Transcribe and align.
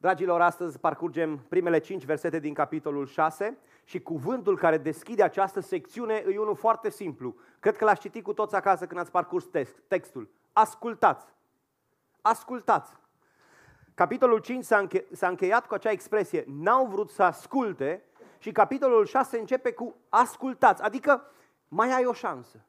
Dragilor, 0.00 0.40
astăzi 0.40 0.78
parcurgem 0.78 1.38
primele 1.48 1.78
cinci 1.78 2.04
versete 2.04 2.38
din 2.38 2.54
capitolul 2.54 3.06
6 3.06 3.58
și 3.84 4.00
cuvântul 4.00 4.56
care 4.58 4.78
deschide 4.78 5.22
această 5.22 5.60
secțiune 5.60 6.24
e 6.28 6.38
unul 6.38 6.54
foarte 6.54 6.90
simplu. 6.90 7.34
Cred 7.58 7.76
că 7.76 7.84
l-ați 7.84 8.00
citit 8.00 8.24
cu 8.24 8.32
toți 8.32 8.54
acasă 8.54 8.86
când 8.86 9.00
ați 9.00 9.10
parcurs 9.10 9.44
text, 9.44 9.82
textul. 9.88 10.30
Ascultați! 10.52 11.26
Ascultați! 12.20 12.92
Capitolul 13.94 14.38
5 14.38 14.64
s-a, 14.64 14.78
înche- 14.78 15.06
s-a 15.12 15.28
încheiat 15.28 15.66
cu 15.66 15.74
acea 15.74 15.90
expresie, 15.90 16.44
n-au 16.46 16.86
vrut 16.86 17.10
să 17.10 17.22
asculte 17.22 18.04
și 18.38 18.52
capitolul 18.52 19.06
6 19.06 19.38
începe 19.38 19.72
cu 19.72 19.94
ascultați, 20.08 20.82
adică 20.82 21.30
mai 21.68 21.92
ai 21.92 22.04
o 22.04 22.12
șansă. 22.12 22.64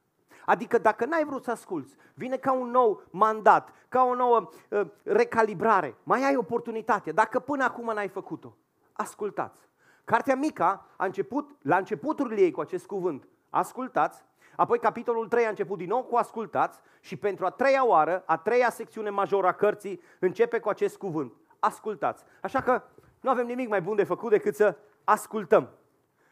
Adică 0.45 0.77
dacă 0.77 1.05
n-ai 1.05 1.25
vrut 1.25 1.43
să 1.43 1.51
asculți, 1.51 1.95
vine 2.13 2.37
ca 2.37 2.51
un 2.51 2.69
nou 2.69 3.03
mandat, 3.09 3.73
ca 3.89 4.03
o 4.03 4.15
nouă 4.15 4.49
uh, 4.69 4.87
recalibrare. 5.03 5.95
Mai 6.03 6.23
ai 6.23 6.35
oportunitate. 6.35 7.11
Dacă 7.11 7.39
până 7.39 7.63
acum 7.63 7.91
n-ai 7.93 8.07
făcut-o, 8.07 8.57
ascultați. 8.93 9.69
Cartea 10.03 10.35
Mica 10.35 10.85
a 10.97 11.05
început, 11.05 11.55
la 11.61 11.77
începuturile 11.77 12.41
ei 12.41 12.51
cu 12.51 12.61
acest 12.61 12.85
cuvânt, 12.85 13.27
ascultați, 13.49 14.23
apoi 14.55 14.79
capitolul 14.79 15.27
3 15.27 15.45
a 15.45 15.49
început 15.49 15.77
din 15.77 15.87
nou 15.87 16.03
cu 16.03 16.15
ascultați 16.15 16.79
și 16.99 17.15
pentru 17.15 17.45
a 17.45 17.49
treia 17.49 17.85
oară, 17.85 18.23
a 18.25 18.37
treia 18.37 18.69
secțiune 18.69 19.09
majoră 19.09 19.47
a 19.47 19.53
cărții, 19.53 20.01
începe 20.19 20.59
cu 20.59 20.69
acest 20.69 20.97
cuvânt, 20.97 21.33
ascultați. 21.59 22.23
Așa 22.41 22.61
că 22.61 22.83
nu 23.19 23.29
avem 23.29 23.45
nimic 23.45 23.69
mai 23.69 23.81
bun 23.81 23.95
de 23.95 24.03
făcut 24.03 24.29
decât 24.29 24.55
să 24.55 24.77
ascultăm. 25.03 25.69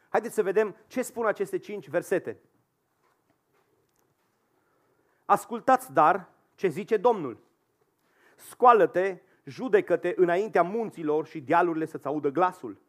Haideți 0.10 0.34
să 0.34 0.44
vedem 0.44 0.76
ce 0.88 1.02
spun 1.02 1.26
aceste 1.26 1.57
cinci 1.57 1.90
versete. 1.90 2.40
Ascultați, 5.30 5.94
dar, 5.94 6.30
ce 6.56 6.68
zice 6.68 6.98
Domnul. 6.98 7.38
Scoală-te, 8.36 9.18
judecă-te 9.44 10.14
înaintea 10.16 10.64
munților 10.64 11.26
și 11.26 11.42
dealurile 11.42 11.86
să-ți 11.86 12.08
audă 12.08 12.30
glasul. 12.30 12.82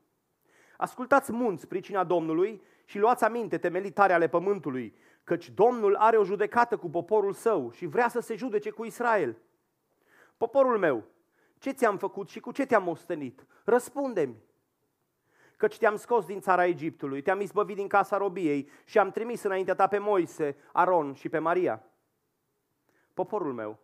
Ascultați 0.76 1.32
munți 1.32 1.66
pricina 1.66 2.04
Domnului 2.04 2.62
și 2.84 2.98
luați 2.98 3.24
aminte 3.24 3.58
temelitare 3.58 4.12
ale 4.12 4.28
pământului, 4.28 4.96
căci 5.24 5.50
Domnul 5.50 5.94
are 5.94 6.16
o 6.16 6.24
judecată 6.24 6.76
cu 6.76 6.90
poporul 6.90 7.32
său 7.32 7.70
și 7.70 7.86
vrea 7.86 8.08
să 8.08 8.20
se 8.20 8.34
judece 8.34 8.70
cu 8.70 8.84
Israel. 8.84 9.36
Poporul 10.36 10.78
meu, 10.78 11.04
ce 11.58 11.70
ți-am 11.70 11.96
făcut 11.96 12.28
și 12.28 12.40
cu 12.40 12.52
ce 12.52 12.66
te-am 12.66 12.88
ostenit? 12.88 13.46
Răspunde-mi. 13.64 14.36
Căci 15.56 15.78
te-am 15.78 15.96
scos 15.96 16.26
din 16.26 16.40
țara 16.40 16.66
Egiptului, 16.66 17.22
te-am 17.22 17.40
izbăvit 17.40 17.76
din 17.76 17.88
casa 17.88 18.16
robiei 18.16 18.70
și 18.84 18.98
am 18.98 19.10
trimis 19.10 19.42
înaintea 19.42 19.74
ta 19.74 19.86
pe 19.86 19.98
Moise, 19.98 20.56
Aron 20.72 21.14
și 21.14 21.28
pe 21.28 21.38
Maria 21.38 21.84
poporul 23.14 23.52
meu. 23.52 23.78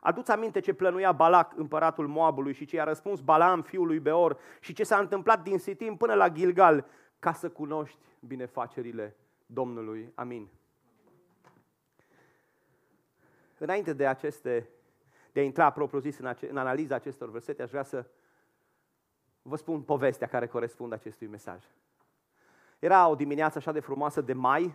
Aduți 0.00 0.30
aminte 0.30 0.60
ce 0.60 0.72
plănuia 0.72 1.12
Balac, 1.12 1.56
împăratul 1.56 2.06
Moabului, 2.06 2.52
și 2.52 2.64
ce 2.64 2.76
i-a 2.76 2.84
răspuns 2.84 3.20
Balaam, 3.20 3.62
fiul 3.62 3.86
lui 3.86 3.98
Beor, 3.98 4.38
și 4.60 4.72
ce 4.72 4.84
s-a 4.84 4.98
întâmplat 4.98 5.42
din 5.42 5.58
Sitim 5.58 5.96
până 5.96 6.14
la 6.14 6.28
Gilgal, 6.28 6.86
ca 7.18 7.32
să 7.32 7.50
cunoști 7.50 7.98
binefacerile 8.20 9.16
Domnului. 9.46 10.12
Amin. 10.14 10.48
Înainte 13.58 13.92
de 13.92 14.06
aceste, 14.06 14.68
de 15.32 15.40
a 15.40 15.42
intra 15.42 15.70
propriu 15.70 16.00
zis 16.00 16.18
în, 16.18 16.26
ace, 16.26 16.50
în 16.50 16.56
analiza 16.56 16.94
acestor 16.94 17.30
versete, 17.30 17.62
aș 17.62 17.70
vrea 17.70 17.82
să 17.82 18.06
vă 19.42 19.56
spun 19.56 19.82
povestea 19.82 20.26
care 20.26 20.46
corespunde 20.46 20.94
acestui 20.94 21.26
mesaj. 21.26 21.64
Era 22.78 23.08
o 23.08 23.14
dimineață 23.14 23.58
așa 23.58 23.72
de 23.72 23.80
frumoasă 23.80 24.20
de 24.20 24.32
mai, 24.32 24.74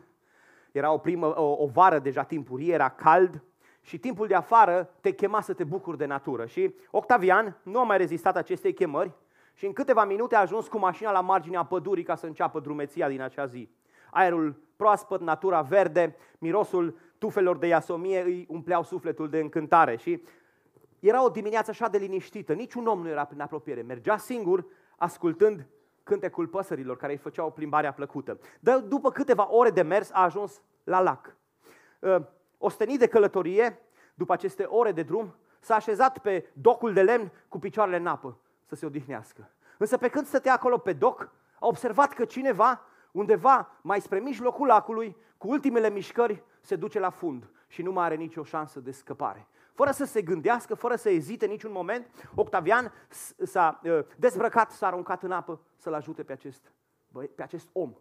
era 0.72 0.92
o, 0.92 0.98
primă, 0.98 1.40
o, 1.40 1.64
o 1.64 1.68
vară 1.68 2.00
deja 2.00 2.24
timpurie, 2.24 2.74
era 2.74 2.90
cald, 2.90 3.44
și 3.82 4.00
timpul 4.00 4.28
de 4.28 4.36
afară 4.36 4.90
te 5.02 5.12
chema 5.12 5.42
să 5.42 5.54
te 5.54 5.64
bucuri 5.64 5.98
de 5.98 6.06
natură. 6.06 6.46
Și 6.46 6.76
Octavian 6.92 7.58
nu 7.64 7.80
a 7.80 7.84
mai 7.84 7.98
rezistat 7.98 8.36
acestei 8.36 8.74
chemări 8.74 9.12
și 9.54 9.66
în 9.66 9.74
câteva 9.74 10.06
minute 10.06 10.36
a 10.36 10.40
ajuns 10.40 10.68
cu 10.68 10.78
mașina 10.78 11.12
la 11.12 11.22
marginea 11.22 11.64
pădurii 11.64 12.04
ca 12.04 12.16
să 12.16 12.26
înceapă 12.26 12.60
drumeția 12.60 13.08
din 13.08 13.22
acea 13.22 13.46
zi. 13.46 13.70
Aerul 14.12 14.56
proaspăt, 14.76 15.22
natura 15.22 15.62
verde, 15.62 16.16
mirosul 16.38 16.98
tufelor 17.18 17.58
de 17.58 17.68
iasomie 17.68 18.22
îi 18.22 18.46
umpleau 18.50 18.84
sufletul 18.84 19.30
de 19.30 19.40
încântare 19.40 19.96
și 19.96 20.24
era 21.00 21.24
o 21.24 21.30
dimineață 21.30 21.70
așa 21.70 21.88
de 21.88 21.98
liniștită, 21.98 22.54
niciun 22.54 22.88
om 22.88 23.02
nu 23.02 23.10
era 23.10 23.26
prin 23.26 23.42
apropiere, 23.42 23.82
mergea 23.82 24.18
singur 24.18 24.66
ascultând 24.98 25.68
cântecul 26.04 26.48
păsărilor 26.48 26.98
care 26.98 27.12
îi 27.12 27.18
făceau 27.18 27.48
o 27.48 27.50
plimbare 27.50 27.94
plăcută. 27.94 28.40
Dar 28.60 28.80
după 28.80 29.12
câteva 29.12 29.48
ore 29.52 29.70
de 29.70 29.82
mers 29.82 30.12
a 30.12 30.24
ajuns 30.24 30.62
la 30.84 31.00
lac. 31.00 31.36
Ă, 32.62 32.66
ostenit 32.66 33.00
de 33.00 33.08
călătorie, 33.08 33.80
după 34.14 34.34
aceste 34.34 34.64
ore 34.64 34.92
de 34.92 35.04
drum, 35.04 35.36
s-a 35.60 35.76
așezat 35.76 36.18
pe 36.18 36.50
docul 36.54 36.94
de 36.94 37.02
lemn 37.02 37.32
cu 37.48 37.60
picioarele 37.60 37.98
în 37.98 38.08
apă 38.08 38.38
să 38.66 38.76
se 38.76 38.86
odihnească. 38.86 39.50
Însă 39.78 39.98
pe 39.98 40.10
când 40.10 40.26
stătea 40.26 40.54
acolo 40.54 40.78
pe 40.78 40.94
doc, 40.94 41.32
a 41.60 41.68
observat 41.68 42.14
că 42.14 42.26
cineva, 42.26 42.82
undeva 43.12 43.72
mai 43.82 44.02
spre 44.02 44.20
mijlocul 44.20 44.68
lacului, 44.68 45.16
cu 45.38 45.50
ultimele 45.50 45.90
mișcări, 45.90 46.44
se 46.62 46.76
duce 46.76 47.00
la 47.00 47.10
fund 47.10 47.50
și 47.68 47.82
nu 47.82 47.92
mai 47.92 48.06
are 48.06 48.16
nicio 48.16 48.44
șansă 48.44 48.80
de 48.80 48.92
scăpare. 48.92 49.48
Fără 49.74 49.92
să 49.92 50.06
se 50.06 50.22
gândească, 50.22 50.76
fără 50.76 50.96
să 50.96 51.10
ezite 51.10 51.46
niciun 51.46 51.72
moment, 51.72 52.30
Octavian 52.36 52.94
s-a 53.44 53.80
uh, 53.84 54.00
dezbrăcat, 54.18 54.72
s-a 54.72 54.88
aruncat 54.88 55.24
în 55.24 55.32
apă 55.32 55.60
să-l 55.78 55.94
ajute 55.94 56.24
pe 56.24 56.32
acest, 56.32 56.72
pe 57.36 57.44
acest 57.44 57.70
om 57.72 57.94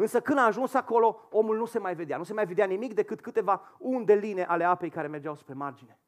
Însă 0.00 0.20
când 0.20 0.38
a 0.38 0.44
ajuns 0.44 0.74
acolo, 0.74 1.28
omul 1.30 1.56
nu 1.56 1.64
se 1.64 1.78
mai 1.78 1.94
vedea. 1.94 2.16
Nu 2.16 2.22
se 2.22 2.32
mai 2.32 2.46
vedea 2.46 2.66
nimic 2.66 2.94
decât 2.94 3.20
câteva 3.20 3.76
unde 3.78 4.14
line 4.14 4.42
ale 4.42 4.64
apei 4.64 4.90
care 4.90 5.06
mergeau 5.06 5.36
spre 5.36 5.54
margine. 5.54 5.98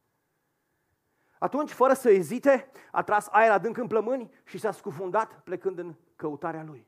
Atunci, 1.38 1.70
fără 1.70 1.92
să 1.92 2.10
ezite, 2.10 2.70
a 2.90 3.02
tras 3.02 3.28
aer 3.30 3.50
adânc 3.50 3.76
în 3.76 3.86
plămâni 3.86 4.30
și 4.44 4.58
s-a 4.58 4.70
scufundat 4.70 5.40
plecând 5.44 5.78
în 5.78 5.94
căutarea 6.16 6.64
lui. 6.64 6.86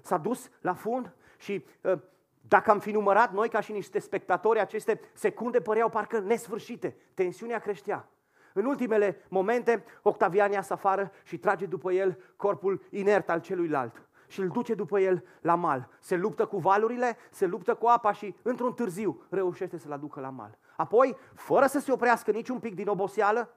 S-a 0.00 0.18
dus 0.18 0.50
la 0.60 0.74
fund 0.74 1.14
și 1.38 1.64
ă, 1.84 2.00
dacă 2.40 2.70
am 2.70 2.78
fi 2.78 2.90
numărat 2.90 3.32
noi 3.32 3.48
ca 3.48 3.60
și 3.60 3.72
niște 3.72 3.98
spectatori, 3.98 4.60
aceste 4.60 5.00
secunde 5.12 5.60
păreau 5.60 5.88
parcă 5.88 6.18
nesfârșite. 6.18 6.96
Tensiunea 7.14 7.58
creștea. 7.58 8.08
În 8.52 8.64
ultimele 8.64 9.24
momente, 9.28 9.84
Octavian 10.02 10.52
iasă 10.52 10.72
afară 10.72 11.12
și 11.24 11.38
trage 11.38 11.66
după 11.66 11.92
el 11.92 12.22
corpul 12.36 12.86
inert 12.90 13.30
al 13.30 13.40
celuilalt 13.40 14.08
și 14.30 14.40
îl 14.40 14.48
duce 14.48 14.74
după 14.74 15.00
el 15.00 15.24
la 15.40 15.54
mal. 15.54 15.88
Se 16.00 16.16
luptă 16.16 16.46
cu 16.46 16.58
valurile, 16.58 17.16
se 17.30 17.46
luptă 17.46 17.74
cu 17.74 17.86
apa 17.86 18.12
și 18.12 18.34
într-un 18.42 18.72
târziu 18.72 19.22
reușește 19.28 19.76
să-l 19.76 19.92
aducă 19.92 20.20
la 20.20 20.30
mal. 20.30 20.58
Apoi, 20.76 21.16
fără 21.34 21.66
să 21.66 21.78
se 21.78 21.92
oprească 21.92 22.30
niciun 22.30 22.58
pic 22.58 22.74
din 22.74 22.88
oboseală, 22.88 23.54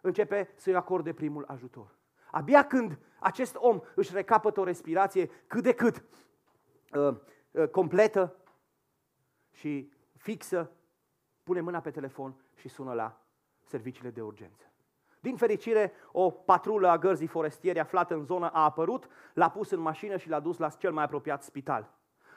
începe 0.00 0.52
să-i 0.56 0.74
acorde 0.74 1.12
primul 1.12 1.44
ajutor. 1.48 1.96
Abia 2.30 2.66
când 2.66 2.98
acest 3.18 3.56
om 3.58 3.80
își 3.94 4.14
recapătă 4.14 4.60
o 4.60 4.64
respirație 4.64 5.30
cât 5.46 5.62
de 5.62 5.72
cât 5.72 6.04
uh, 6.92 7.16
uh, 7.50 7.68
completă 7.68 8.36
și 9.50 9.92
fixă, 10.16 10.70
pune 11.42 11.60
mâna 11.60 11.80
pe 11.80 11.90
telefon 11.90 12.34
și 12.54 12.68
sună 12.68 12.92
la 12.92 13.20
serviciile 13.62 14.10
de 14.10 14.20
urgență. 14.20 14.72
Din 15.20 15.36
fericire, 15.36 15.92
o 16.12 16.30
patrulă 16.30 16.88
a 16.88 16.98
gărzii 16.98 17.26
forestiere 17.26 17.80
aflată 17.80 18.14
în 18.14 18.24
zonă 18.24 18.50
a 18.52 18.64
apărut, 18.64 19.08
l-a 19.34 19.50
pus 19.50 19.70
în 19.70 19.80
mașină 19.80 20.16
și 20.16 20.28
l-a 20.28 20.40
dus 20.40 20.58
la 20.58 20.68
cel 20.68 20.92
mai 20.92 21.04
apropiat 21.04 21.42
spital. 21.42 21.90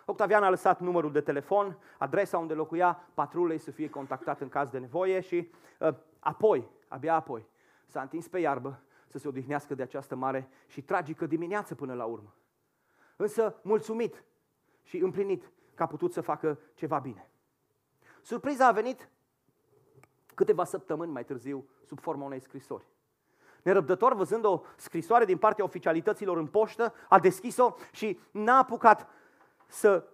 Octavian 0.05 0.43
a 0.43 0.49
lăsat 0.49 0.79
numărul 0.79 1.11
de 1.11 1.21
telefon, 1.21 1.77
adresa 1.97 2.37
unde 2.37 2.53
locuia 2.53 3.07
patrulei 3.13 3.57
să 3.57 3.71
fie 3.71 3.89
contactat 3.89 4.41
în 4.41 4.49
caz 4.49 4.69
de 4.69 4.77
nevoie 4.77 5.19
și 5.19 5.51
uh, 5.79 5.93
apoi, 6.19 6.69
abia 6.87 7.15
apoi, 7.15 7.45
s-a 7.85 8.01
întins 8.01 8.27
pe 8.27 8.39
iarbă 8.39 8.81
să 9.07 9.17
se 9.17 9.27
odihnească 9.27 9.75
de 9.75 9.83
această 9.83 10.15
mare 10.15 10.49
și 10.67 10.81
tragică 10.81 11.25
dimineață 11.25 11.75
până 11.75 11.93
la 11.93 12.05
urmă. 12.05 12.35
Însă 13.15 13.59
mulțumit 13.61 14.23
și 14.83 14.97
împlinit 14.97 15.51
că 15.73 15.83
a 15.83 15.87
putut 15.87 16.13
să 16.13 16.21
facă 16.21 16.59
ceva 16.73 16.99
bine. 16.99 17.29
Surpriza 18.21 18.67
a 18.67 18.71
venit 18.71 19.09
câteva 20.35 20.63
săptămâni 20.63 21.11
mai 21.11 21.25
târziu 21.25 21.69
sub 21.91 21.99
forma 21.99 22.25
unei 22.25 22.39
scrisori. 22.39 22.85
Nerăbdător, 23.63 24.13
văzând 24.13 24.45
o 24.45 24.61
scrisoare 24.75 25.25
din 25.25 25.37
partea 25.37 25.63
oficialităților 25.63 26.37
în 26.37 26.47
poștă, 26.47 26.93
a 27.09 27.19
deschis-o 27.19 27.75
și 27.91 28.19
n-a 28.31 28.57
apucat 28.57 29.07
să 29.67 30.07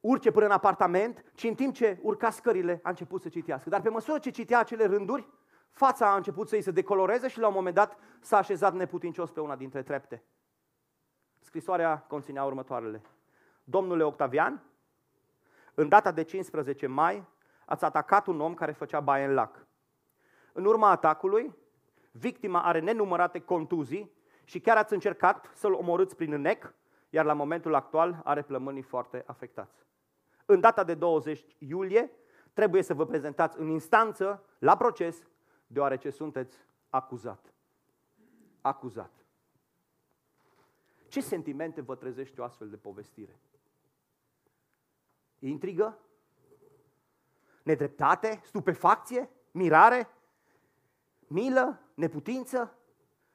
urce 0.00 0.30
până 0.30 0.44
în 0.44 0.50
apartament, 0.50 1.24
ci 1.34 1.44
în 1.44 1.54
timp 1.54 1.74
ce 1.74 1.98
urca 2.02 2.30
scările 2.30 2.80
a 2.82 2.88
început 2.88 3.20
să 3.20 3.28
citească. 3.28 3.68
Dar 3.68 3.80
pe 3.80 3.88
măsură 3.88 4.18
ce 4.18 4.30
citea 4.30 4.58
acele 4.58 4.84
rânduri, 4.86 5.28
fața 5.70 6.12
a 6.12 6.16
început 6.16 6.48
să 6.48 6.54
îi 6.54 6.62
se 6.62 6.70
decoloreze 6.70 7.28
și 7.28 7.38
la 7.38 7.46
un 7.46 7.54
moment 7.54 7.74
dat 7.74 7.98
s-a 8.20 8.36
așezat 8.36 8.74
neputincios 8.74 9.30
pe 9.30 9.40
una 9.40 9.56
dintre 9.56 9.82
trepte. 9.82 10.22
Scrisoarea 11.40 11.98
conținea 12.08 12.44
următoarele. 12.44 13.02
Domnule 13.64 14.02
Octavian, 14.02 14.62
în 15.74 15.88
data 15.88 16.12
de 16.12 16.22
15 16.22 16.86
mai 16.86 17.24
ați 17.64 17.84
atacat 17.84 18.26
un 18.26 18.40
om 18.40 18.54
care 18.54 18.72
făcea 18.72 19.00
baie 19.00 19.24
în 19.24 19.34
lac. 19.34 19.68
În 20.52 20.64
urma 20.64 20.90
atacului, 20.90 21.54
victima 22.10 22.62
are 22.62 22.80
nenumărate 22.80 23.40
contuzii 23.40 24.12
și 24.44 24.60
chiar 24.60 24.76
ați 24.76 24.92
încercat 24.92 25.50
să-l 25.54 25.72
omorâți 25.72 26.16
prin 26.16 26.40
nec, 26.40 26.74
iar 27.10 27.24
la 27.24 27.32
momentul 27.32 27.74
actual 27.74 28.20
are 28.24 28.42
plămânii 28.42 28.82
foarte 28.82 29.22
afectați. 29.26 29.84
În 30.46 30.60
data 30.60 30.84
de 30.84 30.94
20 30.94 31.44
iulie 31.58 32.10
trebuie 32.52 32.82
să 32.82 32.94
vă 32.94 33.06
prezentați 33.06 33.58
în 33.58 33.68
instanță, 33.68 34.44
la 34.58 34.76
proces, 34.76 35.26
deoarece 35.66 36.10
sunteți 36.10 36.58
acuzat. 36.88 37.52
Acuzat. 38.60 39.10
Ce 41.08 41.20
sentimente 41.20 41.80
vă 41.80 41.94
trezește 41.94 42.40
o 42.40 42.44
astfel 42.44 42.68
de 42.68 42.76
povestire? 42.76 43.38
Intrigă? 45.38 45.98
Nedreptate? 47.62 48.40
Stupefacție? 48.44 49.30
Mirare? 49.50 50.08
Milă? 51.32 51.80
Neputință? 51.94 52.74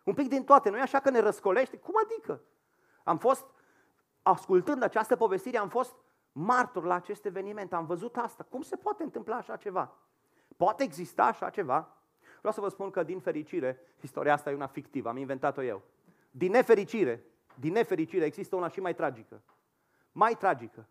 Un 0.03 0.13
pic 0.13 0.29
din 0.29 0.43
toate, 0.43 0.69
nu 0.69 0.77
e 0.77 0.81
așa 0.81 0.99
că 0.99 1.09
ne 1.09 1.19
răscolește? 1.19 1.77
Cum 1.77 1.93
adică? 2.03 2.41
Am 3.03 3.17
fost, 3.17 3.45
ascultând 4.21 4.83
această 4.83 5.15
povestire, 5.15 5.57
am 5.57 5.69
fost 5.69 5.95
martor 6.31 6.83
la 6.83 6.93
acest 6.93 7.25
eveniment, 7.25 7.73
am 7.73 7.85
văzut 7.85 8.17
asta. 8.17 8.45
Cum 8.49 8.61
se 8.61 8.75
poate 8.75 9.03
întâmpla 9.03 9.35
așa 9.35 9.55
ceva? 9.55 9.93
Poate 10.57 10.83
exista 10.83 11.23
așa 11.23 11.49
ceva? 11.49 11.97
Vreau 12.37 12.53
să 12.53 12.61
vă 12.61 12.69
spun 12.69 12.89
că, 12.89 13.03
din 13.03 13.19
fericire, 13.19 13.79
istoria 14.01 14.33
asta 14.33 14.51
e 14.51 14.55
una 14.55 14.67
fictivă, 14.67 15.09
am 15.09 15.17
inventat-o 15.17 15.63
eu. 15.63 15.81
Din 16.31 16.51
nefericire, 16.51 17.25
din 17.59 17.71
nefericire, 17.71 18.25
există 18.25 18.55
una 18.55 18.67
și 18.67 18.79
mai 18.79 18.95
tragică. 18.95 19.41
Mai 20.11 20.33
tragică. 20.33 20.87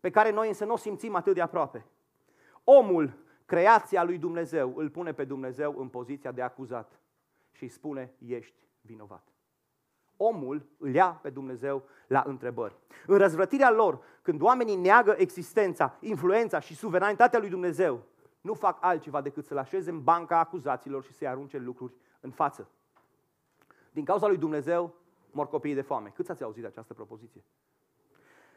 Pe 0.00 0.10
care 0.10 0.30
noi 0.30 0.48
însă 0.48 0.64
nu 0.64 0.72
o 0.72 0.76
simțim 0.76 1.14
atât 1.14 1.34
de 1.34 1.40
aproape. 1.40 1.86
Omul, 2.64 3.18
creația 3.52 4.02
lui 4.04 4.18
Dumnezeu, 4.18 4.72
îl 4.76 4.90
pune 4.90 5.12
pe 5.12 5.24
Dumnezeu 5.24 5.74
în 5.78 5.88
poziția 5.88 6.32
de 6.32 6.42
acuzat 6.42 7.00
și 7.50 7.62
îi 7.62 7.68
spune, 7.68 8.12
ești 8.26 8.66
vinovat. 8.80 9.28
Omul 10.16 10.66
îl 10.78 10.94
ia 10.94 11.18
pe 11.22 11.30
Dumnezeu 11.30 11.84
la 12.06 12.22
întrebări. 12.26 12.76
În 13.06 13.18
răzvrătirea 13.18 13.70
lor, 13.70 14.00
când 14.22 14.40
oamenii 14.40 14.76
neagă 14.76 15.14
existența, 15.18 15.96
influența 16.00 16.60
și 16.60 16.74
suveranitatea 16.74 17.38
lui 17.38 17.48
Dumnezeu, 17.48 18.02
nu 18.40 18.54
fac 18.54 18.78
altceva 18.80 19.20
decât 19.20 19.44
să-l 19.44 19.58
așeze 19.58 19.90
în 19.90 20.02
banca 20.02 20.38
acuzaților 20.38 21.04
și 21.04 21.12
să-i 21.12 21.28
arunce 21.28 21.58
lucruri 21.58 21.94
în 22.20 22.30
față. 22.30 22.68
Din 23.90 24.04
cauza 24.04 24.26
lui 24.26 24.36
Dumnezeu 24.36 24.94
mor 25.30 25.48
copiii 25.48 25.74
de 25.74 25.82
foame. 25.82 26.08
Cât 26.08 26.30
ați 26.30 26.42
auzit 26.42 26.62
de 26.62 26.68
această 26.68 26.94
propoziție? 26.94 27.44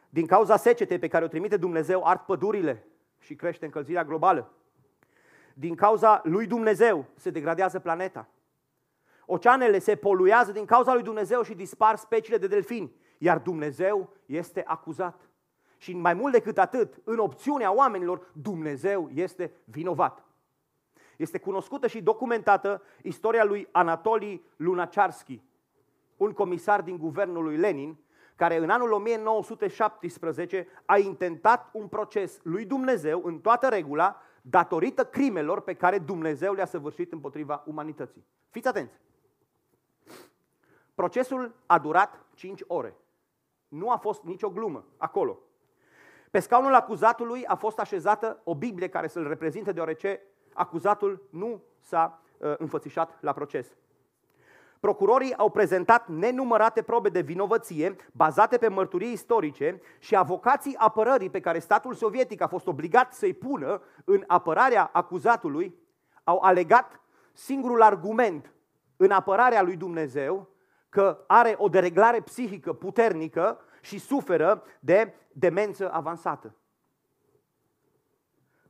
Din 0.09 0.25
cauza 0.25 0.57
secetei 0.57 0.99
pe 0.99 1.07
care 1.07 1.25
o 1.25 1.27
trimite 1.27 1.57
Dumnezeu, 1.57 2.03
ard 2.03 2.19
pădurile 2.19 2.85
și 3.19 3.35
crește 3.35 3.65
încălzirea 3.65 4.03
globală. 4.03 4.49
Din 5.57 5.75
cauza 5.75 6.21
lui 6.23 6.47
Dumnezeu 6.47 7.05
se 7.15 7.29
degradează 7.29 7.79
planeta. 7.79 8.27
Oceanele 9.25 9.79
se 9.79 9.95
poluează 9.95 10.51
din 10.51 10.65
cauza 10.65 10.93
lui 10.93 11.03
Dumnezeu 11.03 11.41
și 11.41 11.53
dispar 11.53 11.95
speciile 11.95 12.37
de 12.37 12.47
delfini, 12.47 12.95
iar 13.17 13.39
Dumnezeu 13.39 14.13
este 14.25 14.63
acuzat. 14.65 15.29
Și 15.77 15.93
mai 15.93 16.13
mult 16.13 16.33
decât 16.33 16.57
atât, 16.57 17.01
în 17.03 17.17
opțiunea 17.17 17.73
oamenilor, 17.73 18.29
Dumnezeu 18.33 19.09
este 19.13 19.51
vinovat. 19.63 20.23
Este 21.17 21.39
cunoscută 21.39 21.87
și 21.87 22.01
documentată 22.01 22.81
istoria 23.01 23.43
lui 23.43 23.67
Anatolii 23.71 24.45
Lunacharsky, 24.55 25.41
un 26.17 26.31
comisar 26.31 26.81
din 26.81 26.97
guvernul 26.97 27.43
lui 27.43 27.57
Lenin, 27.57 27.97
care 28.35 28.57
în 28.57 28.69
anul 28.69 28.91
1917 28.91 30.67
a 30.85 30.97
intentat 30.97 31.69
un 31.73 31.87
proces 31.87 32.39
lui 32.43 32.65
Dumnezeu 32.65 33.21
în 33.23 33.39
toată 33.39 33.67
regula 33.67 34.21
datorită 34.49 35.05
crimelor 35.05 35.61
pe 35.61 35.73
care 35.73 35.99
Dumnezeu 35.99 36.53
le-a 36.53 36.65
săvârșit 36.65 37.11
împotriva 37.11 37.63
umanității. 37.65 38.25
Fiți 38.49 38.67
atenți! 38.67 38.99
Procesul 40.95 41.55
a 41.65 41.79
durat 41.79 42.25
5 42.33 42.61
ore. 42.67 42.95
Nu 43.67 43.91
a 43.91 43.97
fost 43.97 44.23
nicio 44.23 44.49
glumă 44.49 44.85
acolo. 44.97 45.39
Pe 46.31 46.39
scaunul 46.39 46.73
acuzatului 46.73 47.45
a 47.45 47.55
fost 47.55 47.79
așezată 47.79 48.41
o 48.43 48.55
Biblie 48.55 48.87
care 48.89 49.07
să-l 49.07 49.27
reprezinte, 49.27 49.71
deoarece 49.71 50.21
acuzatul 50.53 51.27
nu 51.29 51.63
s-a 51.79 52.21
uh, 52.37 52.53
înfățișat 52.57 53.17
la 53.21 53.33
proces. 53.33 53.75
Procurorii 54.85 55.35
au 55.37 55.49
prezentat 55.49 56.07
nenumărate 56.07 56.81
probe 56.81 57.09
de 57.09 57.21
vinovăție 57.21 57.95
bazate 58.11 58.57
pe 58.57 58.67
mărturii 58.67 59.11
istorice 59.11 59.81
și 59.99 60.15
avocații 60.15 60.75
apărării 60.77 61.29
pe 61.29 61.39
care 61.39 61.59
statul 61.59 61.93
sovietic 61.93 62.41
a 62.41 62.47
fost 62.47 62.67
obligat 62.67 63.13
să-i 63.13 63.33
pună 63.33 63.81
în 64.03 64.23
apărarea 64.27 64.89
acuzatului 64.93 65.75
au 66.23 66.39
alegat 66.39 67.01
singurul 67.33 67.81
argument 67.81 68.51
în 68.97 69.11
apărarea 69.11 69.61
lui 69.61 69.75
Dumnezeu 69.75 70.49
că 70.89 71.23
are 71.27 71.55
o 71.57 71.67
dereglare 71.67 72.21
psihică 72.21 72.73
puternică 72.73 73.59
și 73.81 73.99
suferă 73.99 74.63
de 74.79 75.13
demență 75.31 75.91
avansată. 75.91 76.55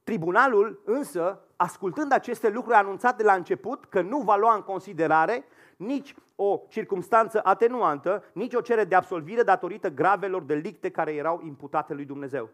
Tribunalul 0.04 0.82
însă, 0.86 1.40
ascultând 1.56 2.12
aceste 2.12 2.50
lucruri, 2.50 2.76
a 2.76 2.80
anunțat 2.80 3.18
de 3.18 3.24
la 3.24 3.34
început 3.34 3.86
că 3.86 4.02
nu 4.02 4.20
va 4.20 4.36
lua 4.36 4.56
în 4.56 4.62
considerare 4.62 5.46
nici 5.78 6.16
o 6.36 6.62
circumstanță 6.70 7.40
atenuantă, 7.44 8.24
nici 8.34 8.54
o 8.54 8.62
cerere 8.62 8.88
de 8.88 8.96
absolvire 8.96 9.44
datorită 9.44 9.90
gravelor 9.90 10.44
delicte 10.44 10.90
care 10.90 11.14
erau 11.14 11.42
imputate 11.44 11.94
lui 11.94 12.06
Dumnezeu. 12.06 12.50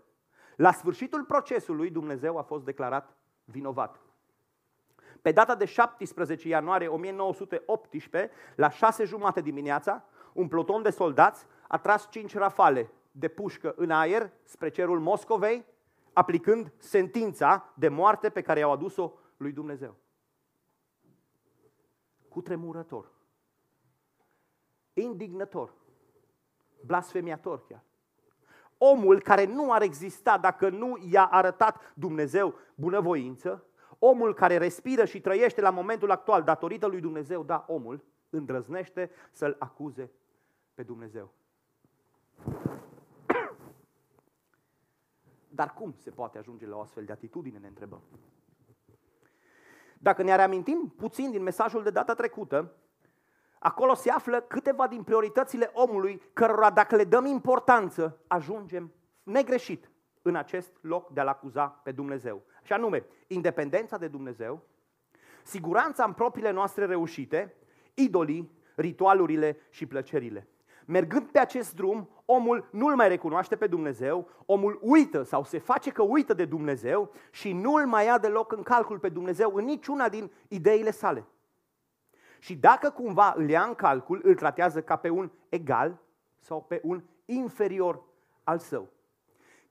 La 0.56 0.72
sfârșitul 0.72 1.24
procesului, 1.24 1.90
Dumnezeu 1.90 2.38
a 2.38 2.42
fost 2.42 2.64
declarat 2.64 3.16
vinovat. 3.46 4.00
Pe 5.22 5.32
data 5.32 5.56
de 5.56 5.66
17 5.66 6.48
ianuarie 6.48 6.88
1918, 6.88 8.32
la 8.56 8.70
6 8.70 9.04
jumate 9.04 9.42
dimineața, 9.42 10.04
un 10.34 10.48
pluton 10.48 10.82
de 10.82 10.90
soldați 10.90 11.46
a 11.68 11.78
tras 11.78 12.10
5 12.10 12.36
rafale 12.36 12.92
de 13.12 13.28
pușcă 13.28 13.74
în 13.78 13.92
aer 13.92 14.32
spre 14.44 14.70
cerul 14.70 15.00
Moscovei, 15.00 15.66
aplicând 16.14 16.74
sentința 16.78 17.72
de 17.76 17.90
moarte 17.90 18.30
pe 18.30 18.42
care 18.42 18.60
i-au 18.60 18.72
adus-o 18.72 19.12
lui 19.38 19.52
Dumnezeu. 19.52 19.96
Cu 22.32 22.42
tremurător, 22.42 23.12
indignător, 24.94 25.74
blasfemiator 26.86 27.64
chiar. 27.68 27.84
Omul 28.78 29.22
care 29.22 29.46
nu 29.46 29.72
ar 29.72 29.82
exista 29.82 30.38
dacă 30.38 30.70
nu 30.70 30.98
i-a 31.10 31.26
arătat 31.26 31.94
Dumnezeu 31.96 32.54
bunăvoință, 32.76 33.66
omul 34.00 34.34
care 34.34 34.58
respiră 34.58 35.06
și 35.06 35.22
trăiește 35.22 35.62
la 35.62 35.70
momentul 35.70 36.12
actual 36.12 36.44
datorită 36.44 36.86
lui 36.88 37.02
Dumnezeu, 37.02 37.44
da, 37.44 37.66
omul 37.68 38.04
îndrăznește 38.30 39.12
să-L 39.32 39.56
acuze 39.60 40.12
pe 40.74 40.84
Dumnezeu. 40.84 41.32
Dar 45.50 45.74
cum 45.74 45.94
se 45.98 46.10
poate 46.10 46.38
ajunge 46.38 46.68
la 46.68 46.76
o 46.78 46.82
astfel 46.82 47.06
de 47.06 47.12
atitudine, 47.12 47.58
ne 47.58 47.68
întrebăm. 47.68 48.02
Dacă 50.04 50.24
ne 50.24 50.36
reamintim 50.36 50.94
puțin 50.98 51.32
din 51.32 51.42
mesajul 51.42 51.84
de 51.84 51.90
data 51.90 52.14
trecută, 52.14 52.72
acolo 53.60 53.94
se 53.94 54.12
află 54.12 54.42
câteva 54.42 54.88
din 54.88 55.04
prioritățile 55.04 55.70
omului 55.74 56.22
cărora 56.34 56.70
dacă 56.70 56.96
le 56.96 57.04
dăm 57.04 57.26
importanță, 57.26 58.20
ajungem 58.28 58.92
negreșit 59.24 59.92
în 60.22 60.36
acest 60.36 60.72
loc 60.82 61.10
de 61.14 61.20
a-L 61.20 61.28
acuza 61.28 61.68
pe 61.68 61.92
Dumnezeu. 61.92 62.42
Și 62.64 62.74
anume, 62.74 63.06
independența 63.28 63.98
de 63.98 64.08
Dumnezeu, 64.08 64.62
siguranța 65.44 66.04
în 66.04 66.14
propriile 66.14 66.52
noastre 66.52 66.86
reușite, 66.86 67.56
idolii, 67.94 68.52
ritualurile 68.76 69.58
și 69.70 69.86
plăcerile. 69.86 70.48
Mergând 70.92 71.28
pe 71.28 71.40
acest 71.40 71.76
drum, 71.76 72.10
omul 72.26 72.70
nu-L 72.72 72.96
mai 72.96 73.08
recunoaște 73.08 73.56
pe 73.56 73.68
Dumnezeu, 73.68 74.30
omul 74.46 74.80
uită 74.82 75.24
sau 75.24 75.44
se 75.44 75.60
face 75.60 75.92
că 75.92 76.02
uită 76.02 76.34
de 76.34 76.46
Dumnezeu 76.46 77.12
și 77.30 77.54
nu-L 77.54 77.86
mai 77.86 78.06
ia 78.06 78.18
deloc 78.18 78.52
în 78.52 78.64
calcul 78.64 79.00
pe 79.00 79.10
Dumnezeu 79.10 79.56
în 79.56 79.66
niciuna 79.66 80.10
din 80.10 80.32
ideile 80.48 80.92
sale. 80.92 81.26
Și 82.40 82.56
dacă 82.56 82.90
cumva 82.90 83.34
îl 83.38 83.50
ia 83.50 83.64
în 83.64 83.76
calcul, 83.76 84.22
îl 84.24 84.36
tratează 84.36 84.82
ca 84.82 84.96
pe 84.96 85.10
un 85.10 85.32
egal 85.50 86.02
sau 86.40 86.62
pe 86.62 86.82
un 86.84 87.04
inferior 87.26 88.04
al 88.44 88.58
său. 88.58 88.90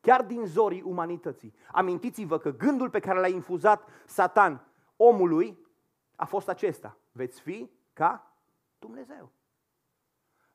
Chiar 0.00 0.22
din 0.22 0.44
zorii 0.44 0.82
umanității. 0.82 1.54
Amintiți-vă 1.72 2.38
că 2.38 2.50
gândul 2.50 2.90
pe 2.90 3.00
care 3.00 3.18
l-a 3.18 3.28
infuzat 3.28 3.88
Satan 4.06 4.66
omului 4.96 5.58
a 6.16 6.24
fost 6.24 6.48
acesta. 6.48 6.96
Veți 7.12 7.40
fi 7.40 7.70
ca 7.92 8.34
Dumnezeu 8.78 9.30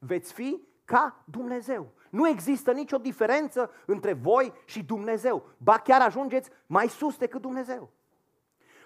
veți 0.05 0.33
fi 0.33 0.61
ca 0.85 1.23
Dumnezeu. 1.25 1.93
Nu 2.09 2.27
există 2.27 2.71
nicio 2.71 2.97
diferență 2.97 3.71
între 3.85 4.13
voi 4.13 4.53
și 4.65 4.83
Dumnezeu. 4.83 5.43
Ba 5.57 5.77
chiar 5.77 6.01
ajungeți 6.01 6.49
mai 6.65 6.87
sus 6.87 7.17
decât 7.17 7.41
Dumnezeu. 7.41 7.89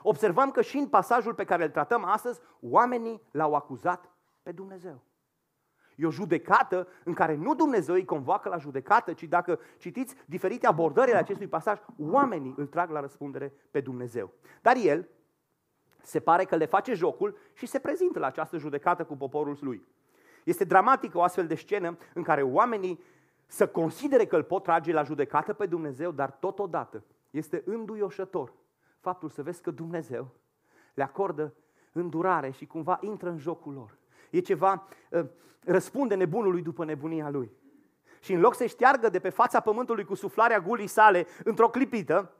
Observăm 0.01 0.51
că 0.51 0.61
și 0.61 0.77
în 0.77 0.87
pasajul 0.87 1.33
pe 1.33 1.43
care 1.43 1.63
îl 1.63 1.69
tratăm 1.69 2.03
astăzi, 2.03 2.39
oamenii 2.61 3.21
l-au 3.31 3.53
acuzat 3.53 4.11
pe 4.43 4.51
Dumnezeu. 4.51 5.01
E 5.95 6.05
o 6.05 6.11
judecată 6.11 6.87
în 7.03 7.13
care 7.13 7.35
nu 7.35 7.55
Dumnezeu 7.55 7.95
îi 7.95 8.05
convoacă 8.05 8.49
la 8.49 8.57
judecată, 8.57 9.13
ci 9.13 9.23
dacă 9.23 9.59
citiți 9.77 10.15
diferite 10.25 10.67
abordări 10.67 11.09
ale 11.09 11.19
acestui 11.19 11.47
pasaj, 11.47 11.79
oamenii 11.97 12.53
îl 12.57 12.67
trag 12.67 12.89
la 12.89 12.99
răspundere 12.99 13.53
pe 13.71 13.81
Dumnezeu. 13.81 14.31
Dar 14.61 14.75
el 14.75 15.07
se 16.01 16.19
pare 16.19 16.43
că 16.43 16.55
le 16.55 16.65
face 16.65 16.93
jocul 16.93 17.37
și 17.53 17.65
se 17.65 17.79
prezintă 17.79 18.19
la 18.19 18.25
această 18.25 18.57
judecată 18.57 19.05
cu 19.05 19.17
poporul 19.17 19.57
lui. 19.61 19.87
Este 20.43 20.63
dramatică 20.63 21.17
o 21.17 21.21
astfel 21.21 21.47
de 21.47 21.55
scenă 21.55 21.97
în 22.13 22.23
care 22.23 22.41
oamenii 22.41 22.99
să 23.45 23.67
considere 23.67 24.25
că 24.25 24.35
îl 24.35 24.43
pot 24.43 24.63
trage 24.63 24.93
la 24.93 25.03
judecată 25.03 25.53
pe 25.53 25.65
Dumnezeu, 25.65 26.11
dar 26.11 26.31
totodată 26.31 27.03
este 27.29 27.61
înduioșător 27.65 28.53
faptul 28.99 29.29
să 29.29 29.43
vezi 29.43 29.61
că 29.61 29.71
Dumnezeu 29.71 30.27
le 30.93 31.03
acordă 31.03 31.53
îndurare 31.91 32.49
și 32.49 32.65
cumva 32.65 32.99
intră 33.01 33.29
în 33.29 33.37
jocul 33.37 33.73
lor. 33.73 33.97
e 34.29 34.39
ceva, 34.39 34.87
uh, 35.09 35.25
răspunde 35.63 36.15
nebunului 36.15 36.61
după 36.61 36.85
nebunia 36.85 37.29
lui. 37.29 37.51
Și 38.19 38.33
în 38.33 38.39
loc 38.39 38.55
să 38.55 38.65
șteargă 38.65 39.09
de 39.09 39.19
pe 39.19 39.29
fața 39.29 39.59
pământului 39.59 40.05
cu 40.05 40.15
suflarea 40.15 40.59
gulii 40.59 40.87
sale 40.87 41.27
într-o 41.43 41.69
clipită, 41.69 42.33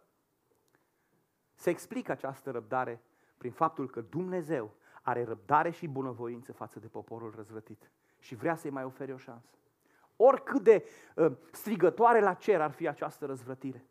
se 1.54 1.70
explică 1.70 2.12
această 2.12 2.52
răbdare 2.52 3.02
prin 3.38 3.52
faptul 3.52 3.90
că 3.90 4.02
Dumnezeu 4.02 4.72
are 5.10 5.24
răbdare 5.24 5.70
și 5.70 5.88
bunăvoință 5.88 6.54
față 6.54 6.80
de 6.80 6.88
poporul 6.88 7.34
răzvrătit 7.36 7.92
și 8.20 8.36
vrea 8.36 8.56
să-i 8.56 8.70
mai 8.70 8.84
ofere 8.84 9.14
o 9.14 9.18
șansă. 9.18 9.50
Oricât 10.16 10.64
de 10.64 10.86
uh, 11.16 11.32
strigătoare 11.52 12.20
la 12.20 12.34
cer 12.34 12.62
ar 12.62 12.72
fi 12.72 12.88
această 12.88 13.26
răzvrătire. 13.26 13.86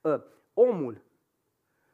Uh, 0.00 0.22
omul 0.54 1.02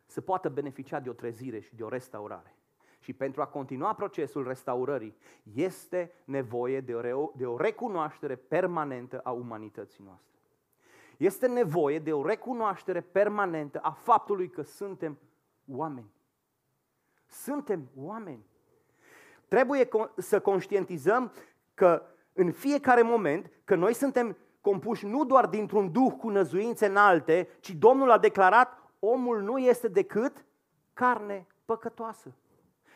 să 0.07 0.21
poată 0.21 0.49
beneficia 0.49 1.00
de 1.00 1.09
o 1.09 1.12
trezire 1.12 1.61
și 1.61 1.75
de 1.75 1.83
o 1.83 1.88
restaurare. 1.88 2.55
Și 2.99 3.12
pentru 3.12 3.43
a 3.43 3.47
continua 3.47 3.95
procesul 3.95 4.47
restaurării, 4.47 5.17
este 5.55 6.12
nevoie 6.25 6.81
de 6.81 6.95
o, 6.95 7.31
de 7.37 7.47
o 7.47 7.57
recunoaștere 7.57 8.37
permanentă 8.37 9.21
a 9.21 9.31
umanității 9.31 10.05
noastre. 10.05 10.38
Este 11.17 11.47
nevoie 11.47 11.99
de 11.99 12.12
o 12.12 12.26
recunoaștere 12.26 13.00
permanentă 13.00 13.78
a 13.78 13.90
faptului 13.90 14.50
că 14.50 14.62
suntem 14.62 15.19
oameni. 15.67 16.11
Suntem 17.28 17.88
oameni. 17.97 18.47
Trebuie 19.49 19.88
să 20.16 20.40
conștientizăm 20.40 21.32
că 21.75 22.02
în 22.32 22.52
fiecare 22.52 23.02
moment 23.02 23.50
că 23.64 23.75
noi 23.75 23.92
suntem 23.92 24.37
compuși 24.61 25.06
nu 25.06 25.25
doar 25.25 25.47
dintr-un 25.47 25.92
duh 25.92 26.12
cu 26.18 26.28
năzuințe 26.28 26.87
înalte, 26.87 27.49
ci 27.61 27.70
Domnul 27.70 28.11
a 28.11 28.18
declarat 28.18 28.78
omul 28.99 29.40
nu 29.40 29.58
este 29.58 29.88
decât 29.88 30.44
carne 30.92 31.47
păcătoasă. 31.64 32.35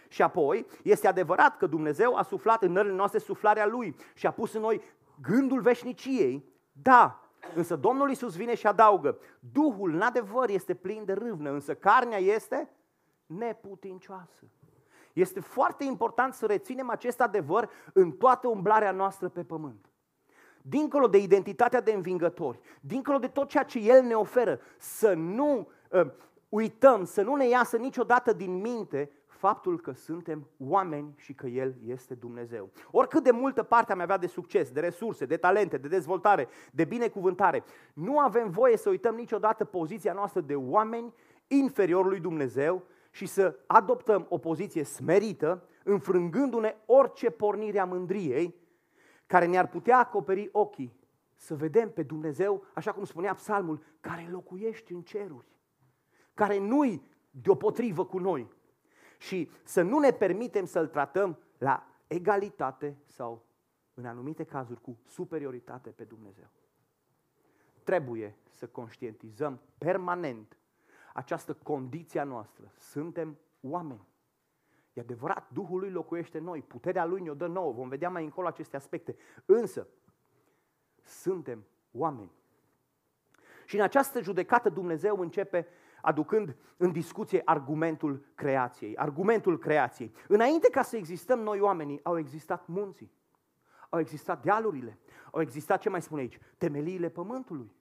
Și 0.08 0.22
apoi, 0.22 0.66
este 0.82 1.08
adevărat 1.08 1.56
că 1.56 1.66
Dumnezeu 1.66 2.14
a 2.14 2.22
suflat 2.22 2.62
în 2.62 2.72
nările 2.72 2.94
noastre 2.94 3.18
suflarea 3.18 3.66
Lui 3.66 3.96
și 4.14 4.26
a 4.26 4.30
pus 4.30 4.52
în 4.54 4.60
noi 4.60 4.82
gândul 5.22 5.60
veșniciei, 5.60 6.44
da, 6.72 7.30
însă 7.54 7.76
Domnul 7.76 8.08
Iisus 8.08 8.36
vine 8.36 8.54
și 8.54 8.66
adaugă, 8.66 9.18
Duhul, 9.52 9.94
în 9.94 10.00
adevăr, 10.00 10.48
este 10.48 10.74
plin 10.74 11.04
de 11.04 11.12
râvnă, 11.12 11.50
însă 11.50 11.74
carnea 11.74 12.18
este 12.18 12.70
neputincioasă. 13.38 14.44
Este 15.12 15.40
foarte 15.40 15.84
important 15.84 16.34
să 16.34 16.46
reținem 16.46 16.90
acest 16.90 17.20
adevăr 17.20 17.70
în 17.92 18.12
toată 18.12 18.48
umblarea 18.48 18.92
noastră 18.92 19.28
pe 19.28 19.44
pământ. 19.44 19.86
Dincolo 20.62 21.08
de 21.08 21.18
identitatea 21.18 21.80
de 21.80 21.92
învingători, 21.92 22.60
dincolo 22.80 23.18
de 23.18 23.28
tot 23.28 23.48
ceea 23.48 23.62
ce 23.62 23.78
El 23.78 24.02
ne 24.04 24.14
oferă, 24.14 24.60
să 24.78 25.12
nu 25.12 25.68
uh, 25.90 26.10
uităm, 26.48 27.04
să 27.04 27.22
nu 27.22 27.34
ne 27.34 27.48
iasă 27.48 27.76
niciodată 27.76 28.32
din 28.32 28.60
minte 28.60 29.10
faptul 29.26 29.80
că 29.80 29.92
suntem 29.92 30.48
oameni 30.58 31.14
și 31.16 31.34
că 31.34 31.46
El 31.46 31.74
este 31.86 32.14
Dumnezeu. 32.14 32.70
Oricât 32.90 33.22
de 33.22 33.30
multă 33.30 33.62
parte 33.62 33.92
am 33.92 34.00
avea 34.00 34.16
de 34.16 34.26
succes, 34.26 34.70
de 34.70 34.80
resurse, 34.80 35.26
de 35.26 35.36
talente, 35.36 35.76
de 35.76 35.88
dezvoltare, 35.88 36.48
de 36.72 36.84
binecuvântare, 36.84 37.64
nu 37.94 38.18
avem 38.18 38.50
voie 38.50 38.76
să 38.76 38.88
uităm 38.88 39.14
niciodată 39.14 39.64
poziția 39.64 40.12
noastră 40.12 40.40
de 40.40 40.54
oameni 40.54 41.14
inferior 41.46 42.06
lui 42.06 42.20
Dumnezeu 42.20 42.82
și 43.12 43.26
să 43.26 43.58
adoptăm 43.66 44.26
o 44.28 44.38
poziție 44.38 44.82
smerită, 44.82 45.68
înfrângându-ne 45.84 46.76
orice 46.86 47.30
pornire 47.30 47.78
a 47.78 47.84
mândriei 47.84 48.54
care 49.26 49.46
ne-ar 49.46 49.68
putea 49.68 49.98
acoperi 49.98 50.48
ochii 50.52 51.00
să 51.34 51.54
vedem 51.54 51.90
pe 51.90 52.02
Dumnezeu, 52.02 52.64
așa 52.74 52.92
cum 52.92 53.04
spunea 53.04 53.34
psalmul, 53.34 53.82
care 54.00 54.28
locuiește 54.30 54.94
în 54.94 55.02
ceruri, 55.02 55.46
care 56.34 56.58
nu-i 56.58 57.02
deopotrivă 57.30 58.04
cu 58.04 58.18
noi 58.18 58.48
și 59.18 59.50
să 59.62 59.82
nu 59.82 59.98
ne 59.98 60.10
permitem 60.10 60.64
să-L 60.64 60.86
tratăm 60.86 61.38
la 61.58 61.86
egalitate 62.06 62.96
sau, 63.06 63.44
în 63.94 64.06
anumite 64.06 64.44
cazuri, 64.44 64.80
cu 64.80 64.98
superioritate 65.06 65.90
pe 65.90 66.04
Dumnezeu. 66.04 66.50
Trebuie 67.82 68.36
să 68.50 68.66
conștientizăm 68.66 69.60
permanent 69.78 70.56
această 71.12 71.54
condiție 71.54 72.20
a 72.20 72.24
noastră. 72.24 72.72
Suntem 72.76 73.38
oameni. 73.60 74.06
E 74.92 75.00
adevărat, 75.00 75.50
Duhul 75.52 75.78
lui 75.80 75.90
locuiește 75.90 76.38
în 76.38 76.44
noi, 76.44 76.62
puterea 76.62 77.04
lui 77.04 77.20
ne-o 77.20 77.34
dă 77.34 77.46
nouă, 77.46 77.72
vom 77.72 77.88
vedea 77.88 78.10
mai 78.10 78.24
încolo 78.24 78.46
aceste 78.46 78.76
aspecte. 78.76 79.16
Însă, 79.44 79.86
suntem 81.02 81.64
oameni. 81.92 82.30
Și 83.66 83.76
în 83.76 83.82
această 83.82 84.22
judecată 84.22 84.68
Dumnezeu 84.68 85.20
începe 85.20 85.66
aducând 86.02 86.56
în 86.76 86.92
discuție 86.92 87.42
argumentul 87.44 88.24
creației. 88.34 88.96
Argumentul 88.96 89.58
creației. 89.58 90.12
Înainte 90.28 90.70
ca 90.70 90.82
să 90.82 90.96
existăm 90.96 91.38
noi 91.38 91.60
oamenii, 91.60 92.00
au 92.02 92.18
existat 92.18 92.66
munții, 92.66 93.12
au 93.88 93.98
existat 93.98 94.42
dealurile, 94.42 94.98
au 95.30 95.40
existat, 95.40 95.80
ce 95.80 95.88
mai 95.88 96.02
spune 96.02 96.20
aici, 96.20 96.38
temeliile 96.58 97.08
pământului. 97.08 97.72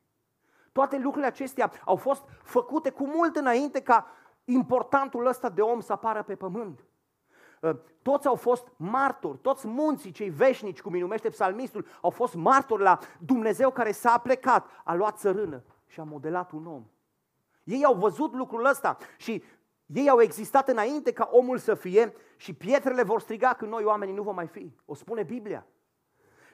Toate 0.72 0.98
lucrurile 0.98 1.28
acestea 1.28 1.72
au 1.86 1.96
fost 1.96 2.24
făcute 2.44 2.90
cu 2.90 3.08
mult 3.08 3.36
înainte 3.36 3.82
ca 3.82 4.08
importantul 4.44 5.26
ăsta 5.26 5.50
de 5.50 5.62
om 5.62 5.80
să 5.80 5.92
apară 5.92 6.24
pe 6.24 6.36
pământ. 6.36 6.86
Ă, 7.64 7.80
toți 8.02 8.28
au 8.28 8.36
fost 8.36 8.68
martori, 8.76 9.38
toți 9.38 9.68
munții 9.68 10.12
cei 10.12 10.30
veșnici, 10.30 10.82
cum 10.82 10.94
îi 10.94 11.00
numește 11.00 11.30
psalmistul, 11.30 11.86
au 12.02 12.10
fost 12.10 12.34
martori 12.34 12.82
la 12.82 13.00
Dumnezeu 13.20 13.72
care 13.72 13.92
s-a 13.92 14.18
plecat, 14.18 14.68
a 14.84 14.94
luat 14.94 15.18
țărână 15.18 15.64
și 15.88 16.00
a 16.00 16.04
modelat 16.04 16.52
un 16.52 16.66
om. 16.66 16.86
Ei 17.64 17.86
au 17.86 17.94
văzut 17.94 18.34
lucrul 18.34 18.66
ăsta 18.66 18.98
și 19.18 19.44
ei 19.86 20.10
au 20.10 20.22
existat 20.22 20.68
înainte 20.68 21.12
ca 21.14 21.30
omul 21.32 21.58
să 21.58 21.74
fie 21.74 22.14
și 22.36 22.54
pietrele 22.54 23.04
vor 23.04 23.22
striga 23.22 23.54
când 23.54 23.72
noi 23.72 23.84
oamenii 23.84 24.14
nu 24.14 24.24
vom 24.24 24.36
mai 24.36 24.48
fi. 24.48 24.74
O 24.86 24.94
spune 24.94 25.24
Biblia. 25.24 25.66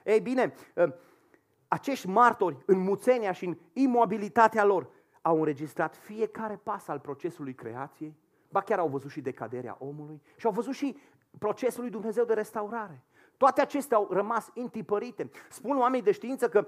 Ei 0.03 0.19
bine, 0.19 0.53
ă, 0.77 0.93
acești 1.67 2.07
martori 2.07 2.57
în 2.65 2.79
muțenia 2.79 3.31
și 3.31 3.45
în 3.45 3.57
imobilitatea 3.73 4.65
lor 4.65 4.89
au 5.21 5.37
înregistrat 5.37 5.95
fiecare 5.95 6.59
pas 6.63 6.87
al 6.87 6.99
procesului 6.99 7.53
creației, 7.53 8.15
ba 8.49 8.61
chiar 8.61 8.79
au 8.79 8.87
văzut 8.87 9.11
și 9.11 9.21
decaderea 9.21 9.77
omului 9.79 10.21
și 10.35 10.45
au 10.45 10.51
văzut 10.51 10.73
și 10.73 10.97
procesul 11.39 11.81
lui 11.81 11.91
Dumnezeu 11.91 12.25
de 12.25 12.33
restaurare. 12.33 13.03
Toate 13.37 13.61
acestea 13.61 13.97
au 13.97 14.07
rămas 14.11 14.49
intipărite. 14.53 15.29
Spun 15.49 15.77
oamenii 15.77 16.05
de 16.05 16.11
știință 16.11 16.49
că 16.49 16.65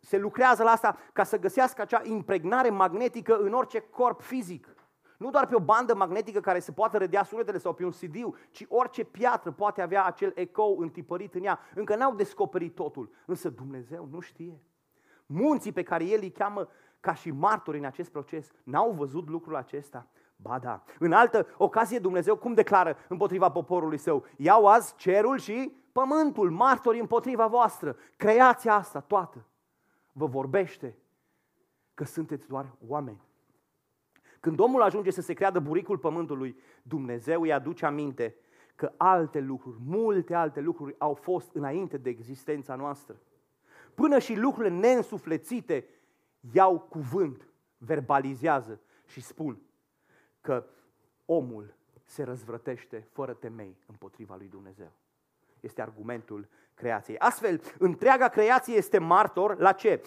se 0.00 0.18
lucrează 0.18 0.62
la 0.62 0.70
asta 0.70 0.98
ca 1.12 1.24
să 1.24 1.38
găsească 1.38 1.82
acea 1.82 2.00
impregnare 2.04 2.70
magnetică 2.70 3.36
în 3.36 3.52
orice 3.52 3.80
corp 3.80 4.20
fizic. 4.20 4.74
Nu 5.16 5.30
doar 5.30 5.46
pe 5.46 5.54
o 5.54 5.60
bandă 5.60 5.94
magnetică 5.94 6.40
care 6.40 6.58
se 6.58 6.72
poate 6.72 6.98
redea 6.98 7.22
sunetele 7.22 7.58
sau 7.58 7.72
pe 7.72 7.84
un 7.84 7.90
cd 7.90 8.16
ci 8.50 8.66
orice 8.68 9.04
piatră 9.04 9.50
poate 9.50 9.82
avea 9.82 10.04
acel 10.04 10.32
ecou 10.34 10.78
întipărit 10.78 11.34
în 11.34 11.44
ea. 11.44 11.58
Încă 11.74 11.96
n-au 11.96 12.14
descoperit 12.14 12.74
totul, 12.74 13.10
însă 13.26 13.50
Dumnezeu 13.50 14.08
nu 14.10 14.20
știe. 14.20 14.60
Munții 15.26 15.72
pe 15.72 15.82
care 15.82 16.04
El 16.04 16.18
îi 16.22 16.30
cheamă 16.30 16.68
ca 17.00 17.14
și 17.14 17.30
martori 17.30 17.78
în 17.78 17.84
acest 17.84 18.10
proces, 18.10 18.52
n-au 18.62 18.90
văzut 18.90 19.28
lucrul 19.28 19.56
acesta. 19.56 20.06
Ba 20.36 20.58
da. 20.58 20.82
În 20.98 21.12
altă 21.12 21.46
ocazie 21.56 21.98
Dumnezeu 21.98 22.36
cum 22.36 22.54
declară 22.54 22.96
împotriva 23.08 23.50
poporului 23.50 23.98
său? 23.98 24.24
Iau 24.36 24.66
azi 24.66 24.94
cerul 24.94 25.38
și 25.38 25.76
pământul, 25.92 26.50
martori 26.50 27.00
împotriva 27.00 27.46
voastră. 27.46 27.96
Creația 28.16 28.74
asta 28.74 29.00
toată 29.00 29.46
vă 30.12 30.26
vorbește 30.26 30.98
că 31.94 32.04
sunteți 32.04 32.48
doar 32.48 32.66
oameni. 32.86 33.20
Când 34.46 34.60
omul 34.60 34.82
ajunge 34.82 35.10
să 35.10 35.20
se 35.20 35.32
creadă 35.32 35.58
buricul 35.58 35.98
pământului, 35.98 36.56
Dumnezeu 36.82 37.40
îi 37.40 37.52
aduce 37.52 37.86
aminte 37.86 38.36
că 38.74 38.92
alte 38.96 39.40
lucruri, 39.40 39.76
multe 39.86 40.34
alte 40.34 40.60
lucruri 40.60 40.94
au 40.98 41.14
fost 41.14 41.54
înainte 41.54 41.96
de 41.96 42.10
existența 42.10 42.74
noastră. 42.74 43.20
Până 43.94 44.18
și 44.18 44.34
lucrurile 44.34 44.74
neînsuflețite 44.74 45.88
iau 46.52 46.78
cuvânt, 46.78 47.48
verbalizează 47.78 48.80
și 49.06 49.20
spun 49.20 49.58
că 50.40 50.66
omul 51.24 51.74
se 52.04 52.22
răzvrătește 52.22 53.08
fără 53.12 53.32
temei 53.32 53.76
împotriva 53.86 54.36
lui 54.36 54.48
Dumnezeu. 54.48 54.92
Este 55.60 55.82
argumentul 55.82 56.48
creației. 56.74 57.18
Astfel, 57.18 57.60
întreaga 57.78 58.28
creație 58.28 58.74
este 58.74 58.98
martor 58.98 59.58
la 59.58 59.72
ce? 59.72 60.02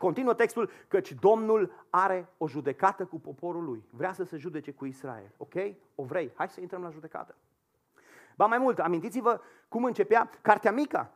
Continuă 0.00 0.34
textul, 0.34 0.70
căci 0.88 1.12
Domnul 1.12 1.72
are 1.90 2.28
o 2.38 2.48
judecată 2.48 3.04
cu 3.04 3.20
poporul 3.20 3.64
lui. 3.64 3.84
Vrea 3.90 4.12
să 4.12 4.24
se 4.24 4.36
judece 4.36 4.72
cu 4.72 4.84
Israel. 4.84 5.32
Ok? 5.36 5.54
O 5.94 6.04
vrei? 6.04 6.32
Hai 6.34 6.48
să 6.48 6.60
intrăm 6.60 6.82
la 6.82 6.90
judecată. 6.90 7.34
Ba 8.36 8.46
mai 8.46 8.58
mult, 8.58 8.78
amintiți-vă 8.78 9.40
cum 9.68 9.84
începea 9.84 10.30
Cartea 10.40 10.72
Mica. 10.72 11.12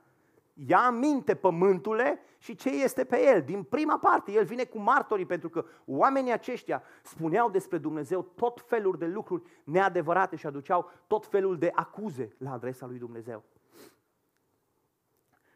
Ia 0.55 0.79
aminte 0.79 1.35
pământule 1.35 2.21
și 2.39 2.55
ce 2.55 2.69
este 2.69 3.05
pe 3.05 3.27
el. 3.27 3.43
Din 3.43 3.63
prima 3.63 3.99
parte, 3.99 4.33
el 4.33 4.45
vine 4.45 4.65
cu 4.65 4.79
martorii, 4.79 5.27
pentru 5.27 5.49
că 5.49 5.65
oamenii 5.87 6.33
aceștia 6.33 6.83
spuneau 7.03 7.51
despre 7.51 7.79
Dumnezeu 7.79 8.23
tot 8.23 8.65
felul 8.67 8.97
de 8.99 9.07
lucruri 9.07 9.43
neadevărate 9.65 10.37
și 10.37 10.47
aduceau 10.47 10.91
tot 11.07 11.27
felul 11.27 11.59
de 11.59 11.71
acuze 11.75 12.35
la 12.39 12.53
adresa 12.53 12.87
lui 12.87 12.99
Dumnezeu. 12.99 13.43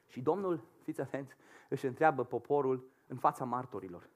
Și 0.07 0.21
Domnul, 0.21 0.61
fiți 0.83 1.01
atenți, 1.01 1.37
își 1.69 1.87
întreabă 1.87 2.25
poporul 2.25 2.97
în 3.09 3.17
fața 3.17 3.45
martorilor. 3.45 4.09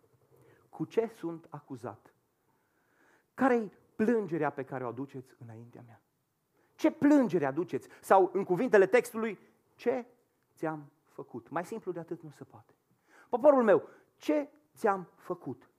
Cu 0.69 0.85
ce 0.85 1.07
sunt 1.07 1.47
acuzat? 1.51 2.15
Care-i 3.35 3.73
plângerea 3.97 4.51
pe 4.51 4.65
care 4.65 4.85
o 4.85 4.89
aduceți 4.89 5.35
înaintea 5.39 5.83
mea? 5.87 6.03
Ce 6.75 6.91
plângere 6.91 7.45
aduceți? 7.45 7.89
Sau, 8.01 8.31
în 8.33 8.45
cuvintele 8.45 8.87
textului, 8.87 9.39
ce 9.75 10.07
ți-am 10.55 10.93
făcut? 11.07 11.49
Mai 11.49 11.65
simplu 11.65 11.93
de 11.93 11.99
atât 12.01 12.23
nu 12.23 12.31
se 12.31 12.45
poate. 12.45 12.75
Poporul 13.29 13.63
meu, 13.63 13.89
ce 14.17 14.49
ți-am 14.77 15.09
făcut? 15.17 15.71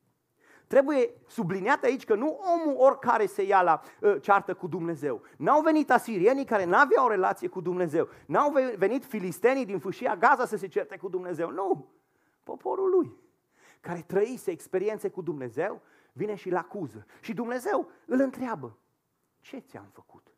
Trebuie 0.68 1.14
subliniat 1.28 1.84
aici 1.84 2.06
că 2.06 2.16
nu 2.16 2.40
omul 2.54 2.76
oricare 2.78 3.26
se 3.26 3.44
ia 3.44 3.62
la 3.62 3.82
uh, 4.02 4.22
ceartă 4.22 4.54
cu 4.54 4.68
Dumnezeu. 4.68 5.22
N-au 5.38 5.62
venit 5.62 5.92
asirienii 5.92 6.46
care 6.46 6.66
n-aveau 6.66 7.06
o 7.06 7.10
relație 7.10 7.48
cu 7.48 7.62
Dumnezeu. 7.62 8.08
N-au 8.26 8.54
venit 8.78 9.06
filistenii 9.06 9.66
din 9.66 9.80
fâșia 9.80 10.16
Gaza 10.16 10.46
să 10.46 10.58
se 10.58 10.68
certe 10.68 10.98
cu 10.98 11.10
Dumnezeu. 11.10 11.50
Nu! 11.50 11.88
Poporul 12.44 12.90
lui, 12.90 13.16
care 13.82 14.02
trăise 14.02 14.52
experiențe 14.52 15.10
cu 15.10 15.22
Dumnezeu, 15.22 15.82
vine 16.12 16.36
și-l 16.36 16.56
acuză. 16.56 17.06
Și 17.22 17.34
Dumnezeu 17.34 17.90
îl 18.06 18.20
întreabă, 18.20 18.78
ce 19.40 19.58
ți-am 19.60 19.90
făcut? 19.92 20.34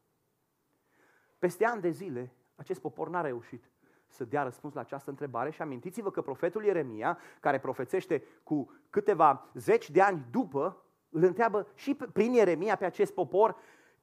Peste 1.39 1.65
ani 1.65 1.81
de 1.81 1.89
zile, 1.89 2.33
acest 2.55 2.79
popor 2.79 3.09
n-a 3.09 3.21
reușit 3.21 3.69
să 4.07 4.25
dea 4.25 4.43
răspuns 4.43 4.73
la 4.73 4.79
această 4.79 5.09
întrebare 5.09 5.49
și 5.49 5.61
amintiți-vă 5.61 6.11
că 6.11 6.21
profetul 6.21 6.63
Ieremia, 6.63 7.17
care 7.39 7.59
profețește 7.59 8.23
cu 8.43 8.71
câteva 8.89 9.49
zeci 9.53 9.89
de 9.89 10.01
ani 10.01 10.25
după, 10.31 10.83
îl 11.09 11.23
întreabă 11.23 11.67
și 11.73 11.95
prin 12.13 12.33
Ieremia 12.33 12.75
pe 12.75 12.85
acest 12.85 13.13
popor, 13.13 13.55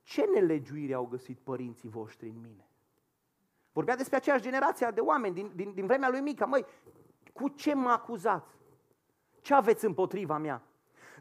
ce 0.02 0.24
nelegiuire 0.34 0.94
au 0.94 1.06
găsit 1.06 1.38
părinții 1.38 1.88
voștri 1.88 2.28
în 2.28 2.40
mine? 2.40 2.66
Vorbea 3.72 3.96
despre 3.96 4.16
aceeași 4.16 4.42
generație 4.42 4.90
de 4.94 5.00
oameni 5.00 5.34
din, 5.34 5.52
din, 5.54 5.72
din 5.74 5.86
vremea 5.86 6.08
lui 6.08 6.20
Mica. 6.20 6.44
Măi, 6.44 6.64
cu 7.32 7.48
ce 7.48 7.74
mă 7.74 7.90
acuzați? 7.90 8.56
Ce 9.40 9.54
aveți 9.54 9.84
împotriva 9.84 10.38
mea? 10.38 10.62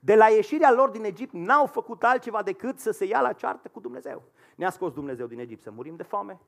De 0.01 0.15
la 0.15 0.27
ieșirea 0.27 0.71
lor 0.71 0.89
din 0.89 1.03
Egipt 1.03 1.33
n-au 1.33 1.65
făcut 1.65 2.03
altceva 2.03 2.43
decât 2.43 2.79
să 2.79 2.91
se 2.91 3.05
ia 3.05 3.21
la 3.21 3.33
ceartă 3.33 3.69
cu 3.69 3.79
Dumnezeu. 3.79 4.23
Ne-a 4.55 4.69
scos 4.69 4.93
Dumnezeu 4.93 5.27
din 5.27 5.39
Egipt 5.39 5.61
să 5.61 5.71
murim 5.71 5.95
de 5.95 6.03
foame, 6.03 6.39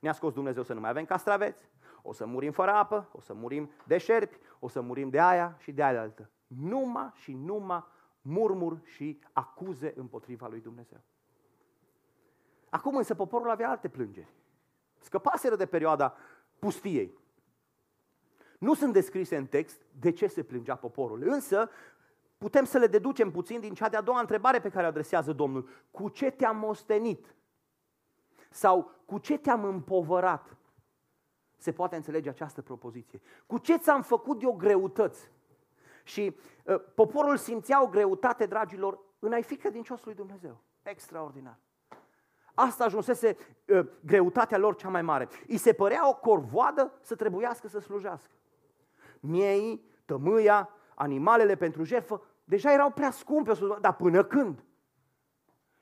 ne-a 0.00 0.12
scos 0.12 0.32
Dumnezeu 0.32 0.62
să 0.62 0.72
nu 0.72 0.80
mai 0.80 0.90
avem 0.90 1.04
castraveți, 1.04 1.68
o 2.02 2.12
să 2.12 2.26
murim 2.26 2.52
fără 2.52 2.70
apă, 2.70 3.08
o 3.12 3.20
să 3.20 3.34
murim 3.34 3.70
de 3.86 3.98
șerpi, 3.98 4.38
o 4.58 4.68
să 4.68 4.80
murim 4.80 5.08
de 5.08 5.20
aia 5.20 5.56
și 5.58 5.72
de 5.72 5.82
aia 5.82 6.00
altă. 6.00 6.30
Numai 6.46 7.10
și 7.14 7.32
numai 7.32 7.84
murmur 8.22 8.80
și 8.84 9.20
acuze 9.32 9.92
împotriva 9.96 10.46
lui 10.46 10.60
Dumnezeu. 10.60 11.00
Acum 12.70 12.96
însă 12.96 13.14
poporul 13.14 13.50
avea 13.50 13.70
alte 13.70 13.88
plângeri. 13.88 14.32
Scăpaseră 14.98 15.56
de 15.56 15.66
perioada 15.66 16.14
pustiei. 16.58 17.18
Nu 18.64 18.74
sunt 18.74 18.92
descrise 18.92 19.36
în 19.36 19.46
text 19.46 19.80
de 19.98 20.12
ce 20.12 20.26
se 20.26 20.42
plângea 20.42 20.74
poporul, 20.76 21.22
însă 21.22 21.70
putem 22.38 22.64
să 22.64 22.78
le 22.78 22.86
deducem 22.86 23.30
puțin 23.30 23.60
din 23.60 23.74
cea 23.74 23.88
de-a 23.88 24.00
doua 24.00 24.20
întrebare 24.20 24.60
pe 24.60 24.68
care 24.68 24.84
o 24.84 24.88
adresează 24.88 25.32
Domnul. 25.32 25.68
Cu 25.90 26.08
ce 26.08 26.30
te-am 26.30 26.56
mostenit? 26.56 27.34
Sau 28.50 28.90
cu 29.04 29.18
ce 29.18 29.38
te-am 29.38 29.64
împovărat? 29.64 30.56
Se 31.56 31.72
poate 31.72 31.96
înțelege 31.96 32.28
această 32.28 32.62
propoziție. 32.62 33.20
Cu 33.46 33.58
ce 33.58 33.76
ți-am 33.76 34.02
făcut 34.02 34.42
eu 34.42 34.52
greutăți? 34.52 35.30
Și 36.02 36.36
uh, 36.64 36.80
poporul 36.94 37.36
simțea 37.36 37.82
o 37.82 37.86
greutate, 37.86 38.46
dragilor, 38.46 38.98
în 39.18 39.32
a-i 39.32 39.42
fi 39.42 39.56
credincios 39.56 40.04
lui 40.04 40.14
Dumnezeu. 40.14 40.60
Extraordinar. 40.82 41.58
Asta 42.54 42.84
ajunsese 42.84 43.36
uh, 43.66 43.86
greutatea 44.00 44.58
lor 44.58 44.76
cea 44.76 44.88
mai 44.88 45.02
mare. 45.02 45.28
I 45.46 45.56
se 45.56 45.72
părea 45.72 46.08
o 46.08 46.14
corvoadă 46.14 46.92
să 47.00 47.14
trebuiască 47.14 47.68
să 47.68 47.78
slujească. 47.78 48.30
Miei, 49.26 49.84
tămâia, 50.04 50.68
animalele 50.94 51.56
pentru 51.56 51.84
jertfă, 51.84 52.22
deja 52.44 52.72
erau 52.72 52.90
prea 52.90 53.10
scumpe, 53.10 53.52
dar 53.80 53.94
până 53.94 54.24
când? 54.24 54.64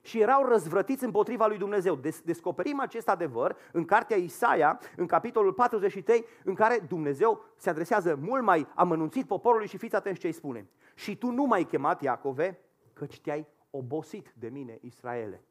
și 0.03 0.21
erau 0.21 0.45
răzvrătiți 0.45 1.05
împotriva 1.05 1.47
lui 1.47 1.59
Dumnezeu. 1.59 2.01
Descoperim 2.25 2.81
acest 2.81 3.09
adevăr 3.09 3.57
în 3.73 3.85
cartea 3.85 4.17
Isaia, 4.17 4.81
în 4.97 5.07
capitolul 5.07 5.53
43, 5.53 6.25
în 6.45 6.55
care 6.55 6.85
Dumnezeu 6.89 7.45
se 7.57 7.71
adresează 7.71 8.17
mult 8.21 8.43
mai 8.43 8.67
amănunțit 8.75 9.27
poporului 9.27 9.67
și 9.67 9.77
fiți 9.77 9.95
atenți 9.95 10.21
ce 10.21 10.27
îi 10.27 10.33
spune. 10.33 10.69
Și 10.95 11.17
tu 11.17 11.31
nu 11.31 11.45
m-ai 11.45 11.65
chemat, 11.65 12.03
Iacove, 12.03 12.61
căci 12.93 13.21
te-ai 13.21 13.47
obosit 13.71 14.35
de 14.39 14.49
mine, 14.49 14.79
Israele. 14.81 15.43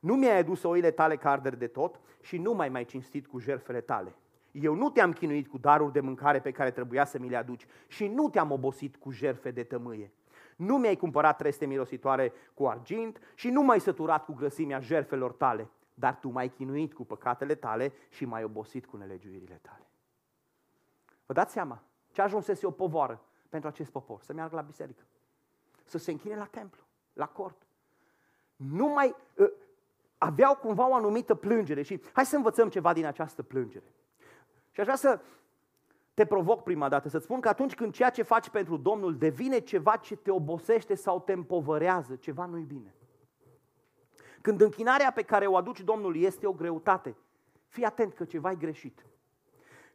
Nu 0.00 0.14
mi-ai 0.14 0.38
adus 0.38 0.62
oile 0.62 0.90
tale 0.90 1.16
ca 1.16 1.30
arderi 1.30 1.58
de 1.58 1.66
tot 1.66 2.00
și 2.20 2.38
nu 2.38 2.52
mai 2.52 2.68
mai 2.68 2.84
cinstit 2.84 3.26
cu 3.26 3.38
jertfele 3.38 3.80
tale. 3.80 4.14
Eu 4.60 4.74
nu 4.74 4.90
te-am 4.90 5.12
chinuit 5.12 5.48
cu 5.48 5.58
daruri 5.58 5.92
de 5.92 6.00
mâncare 6.00 6.40
pe 6.40 6.50
care 6.50 6.70
trebuia 6.70 7.04
să 7.04 7.18
mi 7.18 7.28
le 7.28 7.36
aduci 7.36 7.66
și 7.86 8.06
nu 8.06 8.28
te-am 8.28 8.50
obosit 8.50 8.96
cu 8.96 9.10
jerfe 9.10 9.50
de 9.50 9.62
tămâie. 9.62 10.12
Nu 10.56 10.76
mi-ai 10.78 10.96
cumpărat 10.96 11.36
treste 11.36 11.66
mirositoare 11.66 12.32
cu 12.54 12.66
argint 12.66 13.20
și 13.34 13.50
nu 13.50 13.62
m-ai 13.62 13.80
săturat 13.80 14.24
cu 14.24 14.32
grăsimea 14.32 14.80
jerfelor 14.80 15.32
tale, 15.32 15.70
dar 15.94 16.16
tu 16.16 16.28
m-ai 16.28 16.48
chinuit 16.48 16.94
cu 16.94 17.04
păcatele 17.04 17.54
tale 17.54 17.92
și 18.08 18.24
m-ai 18.24 18.44
obosit 18.44 18.86
cu 18.86 18.96
nelegiuirile 18.96 19.58
tale. 19.62 19.86
Vă 21.26 21.32
dați 21.32 21.52
seama 21.52 21.82
ce 22.10 22.22
ajunsese 22.22 22.66
o 22.66 22.70
povoară 22.70 23.24
pentru 23.48 23.68
acest 23.68 23.90
popor? 23.90 24.20
Să 24.22 24.32
meargă 24.32 24.56
la 24.56 24.62
biserică, 24.62 25.02
să 25.84 25.98
se 25.98 26.10
închine 26.10 26.36
la 26.36 26.44
templu, 26.44 26.82
la 27.12 27.26
cort. 27.26 27.66
Nu 28.56 28.86
mai 28.86 29.14
uh, 29.34 29.50
aveau 30.18 30.56
cumva 30.56 30.88
o 30.88 30.94
anumită 30.94 31.34
plângere 31.34 31.82
și 31.82 32.00
hai 32.12 32.26
să 32.26 32.36
învățăm 32.36 32.68
ceva 32.68 32.92
din 32.92 33.06
această 33.06 33.42
plângere. 33.42 33.84
Și 34.74 34.80
aș 34.80 34.86
vrea 34.86 34.96
să 34.96 35.20
te 36.14 36.26
provoc 36.26 36.62
prima 36.62 36.88
dată, 36.88 37.08
să-ți 37.08 37.24
spun 37.24 37.40
că 37.40 37.48
atunci 37.48 37.74
când 37.74 37.92
ceea 37.92 38.10
ce 38.10 38.22
faci 38.22 38.48
pentru 38.48 38.76
Domnul 38.76 39.16
devine 39.16 39.58
ceva 39.58 39.96
ce 39.96 40.16
te 40.16 40.30
obosește 40.30 40.94
sau 40.94 41.20
te 41.20 41.32
împovărează, 41.32 42.16
ceva 42.16 42.44
nu-i 42.44 42.62
bine. 42.62 42.94
Când 44.40 44.60
închinarea 44.60 45.12
pe 45.12 45.22
care 45.22 45.46
o 45.46 45.56
aduci 45.56 45.80
Domnul 45.80 46.16
este 46.16 46.46
o 46.46 46.52
greutate, 46.52 47.16
fii 47.66 47.84
atent 47.84 48.14
că 48.14 48.24
ceva 48.24 48.50
e 48.50 48.54
greșit. 48.54 49.06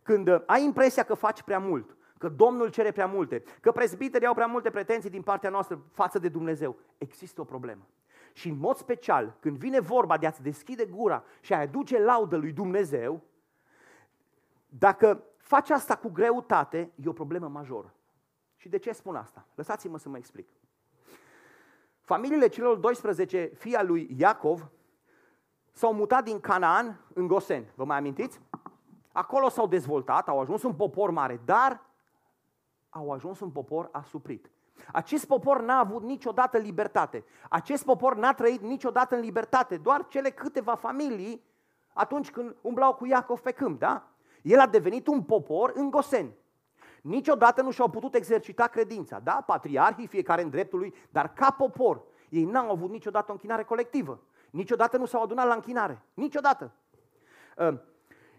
Când 0.01 0.27
uh, 0.27 0.41
ai 0.45 0.63
impresia 0.63 1.03
că 1.03 1.13
faci 1.13 1.41
prea 1.41 1.59
mult, 1.59 1.97
că 2.17 2.29
Domnul 2.29 2.69
cere 2.69 2.91
prea 2.91 3.07
multe, 3.07 3.43
că 3.61 3.71
prezbiterii 3.71 4.27
au 4.27 4.33
prea 4.33 4.45
multe 4.45 4.69
pretenții 4.69 5.09
din 5.09 5.21
partea 5.21 5.49
noastră 5.49 5.81
față 5.91 6.19
de 6.19 6.29
Dumnezeu, 6.29 6.75
există 6.97 7.41
o 7.41 7.43
problemă. 7.43 7.87
Și 8.33 8.49
în 8.49 8.57
mod 8.57 8.75
special, 8.75 9.37
când 9.39 9.57
vine 9.57 9.79
vorba 9.79 10.17
de 10.17 10.25
a-ți 10.25 10.41
deschide 10.41 10.85
gura 10.85 11.23
și 11.41 11.53
a 11.53 11.59
aduce 11.59 11.99
laudă 11.99 12.35
lui 12.35 12.51
Dumnezeu, 12.51 13.23
dacă 14.69 15.23
faci 15.37 15.69
asta 15.69 15.95
cu 15.95 16.09
greutate, 16.09 16.91
e 16.95 17.07
o 17.09 17.13
problemă 17.13 17.47
majoră. 17.47 17.93
Și 18.55 18.69
de 18.69 18.77
ce 18.77 18.91
spun 18.91 19.15
asta? 19.15 19.45
Lăsați-mă 19.55 19.97
să 19.97 20.09
mă 20.09 20.17
explic. 20.17 20.47
Familiile 21.99 22.47
celor 22.47 22.77
12 22.77 23.51
fii 23.53 23.75
al 23.75 23.87
lui 23.87 24.15
Iacov 24.17 24.69
s-au 25.71 25.93
mutat 25.93 26.23
din 26.23 26.39
Canaan 26.39 26.99
în 27.13 27.27
Gosen. 27.27 27.65
Vă 27.75 27.85
mai 27.85 27.97
amintiți? 27.97 28.41
Acolo 29.11 29.49
s-au 29.49 29.67
dezvoltat, 29.67 30.27
au 30.27 30.39
ajuns 30.39 30.63
un 30.63 30.73
popor 30.73 31.11
mare, 31.11 31.41
dar 31.45 31.81
au 32.89 33.11
ajuns 33.11 33.39
un 33.39 33.51
popor 33.51 33.89
asuprit. 33.91 34.51
Acest 34.91 35.25
popor 35.25 35.61
n-a 35.61 35.79
avut 35.79 36.03
niciodată 36.03 36.57
libertate. 36.57 37.25
Acest 37.49 37.85
popor 37.85 38.15
n-a 38.15 38.33
trăit 38.33 38.61
niciodată 38.61 39.15
în 39.15 39.21
libertate. 39.21 39.77
Doar 39.77 40.07
cele 40.07 40.29
câteva 40.29 40.75
familii 40.75 41.43
atunci 41.93 42.31
când 42.31 42.55
umblau 42.61 42.93
cu 42.93 43.05
Iacov 43.05 43.39
pe 43.39 43.51
câmp, 43.51 43.79
da? 43.79 44.08
El 44.41 44.59
a 44.59 44.67
devenit 44.67 45.07
un 45.07 45.21
popor 45.21 45.71
în 45.75 45.89
Goseni. 45.89 46.35
Niciodată 47.01 47.61
nu 47.61 47.71
și-au 47.71 47.89
putut 47.89 48.15
exercita 48.15 48.67
credința. 48.67 49.19
Da, 49.19 49.43
patriarhii, 49.45 50.07
fiecare 50.07 50.41
în 50.41 50.49
dreptul 50.49 50.79
lui, 50.79 50.93
dar 51.09 51.33
ca 51.33 51.51
popor, 51.51 52.01
ei 52.29 52.43
n-au 52.43 52.71
avut 52.71 52.89
niciodată 52.89 53.25
o 53.29 53.31
închinare 53.31 53.63
colectivă. 53.63 54.19
Niciodată 54.49 54.97
nu 54.97 55.05
s-au 55.05 55.23
adunat 55.23 55.47
la 55.47 55.53
închinare. 55.53 56.01
Niciodată. 56.13 56.71
Uh, 57.57 57.77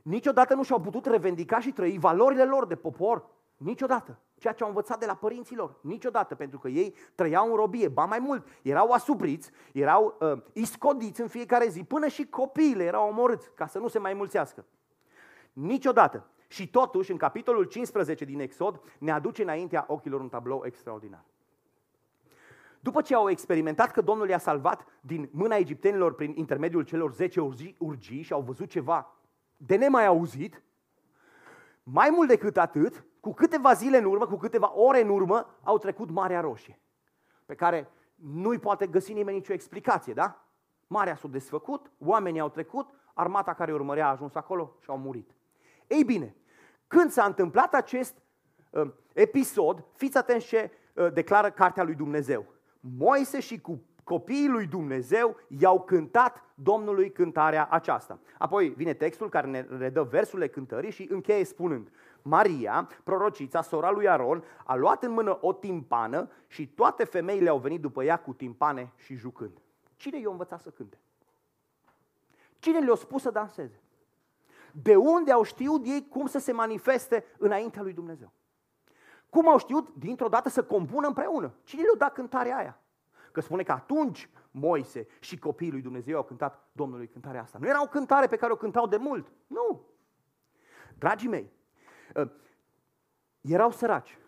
niciodată 0.02 0.54
nu 0.54 0.62
și-au 0.62 0.80
putut 0.80 1.06
revendica 1.06 1.60
și 1.60 1.72
trăi 1.72 1.98
valorile 1.98 2.44
lor 2.44 2.66
de 2.66 2.76
popor. 2.76 3.26
Niciodată. 3.56 4.18
Ceea 4.38 4.52
ce 4.52 4.62
au 4.62 4.68
învățat 4.68 4.98
de 4.98 5.06
la 5.06 5.14
părinții 5.14 5.56
lor. 5.56 5.76
Niciodată. 5.80 6.34
Pentru 6.34 6.58
că 6.58 6.68
ei 6.68 6.94
trăiau 7.14 7.50
în 7.50 7.56
robie. 7.56 7.88
Ba 7.88 8.04
mai 8.04 8.18
mult, 8.18 8.46
erau 8.62 8.90
asupriți, 8.90 9.50
erau 9.72 10.16
uh, 10.20 10.42
iscodiți 10.52 11.20
în 11.20 11.28
fiecare 11.28 11.68
zi. 11.68 11.84
Până 11.84 12.08
și 12.08 12.26
copiile 12.26 12.84
erau 12.84 13.08
omorâți 13.08 13.50
ca 13.54 13.66
să 13.66 13.78
nu 13.78 13.88
se 13.88 13.98
mai 13.98 14.14
mulțească. 14.14 14.64
Niciodată. 15.52 16.26
Și 16.48 16.70
totuși, 16.70 17.10
în 17.10 17.16
capitolul 17.16 17.64
15 17.64 18.24
din 18.24 18.40
Exod, 18.40 18.80
ne 18.98 19.10
aduce 19.10 19.42
înaintea 19.42 19.84
ochilor 19.88 20.20
un 20.20 20.28
tablou 20.28 20.62
extraordinar. 20.64 21.24
După 22.80 23.02
ce 23.02 23.14
au 23.14 23.30
experimentat 23.30 23.90
că 23.90 24.00
Domnul 24.00 24.28
i-a 24.28 24.38
salvat 24.38 24.86
din 25.00 25.28
mâna 25.32 25.56
egiptenilor 25.56 26.14
prin 26.14 26.32
intermediul 26.36 26.82
celor 26.82 27.12
10 27.12 27.40
urgii, 27.40 27.76
urgii 27.78 28.22
și 28.22 28.32
au 28.32 28.40
văzut 28.40 28.68
ceva 28.68 29.14
de 29.56 29.76
nemai 29.76 30.06
auzit, 30.06 30.62
mai 31.82 32.10
mult 32.10 32.28
decât 32.28 32.56
atât, 32.56 33.04
cu 33.20 33.32
câteva 33.32 33.72
zile 33.72 33.98
în 33.98 34.04
urmă, 34.04 34.26
cu 34.26 34.36
câteva 34.36 34.72
ore 34.74 35.02
în 35.02 35.08
urmă, 35.08 35.56
au 35.62 35.78
trecut 35.78 36.10
Marea 36.10 36.40
Roșie, 36.40 36.80
pe 37.46 37.54
care 37.54 37.90
nu-i 38.14 38.58
poate 38.58 38.86
găsi 38.86 39.12
nimeni 39.12 39.36
nicio 39.36 39.52
explicație, 39.52 40.12
da? 40.12 40.44
Marea 40.86 41.16
s-a 41.16 41.28
desfăcut, 41.28 41.90
oamenii 41.98 42.40
au 42.40 42.48
trecut, 42.48 42.90
armata 43.14 43.54
care 43.54 43.72
urmărea 43.72 44.06
a 44.06 44.10
ajuns 44.10 44.34
acolo 44.34 44.76
și 44.80 44.90
au 44.90 44.98
murit. 44.98 45.34
Ei 45.90 46.05
bine, 46.05 46.37
când 46.87 47.11
s-a 47.11 47.24
întâmplat 47.24 47.74
acest 47.74 48.16
uh, 48.70 48.90
episod, 49.12 49.85
fiți 49.94 50.16
atenți 50.16 50.46
ce 50.46 50.70
uh, 50.94 51.12
declară 51.12 51.50
cartea 51.50 51.83
lui 51.83 51.94
Dumnezeu. 51.94 52.46
Moise 52.81 53.40
și 53.40 53.61
cu 53.61 53.83
copiii 54.05 54.48
lui 54.48 54.66
Dumnezeu 54.66 55.37
i-au 55.48 55.81
cântat 55.83 56.44
Domnului 56.55 57.12
cântarea 57.12 57.68
aceasta. 57.70 58.18
Apoi 58.38 58.68
vine 58.68 58.94
textul 58.94 59.29
care 59.29 59.46
ne 59.46 59.66
redă 59.79 60.03
versurile 60.03 60.48
cântării 60.48 60.90
și 60.90 61.09
încheie 61.11 61.44
spunând 61.44 61.90
Maria, 62.22 62.88
prorocița, 63.05 63.62
sora 63.62 63.90
lui 63.90 64.09
Aron, 64.09 64.44
a 64.64 64.74
luat 64.74 65.03
în 65.03 65.11
mână 65.11 65.38
o 65.40 65.53
timpană 65.53 66.31
și 66.46 66.68
toate 66.68 67.05
femeile 67.05 67.48
au 67.48 67.59
venit 67.59 67.81
după 67.81 68.05
ea 68.05 68.16
cu 68.16 68.33
timpane 68.33 68.92
și 68.96 69.14
jucând. 69.14 69.61
Cine 69.96 70.20
i-a 70.20 70.31
învățat 70.31 70.61
să 70.61 70.70
cânte? 70.70 70.98
Cine 72.59 72.79
le-a 72.79 72.94
spus 72.94 73.22
să 73.22 73.31
danseze? 73.31 73.81
De 74.72 74.96
unde 74.96 75.33
au 75.33 75.42
știut 75.42 75.87
ei 75.87 76.09
cum 76.09 76.26
să 76.26 76.38
se 76.38 76.52
manifeste 76.52 77.24
înaintea 77.38 77.83
lui 77.83 77.92
Dumnezeu? 77.92 78.33
Cum 79.30 79.48
au 79.48 79.59
știut 79.59 79.94
dintr-o 79.94 80.28
dată 80.28 80.48
să 80.48 80.64
compună 80.64 81.06
împreună? 81.06 81.54
Cine 81.64 81.83
le-a 81.83 81.94
dat 81.98 82.12
cântarea 82.12 82.56
aia? 82.56 82.80
Că 83.33 83.40
spune 83.40 83.62
că 83.62 83.72
atunci 83.72 84.30
Moise 84.50 85.06
și 85.20 85.38
copiii 85.38 85.70
lui 85.70 85.80
Dumnezeu 85.80 86.16
au 86.16 86.22
cântat 86.22 86.68
Domnului 86.72 87.09
cântarea 87.09 87.42
asta. 87.42 87.59
Nu 87.61 87.66
era 87.66 87.83
o 87.83 87.87
cântare 87.87 88.26
pe 88.26 88.37
care 88.37 88.52
o 88.52 88.56
cântau 88.56 88.87
de 88.87 88.96
mult. 88.96 89.33
Nu. 89.46 89.87
Dragii 90.98 91.28
mei, 91.28 91.50
ă, 92.16 92.30
erau 93.40 93.70
săraci. 93.70 94.18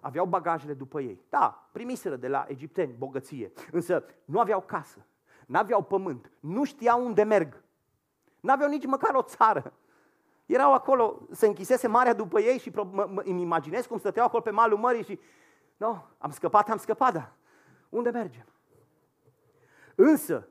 Aveau 0.00 0.26
bagajele 0.26 0.74
după 0.74 1.00
ei. 1.00 1.24
Da, 1.28 1.68
primiseră 1.72 2.16
de 2.16 2.28
la 2.28 2.44
egipteni 2.48 2.92
bogăție, 2.92 3.52
însă 3.72 4.04
nu 4.24 4.40
aveau 4.40 4.60
casă, 4.60 5.06
nu 5.46 5.58
aveau 5.58 5.82
pământ, 5.82 6.32
nu 6.40 6.64
știau 6.64 7.04
unde 7.04 7.22
merg. 7.22 7.64
Nu 8.42 8.52
aveau 8.52 8.68
nici 8.68 8.86
măcar 8.86 9.14
o 9.14 9.22
țară. 9.22 9.72
Erau 10.46 10.74
acolo, 10.74 11.26
se 11.30 11.46
închisese 11.46 11.88
marea 11.88 12.14
după 12.14 12.40
ei 12.40 12.58
și 12.58 12.72
îmi 13.24 13.42
imaginez 13.42 13.86
cum 13.86 13.98
stăteau 13.98 14.26
acolo 14.26 14.42
pe 14.42 14.50
malul 14.50 14.78
mării 14.78 15.04
și 15.04 15.20
nu, 15.76 15.86
no, 15.86 16.02
am 16.18 16.30
scăpat, 16.30 16.70
am 16.70 16.78
scăpat, 16.78 17.12
dar 17.12 17.32
unde 17.88 18.10
mergem? 18.10 18.46
Însă, 19.94 20.48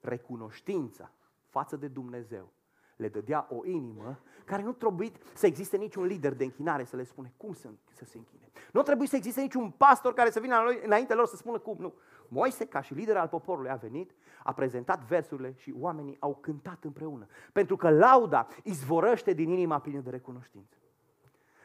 recunoștința 0.00 1.10
față 1.48 1.76
de 1.76 1.88
Dumnezeu 1.88 2.52
le 2.96 3.08
dădea 3.08 3.46
o 3.50 3.66
inimă 3.66 4.20
care 4.44 4.62
nu 4.62 4.72
trebuie 4.72 5.12
să 5.34 5.46
existe 5.46 5.76
niciun 5.76 6.04
lider 6.04 6.34
de 6.34 6.44
închinare 6.44 6.84
să 6.84 6.96
le 6.96 7.04
spune 7.04 7.32
cum 7.36 7.52
să, 7.52 7.68
să 7.92 8.04
se 8.04 8.18
închine. 8.18 8.50
Nu 8.72 8.82
trebuie 8.82 9.08
să 9.08 9.16
existe 9.16 9.40
niciun 9.40 9.70
pastor 9.70 10.14
care 10.14 10.30
să 10.30 10.40
vină 10.40 10.56
înainte 10.84 11.14
lor 11.14 11.26
să 11.26 11.36
spună 11.36 11.58
cum. 11.58 11.76
Nu. 11.78 11.94
Moise, 12.28 12.66
ca 12.66 12.80
și 12.80 12.94
lider 12.94 13.16
al 13.16 13.28
poporului, 13.28 13.70
a 13.70 13.76
venit, 13.76 14.14
a 14.42 14.52
prezentat 14.52 15.04
versurile 15.04 15.54
și 15.56 15.74
oamenii 15.78 16.16
au 16.20 16.34
cântat 16.34 16.84
împreună. 16.84 17.26
Pentru 17.52 17.76
că 17.76 17.90
lauda 17.90 18.46
izvorăște 18.62 19.32
din 19.32 19.50
inima 19.50 19.78
plină 19.78 20.00
de 20.00 20.10
recunoștință. 20.10 20.76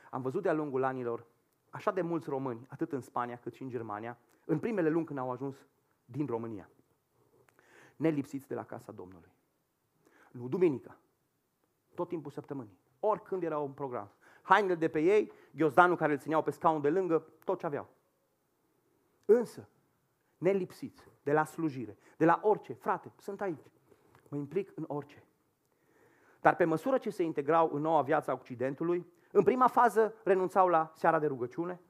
Am 0.10 0.22
văzut 0.22 0.42
de-a 0.42 0.54
lungul 0.54 0.84
anilor 0.84 1.26
așa 1.70 1.92
de 1.92 2.02
mulți 2.02 2.30
români, 2.30 2.66
atât 2.70 2.92
în 2.92 3.02
Spania 3.02 3.38
cât 3.38 3.54
și 3.54 3.62
în 3.62 3.70
Germania, 3.70 4.18
în 4.46 4.60
primele 4.60 4.90
luni 4.90 5.06
când 5.06 5.20
au 5.20 5.32
ajuns 5.32 5.56
din 6.06 6.26
România, 6.26 6.70
nelipsiți 7.96 8.48
de 8.48 8.56
la 8.56 8.64
casa 8.64 8.92
Domnului. 8.92 9.32
Nu 10.32 10.48
duminica, 10.48 10.98
tot 11.94 12.08
timpul 12.08 12.32
săptămânii, 12.32 12.78
oricând 13.00 13.44
era 13.44 13.58
un 13.58 13.72
program. 13.72 14.12
Hainele 14.42 14.76
de 14.76 14.88
pe 14.88 15.00
ei, 15.00 15.32
ghiozdanul 15.56 15.96
care 15.96 16.12
îl 16.12 16.20
țineau 16.20 16.44
pe 16.44 16.52
scaun 16.52 16.82
de 16.82 16.90
lângă, 16.90 17.28
tot 17.44 17.60
ce 17.60 17.66
aveau. 17.66 17.90
Însă, 19.26 19.68
nelipsiți 20.44 21.08
de 21.24 21.32
la 21.32 21.44
slujire, 21.44 21.98
de 22.18 22.26
la 22.26 22.40
orice, 22.44 22.74
frate, 22.74 23.12
sunt 23.18 23.42
aici, 23.42 23.72
mă 24.28 24.38
implic 24.38 24.72
în 24.76 24.84
orice. 24.88 25.24
Dar 26.42 26.56
pe 26.56 26.66
măsură 26.66 26.98
ce 26.98 27.10
se 27.10 27.24
integrau 27.24 27.70
în 27.74 27.82
noua 27.82 28.02
viață 28.02 28.32
a 28.32 28.34
Occidentului, 28.34 29.06
în 29.32 29.44
prima 29.44 29.68
fază 29.68 30.14
renunțau 30.24 30.68
la 30.68 30.92
seara 30.96 31.20
de 31.20 31.28
rugăciune, 31.28 31.82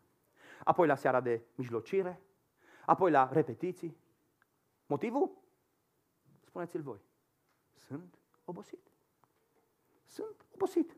apoi 0.63 0.87
la 0.87 0.95
seara 0.95 1.21
de 1.21 1.41
mijlocire, 1.55 2.21
apoi 2.85 3.11
la 3.11 3.29
repetiții. 3.31 3.97
Motivul? 4.85 5.31
Spuneți-l 6.41 6.81
voi. 6.81 6.99
Sunt 7.75 8.19
obosit. 8.45 8.91
Sunt 10.05 10.45
obosit. 10.53 10.97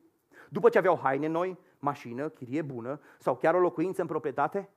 După 0.49 0.69
ce 0.69 0.77
aveau 0.77 0.97
haine 0.97 1.27
noi, 1.27 1.59
mașină, 1.79 2.29
chirie 2.29 2.61
bună 2.61 2.99
sau 3.19 3.37
chiar 3.37 3.55
o 3.55 3.59
locuință 3.59 4.01
în 4.01 4.07
proprietate, 4.07 4.69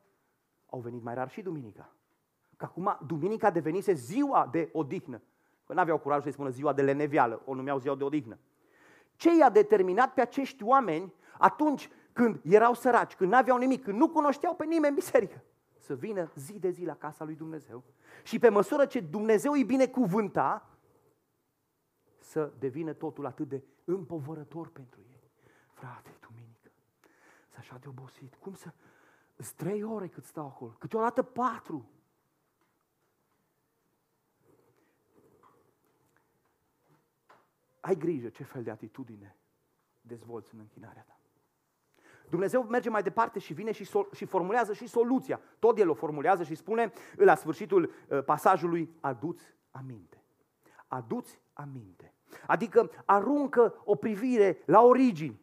au 0.66 0.80
venit 0.80 1.02
mai 1.02 1.14
rar 1.14 1.30
și 1.30 1.42
duminica. 1.42 1.92
Că 2.58 2.64
acum 2.64 2.98
duminica 3.06 3.50
devenise 3.50 3.92
ziua 3.92 4.48
de 4.50 4.68
odihnă. 4.72 5.22
Că 5.66 5.72
n-aveau 5.72 5.98
curaj 5.98 6.22
să-i 6.22 6.32
spună 6.32 6.48
ziua 6.48 6.72
de 6.72 6.82
lenevială, 6.82 7.42
o 7.44 7.54
numeau 7.54 7.78
ziua 7.78 7.94
de 7.94 8.04
odihnă. 8.04 8.38
Ce 9.16 9.36
i-a 9.36 9.50
determinat 9.50 10.14
pe 10.14 10.20
acești 10.20 10.64
oameni 10.64 11.14
atunci 11.38 11.90
când 12.12 12.40
erau 12.44 12.74
săraci, 12.74 13.14
când 13.14 13.30
n-aveau 13.30 13.58
nimic, 13.58 13.82
când 13.82 13.98
nu 13.98 14.08
cunoșteau 14.08 14.54
pe 14.54 14.64
nimeni 14.64 14.88
în 14.88 14.94
biserică? 14.94 15.42
Să 15.78 15.94
vină 15.94 16.30
zi 16.34 16.58
de 16.58 16.70
zi 16.70 16.84
la 16.84 16.94
casa 16.94 17.24
lui 17.24 17.34
Dumnezeu 17.34 17.84
și 18.22 18.38
pe 18.38 18.48
măsură 18.48 18.86
ce 18.86 19.00
Dumnezeu 19.00 19.52
îi 19.52 19.64
binecuvânta, 19.64 20.78
să 22.18 22.52
devină 22.58 22.92
totul 22.92 23.26
atât 23.26 23.48
de 23.48 23.64
împovărător 23.84 24.68
pentru 24.68 25.00
ei. 25.10 25.30
Frate, 25.72 26.16
duminică, 26.28 26.70
să 27.48 27.56
așa 27.58 27.76
de 27.80 27.88
obosit. 27.88 28.34
Cum 28.34 28.54
să... 28.54 28.72
Sunt 29.36 29.56
trei 29.56 29.82
ore 29.82 30.08
cât 30.08 30.24
stau 30.24 30.46
acolo, 30.46 30.74
câteodată 30.78 31.22
patru. 31.22 31.90
Ai 37.88 37.96
grijă 37.96 38.28
ce 38.28 38.42
fel 38.42 38.62
de 38.62 38.70
atitudine 38.70 39.36
dezvolți 40.00 40.54
în 40.54 40.60
închinarea 40.60 41.02
ta. 41.02 41.20
Dumnezeu 42.28 42.62
merge 42.62 42.88
mai 42.88 43.02
departe 43.02 43.38
și 43.38 43.52
vine 43.52 43.72
și, 43.72 43.84
so- 43.84 44.14
și 44.14 44.24
formulează 44.24 44.72
și 44.72 44.86
soluția. 44.86 45.40
Tot 45.58 45.78
El 45.78 45.88
o 45.88 45.94
formulează 45.94 46.42
și 46.42 46.54
spune 46.54 46.92
la 47.16 47.34
sfârșitul 47.34 47.92
uh, 48.08 48.24
pasajului, 48.24 48.90
aduți 49.00 49.54
aminte. 49.70 50.22
Aduți 50.86 51.40
aminte. 51.52 52.14
Adică 52.46 52.90
aruncă 53.04 53.82
o 53.84 53.94
privire 53.94 54.62
la 54.66 54.80
origini, 54.80 55.40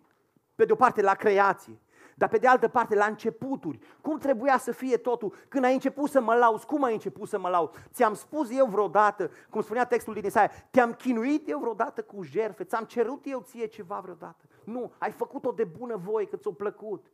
pe 0.56 0.66
de 0.66 0.72
o 0.72 0.76
parte 0.76 1.02
la 1.02 1.16
creație, 1.16 1.80
dar 2.18 2.30
pe 2.30 2.38
de 2.38 2.48
altă 2.48 2.68
parte 2.68 2.96
la 2.96 3.06
începuturi. 3.06 3.80
Cum 4.02 4.18
trebuia 4.18 4.58
să 4.58 4.72
fie 4.72 4.98
totul? 4.98 5.34
Când 5.48 5.64
ai 5.64 5.74
început 5.74 6.10
să 6.10 6.22
mă 6.22 6.34
lauzi, 6.34 6.66
cum 6.66 6.84
ai 6.84 6.94
început 6.94 7.28
să 7.28 7.40
mă 7.40 7.50
lauzi? 7.50 7.72
Ți-am 7.92 8.14
spus 8.14 8.50
eu 8.52 8.66
vreodată, 8.66 9.32
cum 9.50 9.62
spunea 9.62 9.86
textul 9.86 10.14
din 10.14 10.26
Isaia, 10.26 10.52
te-am 10.72 10.94
chinuit 10.94 11.50
eu 11.50 11.60
vreodată 11.60 12.04
cu 12.04 12.24
jerfe, 12.24 12.64
ți-am 12.64 12.84
cerut 12.84 13.22
eu 13.24 13.42
ție 13.42 13.66
ceva 13.66 14.00
vreodată. 14.00 14.46
Nu, 14.64 14.92
ai 14.98 15.12
făcut-o 15.12 15.52
de 15.52 15.64
bună 15.64 15.96
voie, 15.96 16.26
că 16.26 16.36
ți-o 16.36 16.52
plăcut. 16.52 17.06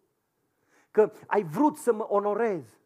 Că 0.91 1.11
ai 1.27 1.43
vrut 1.43 1.77
să 1.77 1.93
mă 1.93 2.05
onorezi. 2.09 2.79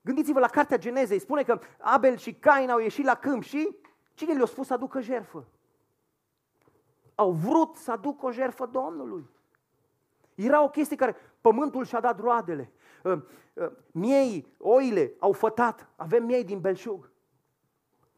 Gândiți-vă 0.00 0.38
la 0.38 0.48
cartea 0.48 0.78
Genezei, 0.78 1.18
spune 1.18 1.42
că 1.42 1.58
Abel 1.78 2.16
și 2.16 2.34
Cain 2.34 2.70
au 2.70 2.78
ieșit 2.78 3.04
la 3.04 3.14
câmp 3.14 3.42
și 3.42 3.76
cine 4.14 4.32
le-a 4.32 4.46
spus 4.46 4.66
să 4.66 4.72
aducă 4.72 5.00
jerfă? 5.00 5.46
Au 7.14 7.30
vrut 7.30 7.76
să 7.76 7.92
aducă 7.92 8.26
o 8.26 8.30
jerfă 8.30 8.66
Domnului. 8.66 9.36
Era 10.44 10.62
o 10.62 10.68
chestie 10.68 10.96
care 10.96 11.16
pământul 11.40 11.84
și-a 11.84 12.00
dat 12.00 12.20
roadele. 12.20 12.72
Ă, 13.04 13.24
ă, 13.56 13.72
miei, 13.90 14.54
oile 14.58 15.12
au 15.18 15.32
fătat. 15.32 15.88
Avem 15.96 16.24
miei 16.24 16.44
din 16.44 16.60
belșug. 16.60 17.10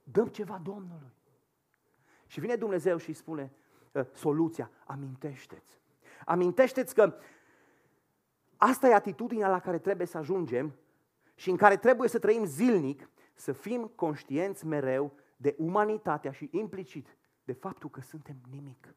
Dăm 0.03 0.27
ceva 0.27 0.61
Domnului. 0.65 1.13
Și 2.27 2.41
vine 2.41 2.57
Dumnezeu 2.57 2.97
și 2.97 3.09
îi 3.09 3.15
spune 3.15 3.53
ă, 3.95 4.07
soluția, 4.13 4.71
amintește-ți. 4.85 5.81
Amintește-ți 6.25 6.95
că 6.95 7.15
asta 8.57 8.89
e 8.89 8.95
atitudinea 8.95 9.49
la 9.49 9.61
care 9.61 9.79
trebuie 9.79 10.07
să 10.07 10.19
ajungem 10.19 10.75
și 11.35 11.51
în 11.51 11.57
care 11.57 11.77
trebuie 11.77 12.09
să 12.09 12.19
trăim 12.19 12.45
zilnic, 12.45 13.11
să 13.35 13.53
fim 13.53 13.93
conștienți 13.95 14.67
mereu 14.67 15.13
de 15.37 15.55
umanitatea 15.59 16.31
și 16.31 16.49
implicit 16.53 17.17
de 17.45 17.53
faptul 17.53 17.91
că 17.91 18.01
suntem 18.01 18.37
nimic. 18.51 18.95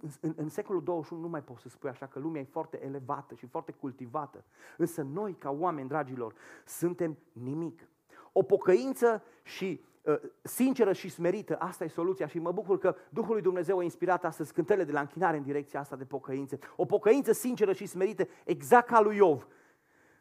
În, 0.00 0.08
în, 0.20 0.32
în 0.36 0.48
secolul 0.48 0.82
21 0.82 1.22
nu 1.22 1.28
mai 1.28 1.42
poți 1.42 1.62
să 1.62 1.68
spui 1.68 1.90
așa 1.90 2.06
că 2.06 2.18
lumea 2.18 2.40
e 2.40 2.44
foarte 2.44 2.84
elevată 2.84 3.34
și 3.34 3.46
foarte 3.46 3.72
cultivată. 3.72 4.44
Însă 4.76 5.02
noi, 5.02 5.34
ca 5.34 5.50
oameni, 5.50 5.88
dragilor, 5.88 6.34
suntem 6.66 7.18
nimic. 7.32 7.88
O 8.32 8.42
pocăință 8.42 9.22
și 9.42 9.84
uh, 10.02 10.18
sinceră 10.42 10.92
și 10.92 11.08
smerită, 11.08 11.56
asta 11.58 11.84
e 11.84 11.88
soluția 11.88 12.26
și 12.26 12.38
mă 12.38 12.52
bucur 12.52 12.78
că 12.78 12.96
Duhul 13.10 13.32
lui 13.32 13.42
Dumnezeu 13.42 13.78
a 13.78 13.82
inspirat 13.82 14.24
astăzi 14.24 14.52
cântele 14.52 14.84
de 14.84 14.92
la 14.92 15.00
închinare 15.00 15.36
în 15.36 15.42
direcția 15.42 15.80
asta 15.80 15.96
de 15.96 16.04
pocăință. 16.04 16.58
O 16.76 16.84
pocăință 16.84 17.32
sinceră 17.32 17.72
și 17.72 17.86
smerită, 17.86 18.28
exact 18.44 18.88
ca 18.88 19.00
lui 19.00 19.16
Iov. 19.16 19.46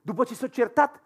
După 0.02 0.24
ce 0.24 0.34
s-a 0.34 0.48
certat, 0.48 1.04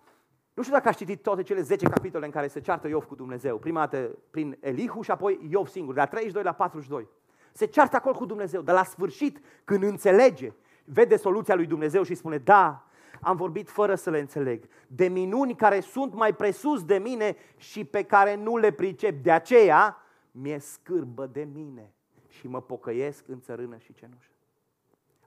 nu 0.53 0.61
știu 0.61 0.75
dacă 0.75 0.87
ați 0.87 0.97
citit 0.97 1.21
toate 1.21 1.43
cele 1.43 1.61
10 1.61 1.87
capitole 1.87 2.25
în 2.25 2.31
care 2.31 2.47
se 2.47 2.59
ceartă 2.59 2.87
Iov 2.87 3.03
cu 3.03 3.15
Dumnezeu. 3.15 3.57
Prima 3.57 3.79
dată 3.79 4.17
prin 4.31 4.57
Elihu 4.59 5.01
și 5.01 5.11
apoi 5.11 5.47
Iov 5.49 5.67
singur, 5.67 5.93
de 5.93 5.99
la 5.99 6.05
32 6.05 6.43
la 6.43 6.53
42 6.53 7.09
se 7.51 7.65
ceartă 7.65 7.95
acolo 7.95 8.15
cu 8.15 8.25
Dumnezeu, 8.25 8.61
dar 8.61 8.75
la 8.75 8.83
sfârșit, 8.83 9.41
când 9.63 9.83
înțelege, 9.83 10.53
vede 10.85 11.15
soluția 11.15 11.55
lui 11.55 11.65
Dumnezeu 11.65 12.03
și 12.03 12.15
spune, 12.15 12.37
da, 12.37 12.85
am 13.21 13.35
vorbit 13.35 13.69
fără 13.69 13.95
să 13.95 14.09
le 14.09 14.19
înțeleg, 14.19 14.63
de 14.87 15.07
minuni 15.07 15.55
care 15.55 15.79
sunt 15.79 16.13
mai 16.13 16.35
presus 16.35 16.83
de 16.83 16.97
mine 16.97 17.35
și 17.55 17.85
pe 17.85 18.03
care 18.03 18.35
nu 18.35 18.57
le 18.57 18.71
pricep. 18.71 19.23
De 19.23 19.31
aceea 19.31 19.97
mi-e 20.31 20.57
scârbă 20.57 21.25
de 21.25 21.47
mine 21.53 21.93
și 22.27 22.47
mă 22.47 22.61
pocăiesc 22.61 23.27
în 23.27 23.41
țărână 23.41 23.77
și 23.77 23.93
cenușă. 23.93 24.31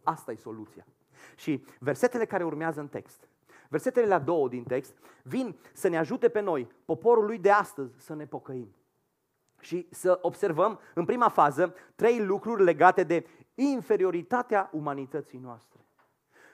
Asta 0.02 0.32
e 0.32 0.37
soluția. 0.37 0.87
Și 1.37 1.64
versetele 1.78 2.24
care 2.24 2.44
urmează 2.44 2.80
în 2.80 2.88
text, 2.88 3.28
versetele 3.68 4.06
la 4.06 4.18
două 4.18 4.48
din 4.48 4.64
text, 4.64 4.94
vin 5.22 5.56
să 5.72 5.88
ne 5.88 5.98
ajute 5.98 6.28
pe 6.28 6.40
noi, 6.40 6.68
poporul 6.84 7.24
lui 7.24 7.38
de 7.38 7.50
astăzi, 7.50 7.94
să 7.98 8.14
ne 8.14 8.26
pocăim. 8.26 8.74
Și 9.64 9.87
să 9.90 10.18
observăm, 10.22 10.81
în 10.94 11.05
prima 11.05 11.29
fază, 11.29 11.74
trei 11.94 12.24
lucruri 12.24 12.62
legate 12.62 13.03
de 13.03 13.27
inferioritatea 13.55 14.68
umanității 14.72 15.38
noastre. 15.38 15.87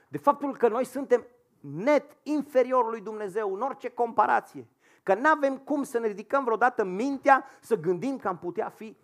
De 0.09 0.19
faptul 0.19 0.57
că 0.57 0.69
noi 0.69 0.85
suntem 0.85 1.27
net 1.61 2.17
inferior 2.23 2.91
lui 2.91 3.01
Dumnezeu 3.01 3.55
în 3.55 3.61
orice 3.61 3.89
comparație. 3.89 4.69
Că 5.03 5.15
nu 5.15 5.29
avem 5.29 5.59
cum 5.59 5.83
să 5.83 5.99
ne 5.99 6.07
ridicăm 6.07 6.45
vreodată 6.45 6.85
mintea 6.85 7.45
să 7.61 7.77
gândim 7.77 8.17
că 8.17 8.29
am 8.29 8.39
putea 8.39 8.69
fi, 8.69 8.97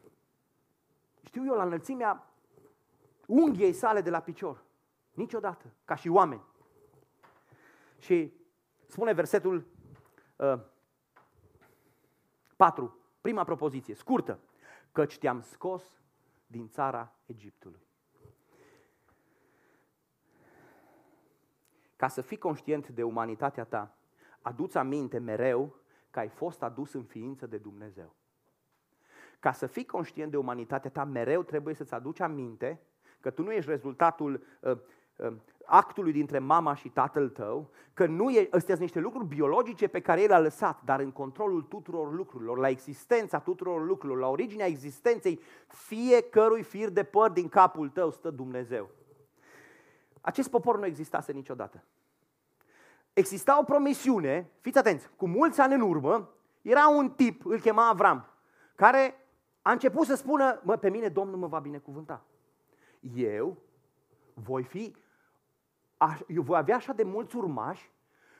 știu 1.22 1.44
eu, 1.46 1.54
la 1.54 1.62
înălțimea 1.62 2.26
unghiei 3.26 3.72
sale 3.72 4.00
de 4.00 4.10
la 4.10 4.20
picior. 4.20 4.64
Niciodată, 5.12 5.64
ca 5.84 5.94
și 5.94 6.08
oameni. 6.08 6.42
Și 7.98 8.32
spune 8.86 9.12
versetul 9.12 9.66
uh, 10.36 10.58
4, 12.56 12.98
prima 13.26 13.44
propoziție, 13.44 13.94
scurtă, 13.94 14.38
căci 14.92 15.18
te-am 15.18 15.40
scos 15.40 16.02
din 16.46 16.68
țara 16.68 17.12
Egiptului. 17.24 17.86
Ca 21.96 22.08
să 22.08 22.20
fii 22.20 22.36
conștient 22.38 22.88
de 22.88 23.02
umanitatea 23.02 23.64
ta, 23.64 23.96
aduți 24.40 24.78
aminte 24.78 25.18
mereu 25.18 25.76
că 26.10 26.18
ai 26.18 26.28
fost 26.28 26.62
adus 26.62 26.92
în 26.92 27.02
ființă 27.02 27.46
de 27.46 27.58
Dumnezeu. 27.58 28.14
Ca 29.38 29.52
să 29.52 29.66
fii 29.66 29.86
conștient 29.86 30.30
de 30.30 30.36
umanitatea 30.36 30.90
ta, 30.90 31.04
mereu 31.04 31.42
trebuie 31.42 31.74
să-ți 31.74 31.94
aduci 31.94 32.20
aminte 32.20 32.80
că 33.20 33.30
tu 33.30 33.42
nu 33.42 33.52
ești 33.52 33.70
rezultatul 33.70 34.44
uh, 34.60 34.70
uh, 34.70 34.78
actului 35.64 36.12
dintre 36.12 36.38
mama 36.38 36.74
și 36.74 36.88
tatăl 36.88 37.28
tău, 37.28 37.70
că 37.94 38.06
nu 38.06 38.30
e, 38.30 38.48
astea 38.50 38.74
sunt 38.74 38.78
niște 38.78 39.00
lucruri 39.00 39.26
biologice 39.26 39.86
pe 39.86 40.00
care 40.00 40.22
el 40.22 40.32
a 40.32 40.38
lăsat, 40.38 40.82
dar 40.84 41.00
în 41.00 41.12
controlul 41.12 41.62
tuturor 41.62 42.12
lucrurilor, 42.12 42.58
la 42.58 42.68
existența 42.68 43.38
tuturor 43.38 43.86
lucrurilor, 43.86 44.22
la 44.22 44.28
originea 44.28 44.66
existenței 44.66 45.40
fiecărui 45.66 46.62
fir 46.62 46.88
de 46.88 47.02
păr 47.02 47.30
din 47.30 47.48
capul 47.48 47.88
tău 47.88 48.10
stă 48.10 48.30
Dumnezeu. 48.30 48.90
Acest 50.20 50.50
popor 50.50 50.78
nu 50.78 50.86
existase 50.86 51.32
niciodată. 51.32 51.84
Exista 53.12 53.58
o 53.58 53.62
promisiune, 53.62 54.50
fiți 54.60 54.78
atenți, 54.78 55.08
cu 55.16 55.26
mulți 55.26 55.60
ani 55.60 55.74
în 55.74 55.80
urmă, 55.80 56.30
era 56.62 56.88
un 56.88 57.10
tip, 57.10 57.44
îl 57.44 57.60
chema 57.60 57.88
Avram, 57.88 58.26
care 58.74 59.26
a 59.62 59.72
început 59.72 60.06
să 60.06 60.14
spună, 60.14 60.60
mă, 60.62 60.76
pe 60.76 60.90
mine 60.90 61.08
Domnul 61.08 61.38
mă 61.38 61.46
va 61.46 61.58
binecuvânta. 61.58 62.24
Eu 63.14 63.56
voi 64.34 64.62
fi, 64.62 64.94
eu 66.26 66.42
voi 66.42 66.56
avea 66.56 66.76
așa 66.76 66.92
de 66.92 67.02
mulți 67.02 67.36
urmași, 67.36 67.92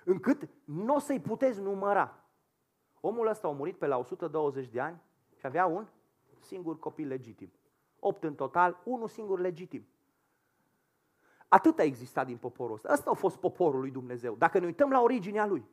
încât 0.05 0.49
nu 0.65 0.95
o 0.95 0.99
să-i 0.99 1.21
puteți 1.21 1.61
număra. 1.61 2.25
Omul 3.01 3.27
ăsta 3.27 3.49
a 3.49 3.51
murit 3.51 3.77
pe 3.77 3.87
la 3.87 3.97
120 3.97 4.69
de 4.69 4.81
ani 4.81 5.01
și 5.35 5.47
avea 5.47 5.67
un 5.67 5.87
singur 6.41 6.79
copil 6.79 7.07
legitim. 7.07 7.53
Opt 7.99 8.25
în 8.25 8.35
total, 8.35 8.81
unul 8.85 9.09
singur 9.09 9.41
legitim. 9.41 9.87
Atât 11.49 11.79
a 11.79 11.83
existat 11.83 12.27
din 12.27 12.37
poporul 12.37 12.75
ăsta. 12.75 12.93
Ăsta 12.93 13.11
a 13.11 13.15
fost 13.15 13.37
poporul 13.37 13.81
lui 13.81 13.91
Dumnezeu. 13.91 14.35
Dacă 14.35 14.59
ne 14.59 14.67
uităm 14.67 14.91
la 14.91 15.01
originea 15.01 15.47
lui, 15.47 15.65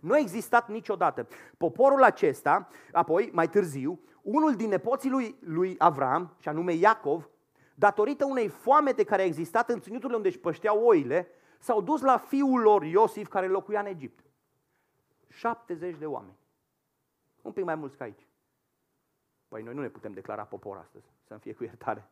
nu 0.00 0.12
a 0.12 0.18
existat 0.18 0.68
niciodată. 0.68 1.26
Poporul 1.56 2.02
acesta, 2.02 2.68
apoi, 2.92 3.30
mai 3.32 3.48
târziu, 3.48 4.00
unul 4.22 4.54
din 4.54 4.68
nepoții 4.68 5.10
lui, 5.10 5.36
lui 5.40 5.74
Avram, 5.78 6.34
și 6.38 6.48
anume 6.48 6.72
Iacov, 6.72 7.28
datorită 7.78 8.24
unei 8.24 8.48
foamete 8.48 9.04
care 9.04 9.22
a 9.22 9.24
existat 9.24 9.68
în 9.68 9.80
ținuturile 9.80 10.16
unde 10.16 10.28
își 10.28 10.38
pășteau 10.38 10.84
oile, 10.84 11.28
s-au 11.58 11.80
dus 11.80 12.00
la 12.00 12.18
fiul 12.18 12.60
lor 12.60 12.82
Iosif, 12.82 13.28
care 13.28 13.46
locuia 13.46 13.80
în 13.80 13.86
Egipt. 13.86 14.24
70 15.28 15.96
de 15.96 16.06
oameni. 16.06 16.36
Un 17.42 17.52
pic 17.52 17.64
mai 17.64 17.74
mulți 17.74 17.96
ca 17.96 18.04
aici. 18.04 18.26
Păi 19.48 19.62
noi 19.62 19.74
nu 19.74 19.80
ne 19.80 19.88
putem 19.88 20.12
declara 20.12 20.44
popor 20.44 20.76
astăzi, 20.76 21.06
să-mi 21.22 21.40
fie 21.40 21.52
cu 21.52 21.64
iertare. 21.64 22.08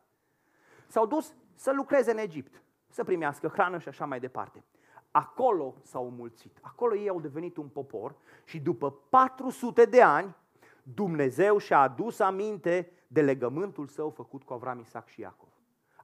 S-au 0.87 1.05
dus 1.05 1.35
să 1.55 1.71
lucreze 1.71 2.11
în 2.11 2.17
Egipt 2.17 2.61
să 2.89 3.03
primească 3.03 3.47
hrană 3.47 3.77
și 3.77 3.87
așa 3.87 4.05
mai 4.05 4.19
departe. 4.19 4.63
Acolo 5.11 5.75
s-au 5.81 6.09
mulțit. 6.09 6.57
Acolo 6.61 6.95
ei 6.95 7.09
au 7.09 7.19
devenit 7.19 7.57
un 7.57 7.67
popor 7.67 8.15
și 8.43 8.59
după 8.59 8.91
400 8.91 9.85
de 9.85 10.01
ani 10.01 10.35
Dumnezeu 10.83 11.57
și-a 11.57 11.79
adus 11.79 12.19
aminte 12.19 12.91
de 13.07 13.21
legământul 13.21 13.87
său 13.87 14.09
făcut 14.09 14.43
cu 14.43 14.53
Avram, 14.53 14.79
Isaac 14.79 15.07
și 15.07 15.21
Iacov. 15.21 15.46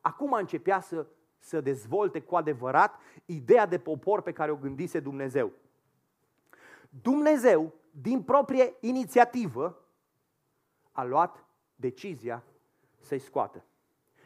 Acum 0.03 0.33
începea 0.33 0.79
să, 0.79 1.05
să 1.37 1.61
dezvolte 1.61 2.21
cu 2.21 2.35
adevărat 2.35 2.99
ideea 3.25 3.65
de 3.65 3.79
popor 3.79 4.21
pe 4.21 4.31
care 4.31 4.51
o 4.51 4.55
gândise 4.55 4.99
Dumnezeu. 4.99 5.51
Dumnezeu, 6.89 7.73
din 7.91 8.23
proprie 8.23 8.73
inițiativă, 8.79 9.77
a 10.91 11.03
luat 11.03 11.45
decizia 11.75 12.43
să-i 12.99 13.19
scoată. 13.19 13.65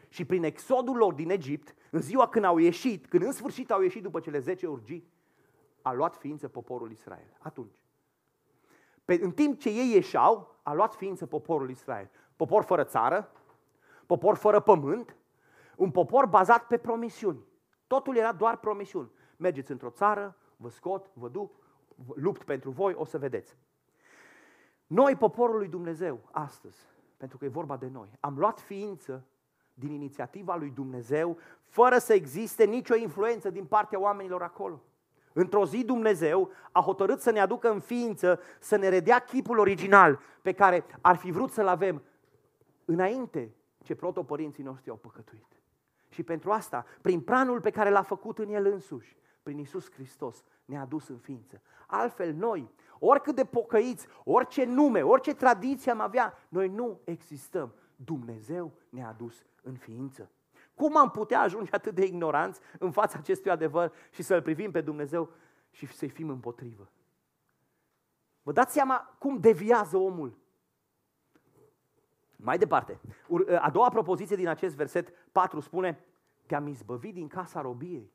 Și 0.08 0.24
prin 0.24 0.44
exodul 0.44 0.96
lor 0.96 1.12
din 1.12 1.30
Egipt, 1.30 1.74
în 1.90 2.00
ziua 2.00 2.28
când 2.28 2.44
au 2.44 2.56
ieșit, 2.56 3.06
când 3.06 3.22
în 3.22 3.32
sfârșit 3.32 3.70
au 3.70 3.82
ieșit 3.82 4.02
după 4.02 4.20
cele 4.20 4.38
10 4.38 4.66
urgii, 4.66 5.10
a 5.82 5.92
luat 5.92 6.16
ființă 6.16 6.48
poporul 6.48 6.90
Israel. 6.90 7.36
Atunci. 7.38 7.78
Pe, 9.04 9.18
în 9.22 9.30
timp 9.30 9.58
ce 9.58 9.68
ei 9.68 9.92
ieșeau, 9.92 10.56
a 10.62 10.72
luat 10.72 10.94
ființă 10.94 11.26
poporul 11.26 11.70
Israel. 11.70 12.10
Popor 12.36 12.62
fără 12.64 12.84
țară, 12.84 13.32
popor 14.06 14.36
fără 14.36 14.60
pământ, 14.60 15.16
un 15.78 15.90
popor 15.90 16.26
bazat 16.26 16.66
pe 16.66 16.76
promisiuni. 16.76 17.44
Totul 17.86 18.16
era 18.16 18.32
doar 18.32 18.56
promisiuni. 18.56 19.10
Mergeți 19.36 19.70
într-o 19.70 19.90
țară, 19.90 20.36
vă 20.56 20.68
scot, 20.68 21.10
vă 21.12 21.28
duc, 21.28 21.52
lupt 22.14 22.42
pentru 22.42 22.70
voi, 22.70 22.94
o 22.94 23.04
să 23.04 23.18
vedeți. 23.18 23.56
Noi, 24.86 25.16
poporul 25.16 25.56
lui 25.56 25.68
Dumnezeu, 25.68 26.20
astăzi, 26.30 26.78
pentru 27.16 27.38
că 27.38 27.44
e 27.44 27.48
vorba 27.48 27.76
de 27.76 27.88
noi, 27.92 28.08
am 28.20 28.38
luat 28.38 28.60
ființă 28.60 29.24
din 29.74 29.92
inițiativa 29.92 30.56
lui 30.56 30.70
Dumnezeu, 30.70 31.38
fără 31.62 31.98
să 31.98 32.12
existe 32.12 32.64
nicio 32.64 32.94
influență 32.94 33.50
din 33.50 33.64
partea 33.64 34.00
oamenilor 34.00 34.42
acolo. 34.42 34.82
Într-o 35.32 35.66
zi 35.66 35.84
Dumnezeu 35.84 36.50
a 36.72 36.80
hotărât 36.80 37.20
să 37.20 37.30
ne 37.30 37.40
aducă 37.40 37.70
în 37.70 37.80
ființă, 37.80 38.40
să 38.58 38.76
ne 38.76 38.88
redea 38.88 39.18
chipul 39.18 39.58
original 39.58 40.20
pe 40.42 40.52
care 40.52 40.84
ar 41.00 41.16
fi 41.16 41.30
vrut 41.30 41.50
să-l 41.50 41.66
avem 41.66 42.02
înainte 42.84 43.54
ce 43.82 43.94
protopărinții 43.94 44.62
noștri 44.62 44.90
au 44.90 44.96
păcătuit. 44.96 45.57
Și 46.08 46.22
pentru 46.22 46.50
asta, 46.50 46.84
prin 47.00 47.20
planul 47.20 47.60
pe 47.60 47.70
care 47.70 47.90
l-a 47.90 48.02
făcut 48.02 48.38
în 48.38 48.48
El 48.48 48.66
însuși, 48.66 49.16
prin 49.42 49.58
Isus 49.58 49.90
Hristos, 49.92 50.44
ne-a 50.64 50.80
adus 50.80 51.08
în 51.08 51.18
ființă. 51.18 51.62
Altfel, 51.86 52.34
noi, 52.34 52.70
oricât 52.98 53.34
de 53.34 53.44
pocăiți, 53.44 54.06
orice 54.24 54.64
nume, 54.64 55.02
orice 55.02 55.34
tradiție 55.34 55.90
am 55.90 56.00
avea, 56.00 56.34
noi 56.48 56.68
nu 56.68 57.00
existăm. 57.04 57.74
Dumnezeu 57.96 58.72
ne-a 58.88 59.08
adus 59.08 59.44
în 59.62 59.74
ființă. 59.74 60.30
Cum 60.74 60.96
am 60.96 61.10
putea 61.10 61.40
ajunge 61.40 61.70
atât 61.72 61.94
de 61.94 62.04
ignoranți 62.04 62.60
în 62.78 62.90
fața 62.90 63.18
acestui 63.18 63.50
adevăr 63.50 63.92
și 64.10 64.22
să-L 64.22 64.42
privim 64.42 64.70
pe 64.70 64.80
Dumnezeu 64.80 65.30
și 65.70 65.86
să-i 65.86 66.08
fim 66.08 66.28
împotrivă? 66.28 66.90
Vă 68.42 68.52
dați 68.52 68.72
seama 68.72 69.16
cum 69.18 69.38
deviază 69.38 69.96
omul. 69.96 70.38
Mai 72.42 72.58
departe, 72.58 73.00
a 73.60 73.70
doua 73.70 73.88
propoziție 73.88 74.36
din 74.36 74.48
acest 74.48 74.76
verset 74.76 75.12
4 75.32 75.60
spune, 75.60 76.04
te-am 76.46 76.66
izbăvit 76.66 77.14
din 77.14 77.28
casa 77.28 77.60
robiei. 77.60 78.12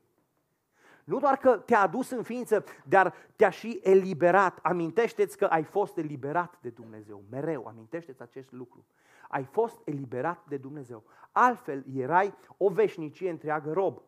Nu 1.04 1.18
doar 1.18 1.36
că 1.36 1.56
te-a 1.56 1.80
adus 1.80 2.10
în 2.10 2.22
ființă, 2.22 2.64
dar 2.84 3.14
te-a 3.36 3.50
și 3.50 3.80
eliberat. 3.82 4.58
Amintește-ți 4.62 5.36
că 5.36 5.44
ai 5.44 5.62
fost 5.62 5.96
eliberat 5.96 6.58
de 6.60 6.68
Dumnezeu. 6.68 7.22
Mereu 7.30 7.66
amintește-ți 7.66 8.22
acest 8.22 8.52
lucru 8.52 8.86
ai 9.34 9.44
fost 9.44 9.80
eliberat 9.84 10.44
de 10.48 10.56
Dumnezeu. 10.56 11.02
Altfel 11.32 11.84
erai 11.94 12.34
o 12.56 12.68
veșnicie 12.68 13.30
întreagă 13.30 13.72
rob. 13.72 14.02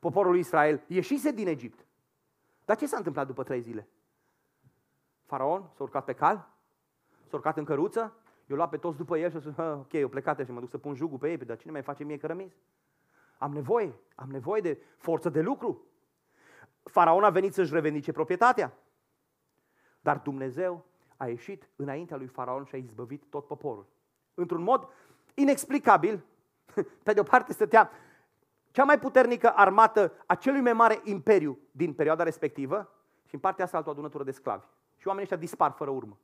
Poporul 0.00 0.36
Israel 0.36 0.82
ieșise 0.86 1.30
din 1.30 1.46
Egipt. 1.46 1.86
Dar 2.64 2.76
ce 2.76 2.86
s-a 2.86 2.96
întâmplat 2.96 3.26
după 3.26 3.42
trei 3.42 3.60
zile? 3.60 3.88
Faraon 5.24 5.70
s-a 5.74 5.82
urcat 5.82 6.04
pe 6.04 6.12
cal, 6.12 6.48
s-a 7.26 7.36
urcat 7.36 7.56
în 7.56 7.64
căruță, 7.64 8.14
eu 8.46 8.56
luat 8.56 8.68
pe 8.68 8.76
toți 8.76 8.96
după 8.96 9.18
el 9.18 9.30
și 9.30 9.36
a 9.36 9.40
spus, 9.40 9.56
ok, 9.56 9.92
eu 9.92 10.08
plecate 10.08 10.44
și 10.44 10.50
mă 10.50 10.60
duc 10.60 10.68
să 10.68 10.78
pun 10.78 10.94
jugul 10.94 11.18
pe 11.18 11.30
ei, 11.30 11.36
dar 11.36 11.56
cine 11.56 11.72
mai 11.72 11.82
face 11.82 12.04
mie 12.04 12.16
cărămiz? 12.16 12.52
Am 13.38 13.52
nevoie, 13.52 13.98
am 14.14 14.30
nevoie 14.30 14.60
de 14.60 14.78
forță 14.96 15.28
de 15.28 15.40
lucru. 15.40 15.84
Faraon 16.82 17.24
a 17.24 17.30
venit 17.30 17.54
să-și 17.54 17.72
revendice 17.72 18.12
proprietatea. 18.12 18.72
Dar 20.00 20.18
Dumnezeu 20.18 20.84
a 21.16 21.26
ieșit 21.26 21.68
înaintea 21.76 22.16
lui 22.16 22.26
Faraon 22.26 22.64
și 22.64 22.74
a 22.74 22.78
izbăvit 22.78 23.24
tot 23.30 23.46
poporul 23.46 23.86
într-un 24.34 24.62
mod 24.62 24.88
inexplicabil. 25.34 26.24
Pe 27.04 27.12
de 27.12 27.20
o 27.20 27.22
parte 27.22 27.52
stătea 27.52 27.90
cea 28.70 28.84
mai 28.84 28.98
puternică 28.98 29.52
armată 29.54 30.12
a 30.26 30.34
celui 30.34 30.60
mai 30.60 30.72
mare 30.72 31.00
imperiu 31.04 31.58
din 31.70 31.94
perioada 31.94 32.22
respectivă 32.22 32.92
și 33.24 33.34
în 33.34 33.40
partea 33.40 33.64
asta 33.64 33.76
altă 33.76 33.88
o 33.88 33.92
adunătură 33.92 34.24
de 34.24 34.30
sclavi. 34.30 34.66
Și 34.96 35.06
oamenii 35.06 35.30
ăștia 35.30 35.46
dispar 35.46 35.70
fără 35.70 35.90
urmă. 35.90 36.18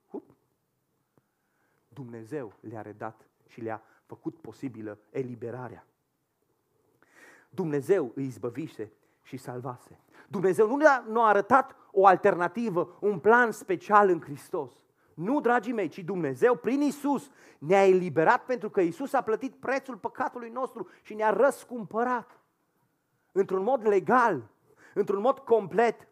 Dumnezeu 1.93 2.53
le-a 2.61 2.83
redat 2.83 3.27
și 3.47 3.61
le-a 3.61 3.83
făcut 4.07 4.37
posibilă 4.41 4.99
eliberarea. 5.11 5.87
Dumnezeu 7.51 8.13
îi 8.15 8.25
izbăvise 8.25 8.93
și 9.23 9.37
salvase. 9.37 9.99
Dumnezeu 10.29 10.67
nu 10.67 10.77
ne-a, 10.77 11.05
nu 11.09 11.23
a 11.23 11.29
arătat 11.29 11.77
o 11.91 12.07
alternativă, 12.07 12.97
un 13.01 13.19
plan 13.19 13.53
special 13.53 14.09
în 14.09 14.21
Hristos. 14.21 14.73
Nu, 15.15 15.41
dragii 15.41 15.73
mei, 15.73 15.89
ci 15.89 15.99
Dumnezeu, 15.99 16.55
prin 16.55 16.81
Isus, 16.81 17.31
ne-a 17.59 17.87
eliberat 17.87 18.45
pentru 18.45 18.71
că 18.71 18.81
Isus 18.81 19.13
a 19.13 19.21
plătit 19.21 19.55
prețul 19.55 19.97
păcatului 19.97 20.51
nostru 20.51 20.89
și 21.03 21.15
ne-a 21.15 21.31
răscumpărat. 21.31 22.41
Într-un 23.33 23.63
mod 23.63 23.87
legal, 23.87 24.51
într-un 24.95 25.21
mod 25.21 25.39
complet, 25.39 26.01
ă, 26.01 26.07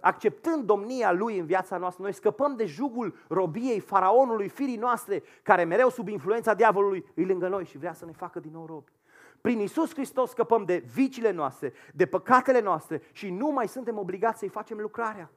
acceptând 0.00 0.64
domnia 0.64 1.12
Lui 1.12 1.38
în 1.38 1.46
viața 1.46 1.76
noastră, 1.76 2.02
noi 2.02 2.12
scăpăm 2.12 2.56
de 2.56 2.66
jugul 2.66 3.16
robiei, 3.28 3.80
faraonului, 3.80 4.48
firii 4.48 4.76
noastre, 4.76 5.22
care 5.42 5.64
mereu 5.64 5.88
sub 5.88 6.08
influența 6.08 6.54
diavolului 6.54 7.06
îi 7.14 7.24
lângă 7.24 7.48
noi 7.48 7.64
și 7.64 7.78
vrea 7.78 7.92
să 7.92 8.04
ne 8.04 8.12
facă 8.12 8.40
din 8.40 8.50
nou 8.52 8.66
robi. 8.66 8.92
Prin 9.40 9.60
Isus 9.60 9.92
Hristos 9.92 10.30
scăpăm 10.30 10.64
de 10.64 10.84
vicile 10.94 11.30
noastre, 11.30 11.72
de 11.94 12.06
păcatele 12.06 12.60
noastre 12.60 13.02
și 13.12 13.30
nu 13.30 13.48
mai 13.48 13.68
suntem 13.68 13.98
obligați 13.98 14.38
să-i 14.38 14.48
facem 14.48 14.78
lucrarea. 14.78 15.30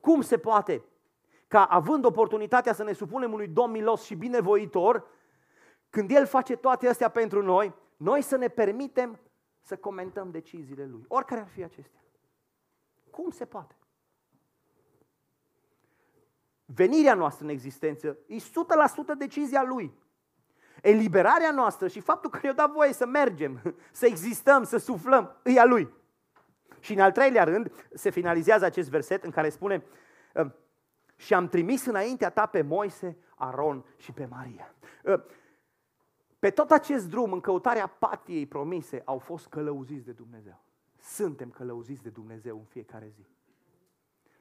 Cum 0.00 0.20
se 0.20 0.38
poate 0.38 0.82
ca 1.48 1.64
având 1.64 2.04
oportunitatea 2.04 2.72
să 2.72 2.84
ne 2.84 2.92
supunem 2.92 3.32
unui 3.32 3.46
Domn 3.46 3.72
milos 3.72 4.02
și 4.02 4.14
binevoitor, 4.14 5.06
când 5.90 6.10
El 6.10 6.26
face 6.26 6.56
toate 6.56 6.88
astea 6.88 7.08
pentru 7.08 7.42
noi, 7.42 7.74
noi 7.96 8.22
să 8.22 8.36
ne 8.36 8.48
permitem 8.48 9.18
să 9.60 9.76
comentăm 9.76 10.30
deciziile 10.30 10.86
Lui, 10.86 11.04
oricare 11.08 11.40
ar 11.40 11.48
fi 11.48 11.64
acestea. 11.64 12.01
Cum 13.12 13.30
se 13.30 13.44
poate? 13.44 13.76
Venirea 16.64 17.14
noastră 17.14 17.44
în 17.44 17.50
existență 17.50 18.18
e 18.26 18.36
100% 18.36 18.40
decizia 19.18 19.62
Lui. 19.62 19.92
Eliberarea 20.82 21.50
noastră 21.50 21.88
și 21.88 22.00
faptul 22.00 22.30
că 22.30 22.38
ne-a 22.42 22.52
dat 22.52 22.70
voie 22.70 22.92
să 22.92 23.06
mergem, 23.06 23.60
să 23.92 24.06
existăm, 24.06 24.64
să 24.64 24.76
suflăm, 24.76 25.40
e 25.44 25.60
a 25.60 25.64
Lui. 25.64 25.92
Și 26.80 26.92
în 26.92 27.00
al 27.00 27.12
treilea 27.12 27.44
rând 27.44 27.72
se 27.94 28.10
finalizează 28.10 28.64
acest 28.64 28.90
verset 28.90 29.24
în 29.24 29.30
care 29.30 29.48
spune 29.48 29.84
și 31.16 31.34
am 31.34 31.48
trimis 31.48 31.84
înaintea 31.86 32.30
ta 32.30 32.46
pe 32.46 32.62
Moise, 32.62 33.16
Aron 33.36 33.84
și 33.96 34.12
pe 34.12 34.24
Maria. 34.24 34.74
Ă, 35.06 35.24
pe 36.38 36.50
tot 36.50 36.70
acest 36.70 37.08
drum, 37.08 37.32
în 37.32 37.40
căutarea 37.40 37.86
patiei 37.86 38.46
promise, 38.46 39.02
au 39.04 39.18
fost 39.18 39.48
călăuziți 39.48 40.04
de 40.04 40.12
Dumnezeu. 40.12 40.61
Suntem 41.02 41.50
călăuziți 41.50 42.02
de 42.02 42.08
Dumnezeu 42.08 42.56
în 42.56 42.64
fiecare 42.64 43.08
zi. 43.14 43.26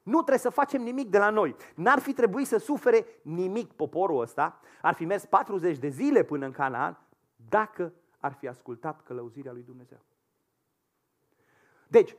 Nu 0.04 0.18
trebuie 0.18 0.38
să 0.38 0.50
facem 0.50 0.82
nimic 0.82 1.10
de 1.10 1.18
la 1.18 1.30
noi. 1.30 1.56
N-ar 1.76 2.00
fi 2.00 2.14
trebuit 2.14 2.48
să 2.48 2.58
sufere 2.58 3.06
nimic 3.22 3.74
poporul 3.74 4.22
ăsta. 4.22 4.60
Ar 4.82 4.94
fi 4.94 5.06
mers 5.06 5.26
40 5.26 5.78
de 5.78 5.88
zile 5.88 6.24
până 6.24 6.46
în 6.46 6.52
Canaan 6.52 7.00
dacă 7.50 7.94
ar 8.20 8.34
fi 8.34 8.48
ascultat 8.48 9.04
călăuzirea 9.04 9.52
lui 9.52 9.64
Dumnezeu. 9.64 10.00
Deci, 11.88 12.16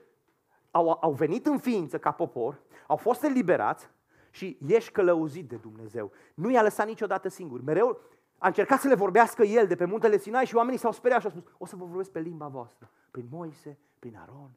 au, 0.70 0.98
au 1.00 1.12
venit 1.12 1.46
în 1.46 1.58
ființă 1.58 1.98
ca 1.98 2.10
popor, 2.10 2.62
au 2.86 2.96
fost 2.96 3.22
eliberați, 3.22 3.90
și 4.34 4.58
ești 4.66 4.90
călăuzit 4.90 5.48
de 5.48 5.56
Dumnezeu. 5.56 6.12
Nu 6.34 6.50
i-a 6.50 6.62
lăsat 6.62 6.86
niciodată 6.86 7.28
singur. 7.28 7.62
Mereu 7.62 8.00
a 8.42 8.46
încercat 8.46 8.80
să 8.80 8.88
le 8.88 8.94
vorbească 8.94 9.42
el 9.42 9.66
de 9.66 9.74
pe 9.74 9.84
muntele 9.84 10.18
Sinai 10.18 10.46
și 10.46 10.54
oamenii 10.54 10.78
s-au 10.78 10.92
speriat 10.92 11.20
și 11.20 11.26
au 11.26 11.32
spus, 11.32 11.52
o 11.58 11.66
să 11.66 11.76
vă 11.76 11.84
vorbesc 11.84 12.10
pe 12.10 12.20
limba 12.20 12.46
voastră, 12.46 12.90
prin 13.10 13.26
Moise, 13.30 13.78
prin 13.98 14.16
Aron. 14.16 14.50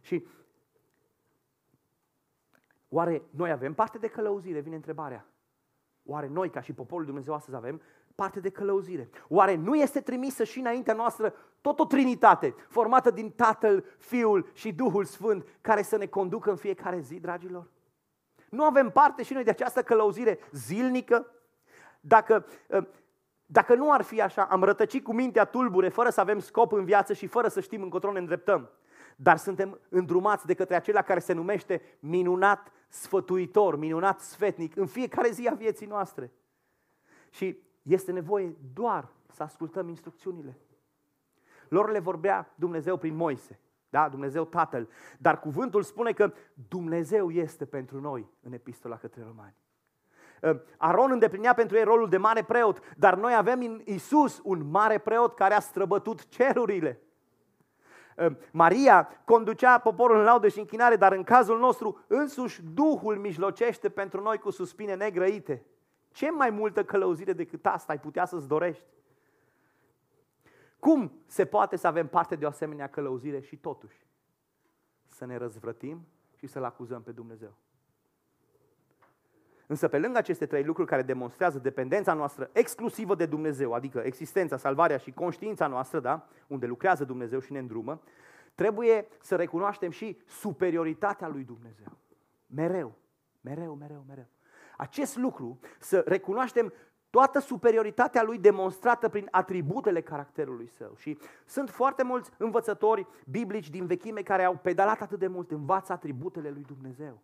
Și 0.00 0.26
oare 2.88 3.22
noi 3.30 3.50
avem 3.50 3.74
parte 3.74 3.98
de 3.98 4.08
călăuzire? 4.08 4.60
Vine 4.60 4.74
întrebarea. 4.74 5.26
Oare 6.04 6.28
noi, 6.28 6.50
ca 6.50 6.60
și 6.60 6.72
poporul 6.72 7.04
Dumnezeu 7.04 7.34
astăzi, 7.34 7.56
avem 7.56 7.82
parte 8.14 8.40
de 8.40 8.50
călăuzire? 8.50 9.10
Oare 9.28 9.54
nu 9.54 9.74
este 9.74 10.00
trimisă 10.00 10.44
și 10.44 10.58
înaintea 10.58 10.94
noastră 10.94 11.34
tot 11.60 11.78
o 11.78 11.84
trinitate, 11.84 12.54
formată 12.68 13.10
din 13.10 13.30
Tatăl, 13.30 13.84
Fiul 13.98 14.50
și 14.52 14.72
Duhul 14.72 15.04
Sfânt, 15.04 15.46
care 15.60 15.82
să 15.82 15.96
ne 15.96 16.06
conducă 16.06 16.50
în 16.50 16.56
fiecare 16.56 17.00
zi, 17.00 17.20
dragilor? 17.20 17.70
Nu 18.48 18.64
avem 18.64 18.90
parte 18.90 19.22
și 19.22 19.32
noi 19.32 19.44
de 19.44 19.50
această 19.50 19.82
călăuzire 19.82 20.38
zilnică? 20.50 21.26
Dacă, 22.04 22.46
ă, 22.70 22.86
dacă 23.46 23.74
nu 23.74 23.92
ar 23.92 24.02
fi 24.02 24.20
așa, 24.20 24.44
am 24.44 24.62
rătăcit 24.62 25.04
cu 25.04 25.14
mintea 25.14 25.44
tulbure, 25.44 25.88
fără 25.88 26.10
să 26.10 26.20
avem 26.20 26.38
scop 26.38 26.72
în 26.72 26.84
viață 26.84 27.12
și 27.12 27.26
fără 27.26 27.48
să 27.48 27.60
știm 27.60 27.82
încotro 27.82 28.12
ne 28.12 28.18
îndreptăm. 28.18 28.70
Dar 29.16 29.36
suntem 29.36 29.80
îndrumați 29.88 30.46
de 30.46 30.54
către 30.54 30.74
acela 30.74 31.02
care 31.02 31.20
se 31.20 31.32
numește 31.32 31.82
minunat 31.98 32.72
sfătuitor, 32.88 33.76
minunat 33.76 34.20
sfetnic 34.20 34.76
în 34.76 34.86
fiecare 34.86 35.30
zi 35.30 35.48
a 35.48 35.54
vieții 35.54 35.86
noastre. 35.86 36.32
Și 37.30 37.58
este 37.82 38.12
nevoie 38.12 38.56
doar 38.72 39.08
să 39.32 39.42
ascultăm 39.42 39.88
instrucțiunile. 39.88 40.58
Lor 41.68 41.90
le 41.90 41.98
vorbea 41.98 42.52
Dumnezeu 42.54 42.96
prin 42.96 43.14
Moise. 43.14 43.60
Da? 43.88 44.08
Dumnezeu 44.08 44.44
Tatăl. 44.44 44.88
Dar 45.18 45.40
cuvântul 45.40 45.82
spune 45.82 46.12
că 46.12 46.32
Dumnezeu 46.68 47.30
este 47.30 47.64
pentru 47.64 48.00
noi 48.00 48.30
în 48.40 48.52
epistola 48.52 48.96
către 48.96 49.22
romani. 49.22 49.54
Ă, 50.42 50.60
Aron 50.76 51.10
îndeplinea 51.10 51.54
pentru 51.54 51.76
ei 51.76 51.84
rolul 51.84 52.08
de 52.08 52.16
mare 52.16 52.42
preot, 52.42 52.80
dar 52.96 53.16
noi 53.16 53.34
avem 53.34 53.60
în 53.60 53.80
Isus 53.84 54.40
un 54.44 54.70
mare 54.70 54.98
preot 54.98 55.34
care 55.34 55.54
a 55.54 55.60
străbătut 55.60 56.28
cerurile. 56.28 57.00
Ă, 58.18 58.36
Maria 58.50 59.08
conducea 59.24 59.78
poporul 59.78 60.18
în 60.18 60.24
laudă 60.24 60.48
și 60.48 60.58
închinare, 60.58 60.96
dar 60.96 61.12
în 61.12 61.22
cazul 61.22 61.58
nostru 61.58 62.04
însuși 62.06 62.62
Duhul 62.62 63.16
mijlocește 63.16 63.88
pentru 63.88 64.22
noi 64.22 64.38
cu 64.38 64.50
suspine 64.50 64.94
negrăite. 64.94 65.64
Ce 66.10 66.30
mai 66.30 66.50
multă 66.50 66.84
călăuzire 66.84 67.32
decât 67.32 67.66
asta 67.66 67.92
ai 67.92 68.00
putea 68.00 68.24
să-ți 68.24 68.48
dorești? 68.48 68.84
Cum 70.78 71.12
se 71.26 71.44
poate 71.44 71.76
să 71.76 71.86
avem 71.86 72.08
parte 72.08 72.36
de 72.36 72.44
o 72.44 72.48
asemenea 72.48 72.88
călăuzire 72.88 73.40
și 73.40 73.56
totuși 73.56 74.06
să 75.08 75.24
ne 75.24 75.36
răzvrătim 75.36 76.06
și 76.36 76.46
să-L 76.46 76.64
acuzăm 76.64 77.02
pe 77.02 77.10
Dumnezeu? 77.10 77.54
Însă 79.72 79.88
pe 79.88 79.98
lângă 79.98 80.18
aceste 80.18 80.46
trei 80.46 80.64
lucruri 80.64 80.88
care 80.88 81.02
demonstrează 81.02 81.58
dependența 81.58 82.14
noastră 82.14 82.50
exclusivă 82.52 83.14
de 83.14 83.26
Dumnezeu, 83.26 83.72
adică 83.72 83.98
existența, 84.04 84.56
salvarea 84.56 84.96
și 84.96 85.10
conștiința 85.12 85.66
noastră, 85.66 86.00
da? 86.00 86.28
unde 86.46 86.66
lucrează 86.66 87.04
Dumnezeu 87.04 87.40
și 87.40 87.52
ne 87.52 87.58
îndrumă, 87.58 88.00
trebuie 88.54 89.06
să 89.20 89.36
recunoaștem 89.36 89.90
și 89.90 90.18
superioritatea 90.26 91.28
lui 91.28 91.44
Dumnezeu. 91.44 91.98
Mereu, 92.46 92.94
mereu, 93.40 93.74
mereu, 93.74 94.04
mereu. 94.08 94.26
Acest 94.76 95.16
lucru, 95.16 95.58
să 95.78 96.04
recunoaștem 96.06 96.72
toată 97.10 97.38
superioritatea 97.38 98.22
lui 98.22 98.38
demonstrată 98.38 99.08
prin 99.08 99.28
atributele 99.30 100.00
caracterului 100.00 100.66
său. 100.66 100.94
Și 100.96 101.18
sunt 101.44 101.70
foarte 101.70 102.02
mulți 102.02 102.30
învățători 102.38 103.06
biblici 103.26 103.70
din 103.70 103.86
vechime 103.86 104.20
care 104.22 104.44
au 104.44 104.54
pedalat 104.56 105.00
atât 105.00 105.18
de 105.18 105.26
mult, 105.26 105.50
învață 105.50 105.92
atributele 105.92 106.50
lui 106.50 106.62
Dumnezeu. 106.62 107.22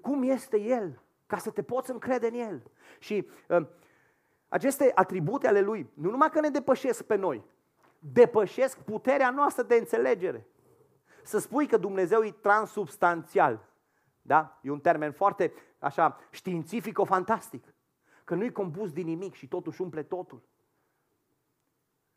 Cum 0.00 0.22
este 0.22 0.60
El? 0.60 1.00
Ca 1.32 1.38
să 1.38 1.50
te 1.50 1.62
poți 1.62 1.90
încrede 1.90 2.26
în 2.26 2.34
El. 2.34 2.62
Și 2.98 3.28
uh, 3.48 3.66
aceste 4.48 4.92
atribute 4.94 5.48
ale 5.48 5.60
Lui, 5.60 5.90
nu 5.94 6.10
numai 6.10 6.30
că 6.30 6.40
ne 6.40 6.48
depășesc 6.48 7.02
pe 7.02 7.14
noi, 7.14 7.44
depășesc 7.98 8.78
puterea 8.78 9.30
noastră 9.30 9.62
de 9.62 9.74
înțelegere. 9.74 10.46
Să 11.22 11.38
spui 11.38 11.66
că 11.66 11.76
Dumnezeu 11.76 12.22
e 12.22 12.30
transubstanțial, 12.30 13.68
da? 14.22 14.58
E 14.62 14.70
un 14.70 14.80
termen 14.80 15.12
foarte 15.12 15.52
așa 15.78 16.20
științifico-fantastic 16.30 17.74
că 18.24 18.34
nu-i 18.34 18.52
compus 18.52 18.92
din 18.92 19.06
nimic 19.06 19.34
și 19.34 19.48
totuși 19.48 19.82
umple 19.82 20.02
totul. 20.02 20.42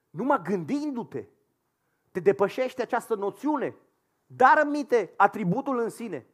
Numai 0.09 0.41
gândindu-te, 0.41 1.25
te 2.11 2.19
depășește 2.19 2.81
această 2.81 3.15
noțiune, 3.15 3.75
dar 4.25 4.57
aminte 4.57 5.13
atributul 5.15 5.79
în 5.79 5.89
sine. 5.89 6.25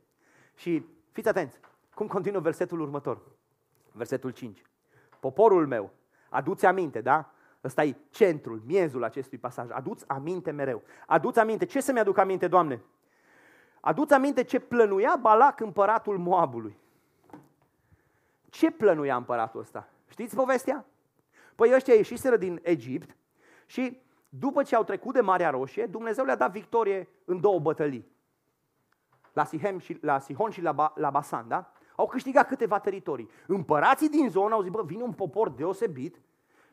Și 0.55 0.85
fiți 1.11 1.27
atenți, 1.27 1.59
cum 1.93 2.07
continuă 2.07 2.41
versetul 2.41 2.79
următor, 2.79 3.21
versetul 3.91 4.29
5. 4.29 4.61
Poporul 5.19 5.67
meu, 5.67 5.91
aduți 6.29 6.65
aminte, 6.65 7.01
da? 7.01 7.31
Ăsta 7.63 7.83
e 7.83 7.95
centrul, 8.09 8.61
miezul 8.65 9.03
acestui 9.03 9.37
pasaj. 9.37 9.69
Aduți 9.71 10.07
aminte 10.07 10.51
mereu. 10.51 10.81
Aduți 11.07 11.39
aminte. 11.39 11.65
Ce 11.65 11.81
să-mi 11.81 11.99
aduc 11.99 12.17
aminte, 12.17 12.47
Doamne? 12.47 12.81
Aduți 13.79 14.13
aminte 14.13 14.43
ce 14.43 14.59
plănuia 14.59 15.17
Balac, 15.21 15.59
împăratul 15.59 16.17
Moabului. 16.17 16.77
Ce 18.49 18.71
plănuia 18.71 19.15
împăratul 19.15 19.59
ăsta? 19.59 19.87
Știți 20.07 20.35
povestea? 20.35 20.85
Păi 21.55 21.73
ăștia 21.73 21.93
ieșiseră 21.93 22.37
din 22.37 22.59
Egipt 22.63 23.15
și 23.65 24.01
după 24.29 24.63
ce 24.63 24.75
au 24.75 24.83
trecut 24.83 25.13
de 25.13 25.21
Marea 25.21 25.49
Roșie, 25.49 25.85
Dumnezeu 25.85 26.25
le-a 26.25 26.35
dat 26.35 26.51
victorie 26.51 27.09
în 27.25 27.39
două 27.39 27.59
bătălii. 27.59 28.11
La, 29.33 29.45
Sihem 29.45 29.79
și, 29.79 29.97
la 30.01 30.19
Sihon 30.19 30.49
și 30.49 30.61
la, 30.61 30.71
ba, 30.71 30.93
la 30.95 31.09
Basan, 31.09 31.47
da? 31.47 31.71
Au 32.01 32.07
câștigat 32.07 32.47
câteva 32.47 32.79
teritorii. 32.79 33.29
Împărații 33.47 34.09
din 34.09 34.29
zonă 34.29 34.53
au 34.53 34.61
zis, 34.61 34.71
bă, 34.71 34.83
vine 34.83 35.03
un 35.03 35.13
popor 35.13 35.49
deosebit 35.49 36.21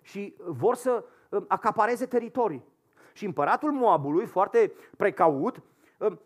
și 0.00 0.34
vor 0.46 0.74
să 0.74 1.04
uh, 1.28 1.44
acapareze 1.48 2.06
teritorii. 2.06 2.64
Și 3.12 3.24
împăratul 3.24 3.72
Moabului, 3.72 4.26
foarte 4.26 4.72
precaut, 4.96 5.62
uh, 5.98 6.16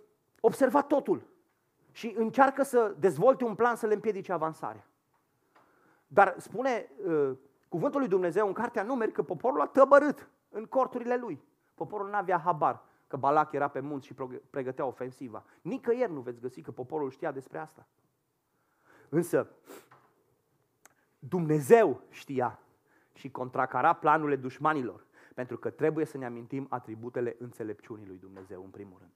observa 0.41 0.83
totul 0.83 1.23
și 1.91 2.15
încearcă 2.17 2.63
să 2.63 2.95
dezvolte 2.99 3.45
un 3.45 3.55
plan 3.55 3.77
să 3.77 3.87
le 3.87 3.95
împiedice 3.95 4.33
avansarea. 4.33 4.87
Dar 6.07 6.35
spune 6.39 6.91
uh, 7.07 7.31
cuvântul 7.69 8.01
lui 8.01 8.09
Dumnezeu 8.09 8.47
în 8.47 8.53
cartea 8.53 8.83
numeri 8.83 9.13
că 9.13 9.23
poporul 9.23 9.61
a 9.61 9.67
tăbărât 9.67 10.29
în 10.49 10.65
corturile 10.65 11.17
lui. 11.17 11.43
Poporul 11.75 12.09
nu 12.09 12.17
avea 12.17 12.39
habar 12.39 12.83
că 13.07 13.17
Balac 13.17 13.53
era 13.53 13.69
pe 13.69 13.81
munți 13.81 14.07
și 14.07 14.15
pregătea 14.51 14.87
ofensiva. 14.87 15.45
Nicăieri 15.63 16.13
nu 16.13 16.21
veți 16.21 16.41
găsi 16.41 16.61
că 16.61 16.71
poporul 16.71 17.11
știa 17.11 17.33
despre 17.33 17.59
asta. 17.59 17.87
Însă, 19.15 19.51
Dumnezeu 21.19 22.03
știa 22.11 22.61
și 23.13 23.31
contracara 23.31 23.93
planurile 23.93 24.37
dușmanilor, 24.37 25.07
pentru 25.35 25.59
că 25.59 25.71
trebuie 25.71 26.05
să 26.05 26.19
ne 26.19 26.25
amintim 26.25 26.67
atributele 26.71 27.37
înțelepciunii 27.39 28.07
lui 28.07 28.19
Dumnezeu, 28.19 28.63
în 28.65 28.71
primul 28.71 28.99
rând. 28.99 29.13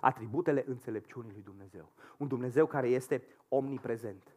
Atributele 0.00 0.64
înțelepciunii 0.66 1.32
lui 1.32 1.42
Dumnezeu. 1.42 1.92
Un 2.16 2.28
Dumnezeu 2.28 2.66
care 2.66 2.88
este 2.88 3.24
omniprezent. 3.48 4.34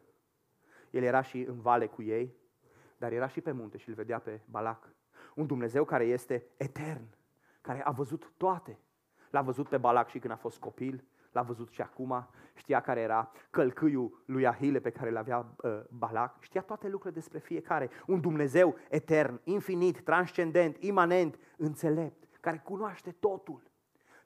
El 0.90 1.02
era 1.02 1.22
și 1.22 1.40
în 1.40 1.60
vale 1.60 1.86
cu 1.86 2.02
ei, 2.02 2.34
dar 2.98 3.12
era 3.12 3.28
și 3.28 3.40
pe 3.40 3.52
munte 3.52 3.76
și 3.76 3.88
îl 3.88 3.94
vedea 3.94 4.18
pe 4.18 4.40
Balac. 4.50 4.88
Un 5.34 5.46
Dumnezeu 5.46 5.84
care 5.84 6.04
este 6.04 6.44
etern, 6.56 7.06
care 7.60 7.84
a 7.84 7.90
văzut 7.90 8.32
toate. 8.36 8.78
L-a 9.30 9.42
văzut 9.42 9.68
pe 9.68 9.78
Balac 9.78 10.08
și 10.08 10.18
când 10.18 10.32
a 10.32 10.36
fost 10.36 10.58
copil, 10.58 11.04
l-a 11.36 11.42
văzut 11.42 11.70
și 11.70 11.80
acum, 11.80 12.28
știa 12.54 12.80
care 12.80 13.00
era 13.00 13.30
călcâiul 13.50 14.22
lui 14.26 14.46
Ahile 14.46 14.80
pe 14.80 14.90
care 14.90 15.10
l-avea 15.10 15.38
uh, 15.56 15.80
Balac, 15.88 16.36
știa 16.40 16.60
toate 16.60 16.88
lucrurile 16.88 17.20
despre 17.20 17.38
fiecare. 17.38 17.90
Un 18.06 18.20
Dumnezeu 18.20 18.76
etern, 18.88 19.40
infinit, 19.44 20.00
transcendent, 20.00 20.76
imanent, 20.82 21.38
înțelept, 21.56 22.36
care 22.40 22.60
cunoaște 22.64 23.10
totul. 23.10 23.62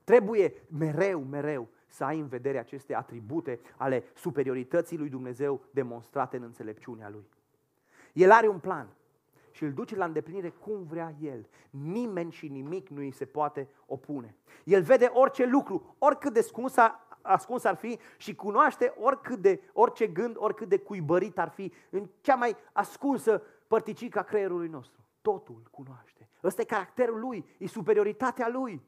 Trebuie 0.05 0.53
mereu, 0.79 1.21
mereu 1.21 1.69
să 1.87 2.05
ai 2.05 2.19
în 2.19 2.27
vedere 2.27 2.59
aceste 2.59 2.95
atribute 2.95 3.61
ale 3.77 4.05
superiorității 4.15 4.99
lui 4.99 5.09
Dumnezeu 5.09 5.61
demonstrate 5.71 6.37
în 6.37 6.43
înțelepciunea 6.43 7.09
lui. 7.09 7.29
El 8.13 8.31
are 8.31 8.49
un 8.49 8.59
plan 8.59 8.89
și 9.51 9.65
îl 9.65 9.73
duce 9.73 9.97
la 9.97 10.05
îndeplinire 10.05 10.49
cum 10.49 10.83
vrea 10.83 11.15
El. 11.21 11.49
Nimeni 11.71 12.33
și 12.33 12.49
nimic 12.49 12.89
nu 12.89 12.99
îi 12.99 13.11
se 13.11 13.25
poate 13.25 13.69
opune. 13.87 14.37
El 14.65 14.83
vede 14.83 15.11
orice 15.13 15.47
lucru, 15.47 15.95
oricât 15.99 16.33
de 16.33 16.39
ascuns, 16.39 16.75
ascuns 17.23 17.65
ar 17.65 17.77
fi 17.77 17.99
și 18.17 18.35
cunoaște 18.35 18.95
oricât 18.97 19.39
de, 19.39 19.61
orice 19.73 20.07
gând, 20.07 20.37
oricât 20.39 20.69
de 20.69 20.79
cuibărit 20.79 21.39
ar 21.39 21.49
fi 21.49 21.73
în 21.91 22.09
cea 22.21 22.35
mai 22.35 22.57
ascunsă 22.73 23.43
părticică 23.67 24.19
a 24.19 24.23
creierului 24.23 24.69
nostru. 24.69 25.05
Totul 25.21 25.63
cunoaște. 25.71 26.29
Ăsta 26.45 26.63
e 26.63 26.65
caracterul 26.65 27.21
lui, 27.21 27.45
e 27.59 27.67
superioritatea 27.67 28.49
lui. 28.49 28.83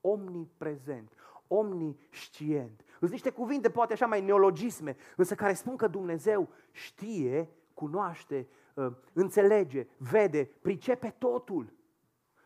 Omniprezent, 0.00 1.12
omniscient. 1.46 2.84
Sunt 2.98 3.10
niște 3.10 3.30
cuvinte, 3.30 3.70
poate 3.70 3.92
așa 3.92 4.06
mai 4.06 4.20
neologisme, 4.20 4.96
însă 5.16 5.34
care 5.34 5.52
spun 5.52 5.76
că 5.76 5.86
Dumnezeu 5.86 6.48
știe, 6.72 7.50
cunoaște, 7.74 8.36
Uh, 8.36 8.65
înțelege, 9.12 9.86
vede, 9.96 10.44
pricepe 10.44 11.14
totul. 11.18 11.72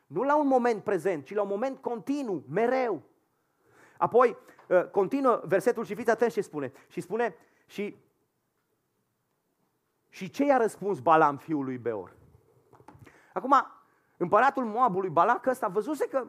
Nu 0.07 0.23
la 0.23 0.37
un 0.37 0.47
moment 0.47 0.83
prezent, 0.83 1.25
ci 1.25 1.35
la 1.35 1.43
un 1.43 1.49
moment 1.49 1.79
continuu, 1.79 2.45
mereu. 2.49 3.03
Apoi 3.99 4.37
uh, 4.69 4.85
continuă 4.91 5.43
versetul 5.45 5.85
și 5.85 5.95
fiți 5.95 6.11
atenți 6.11 6.35
ce 6.35 6.41
spune. 6.41 6.73
Și 6.89 7.01
spune 7.01 7.35
și, 7.67 7.97
și 10.09 10.31
ce 10.31 10.45
i-a 10.45 10.57
răspuns 10.57 11.01
Balam 11.01 11.37
fiul 11.37 11.65
lui 11.65 11.79
Beor? 11.79 12.17
Acum, 13.33 13.55
împăratul 14.17 14.65
Moabului 14.65 15.11
Balac 15.11 15.47
ăsta 15.47 15.69
văzuse 15.69 16.09
că 16.09 16.29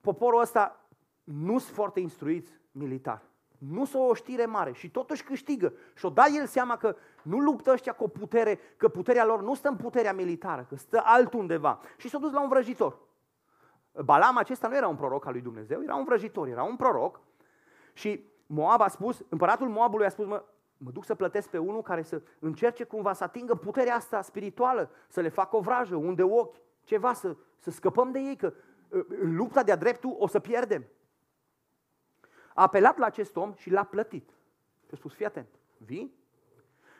poporul 0.00 0.40
ăsta 0.40 0.86
nu 1.24 1.58
sunt 1.58 1.74
foarte 1.74 2.00
instruiți 2.00 2.52
militar 2.70 3.31
nu 3.68 3.84
s 3.84 3.92
o 3.92 4.14
știre 4.14 4.44
mare 4.44 4.72
și 4.72 4.90
totuși 4.90 5.24
câștigă. 5.24 5.72
Și-o 5.94 6.08
da 6.08 6.24
el 6.26 6.46
seama 6.46 6.76
că 6.76 6.96
nu 7.22 7.38
luptă 7.38 7.70
ăștia 7.70 7.92
cu 7.92 8.04
o 8.04 8.08
putere, 8.08 8.58
că 8.76 8.88
puterea 8.88 9.24
lor 9.24 9.42
nu 9.42 9.54
stă 9.54 9.68
în 9.68 9.76
puterea 9.76 10.12
militară, 10.12 10.66
că 10.68 10.76
stă 10.76 11.02
altundeva. 11.04 11.80
Și 11.96 12.08
s-a 12.08 12.18
dus 12.18 12.32
la 12.32 12.42
un 12.42 12.48
vrăjitor. 12.48 12.98
Balam 14.04 14.36
acesta 14.36 14.68
nu 14.68 14.76
era 14.76 14.88
un 14.88 14.96
proroc 14.96 15.26
al 15.26 15.32
lui 15.32 15.40
Dumnezeu, 15.40 15.82
era 15.82 15.94
un 15.94 16.04
vrăjitor, 16.04 16.48
era 16.48 16.62
un 16.62 16.76
proroc. 16.76 17.20
Și 17.92 18.24
Moab 18.46 18.80
a 18.80 18.88
spus, 18.88 19.24
împăratul 19.28 19.68
Moabului 19.68 20.06
a 20.06 20.08
spus, 20.08 20.26
mă, 20.26 20.44
mă 20.76 20.90
duc 20.90 21.04
să 21.04 21.14
plătesc 21.14 21.48
pe 21.48 21.58
unul 21.58 21.82
care 21.82 22.02
să 22.02 22.22
încerce 22.38 22.84
cumva 22.84 23.12
să 23.12 23.24
atingă 23.24 23.54
puterea 23.54 23.94
asta 23.94 24.22
spirituală, 24.22 24.90
să 25.08 25.20
le 25.20 25.28
facă 25.28 25.56
o 25.56 25.60
vrajă, 25.60 25.96
unde 25.96 26.22
ochi, 26.22 26.56
ceva, 26.84 27.12
să, 27.12 27.36
să 27.58 27.70
scăpăm 27.70 28.10
de 28.10 28.18
ei, 28.18 28.36
că 28.36 28.52
în 29.20 29.36
lupta 29.36 29.62
de-a 29.62 29.76
dreptul 29.76 30.16
o 30.18 30.26
să 30.26 30.38
pierdem 30.38 30.84
a 32.54 32.62
apelat 32.62 32.98
la 32.98 33.06
acest 33.06 33.36
om 33.36 33.52
și 33.54 33.70
l-a 33.70 33.84
plătit. 33.84 34.30
Și 34.86 34.90
a 34.92 34.96
spus, 34.96 35.14
fii 35.14 35.24
atent, 35.24 35.48
vii 35.76 36.20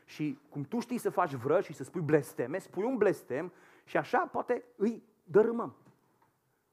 și 0.05 0.38
cum 0.48 0.62
tu 0.62 0.78
știi 0.78 0.98
să 0.98 1.11
faci 1.11 1.34
vră 1.34 1.61
și 1.61 1.72
să 1.72 1.84
spui 1.84 2.00
blesteme, 2.00 2.59
spui 2.59 2.84
un 2.84 2.96
blestem 2.96 3.53
și 3.84 3.96
așa 3.96 4.18
poate 4.18 4.64
îi 4.76 5.03
dărâmăm. 5.24 5.76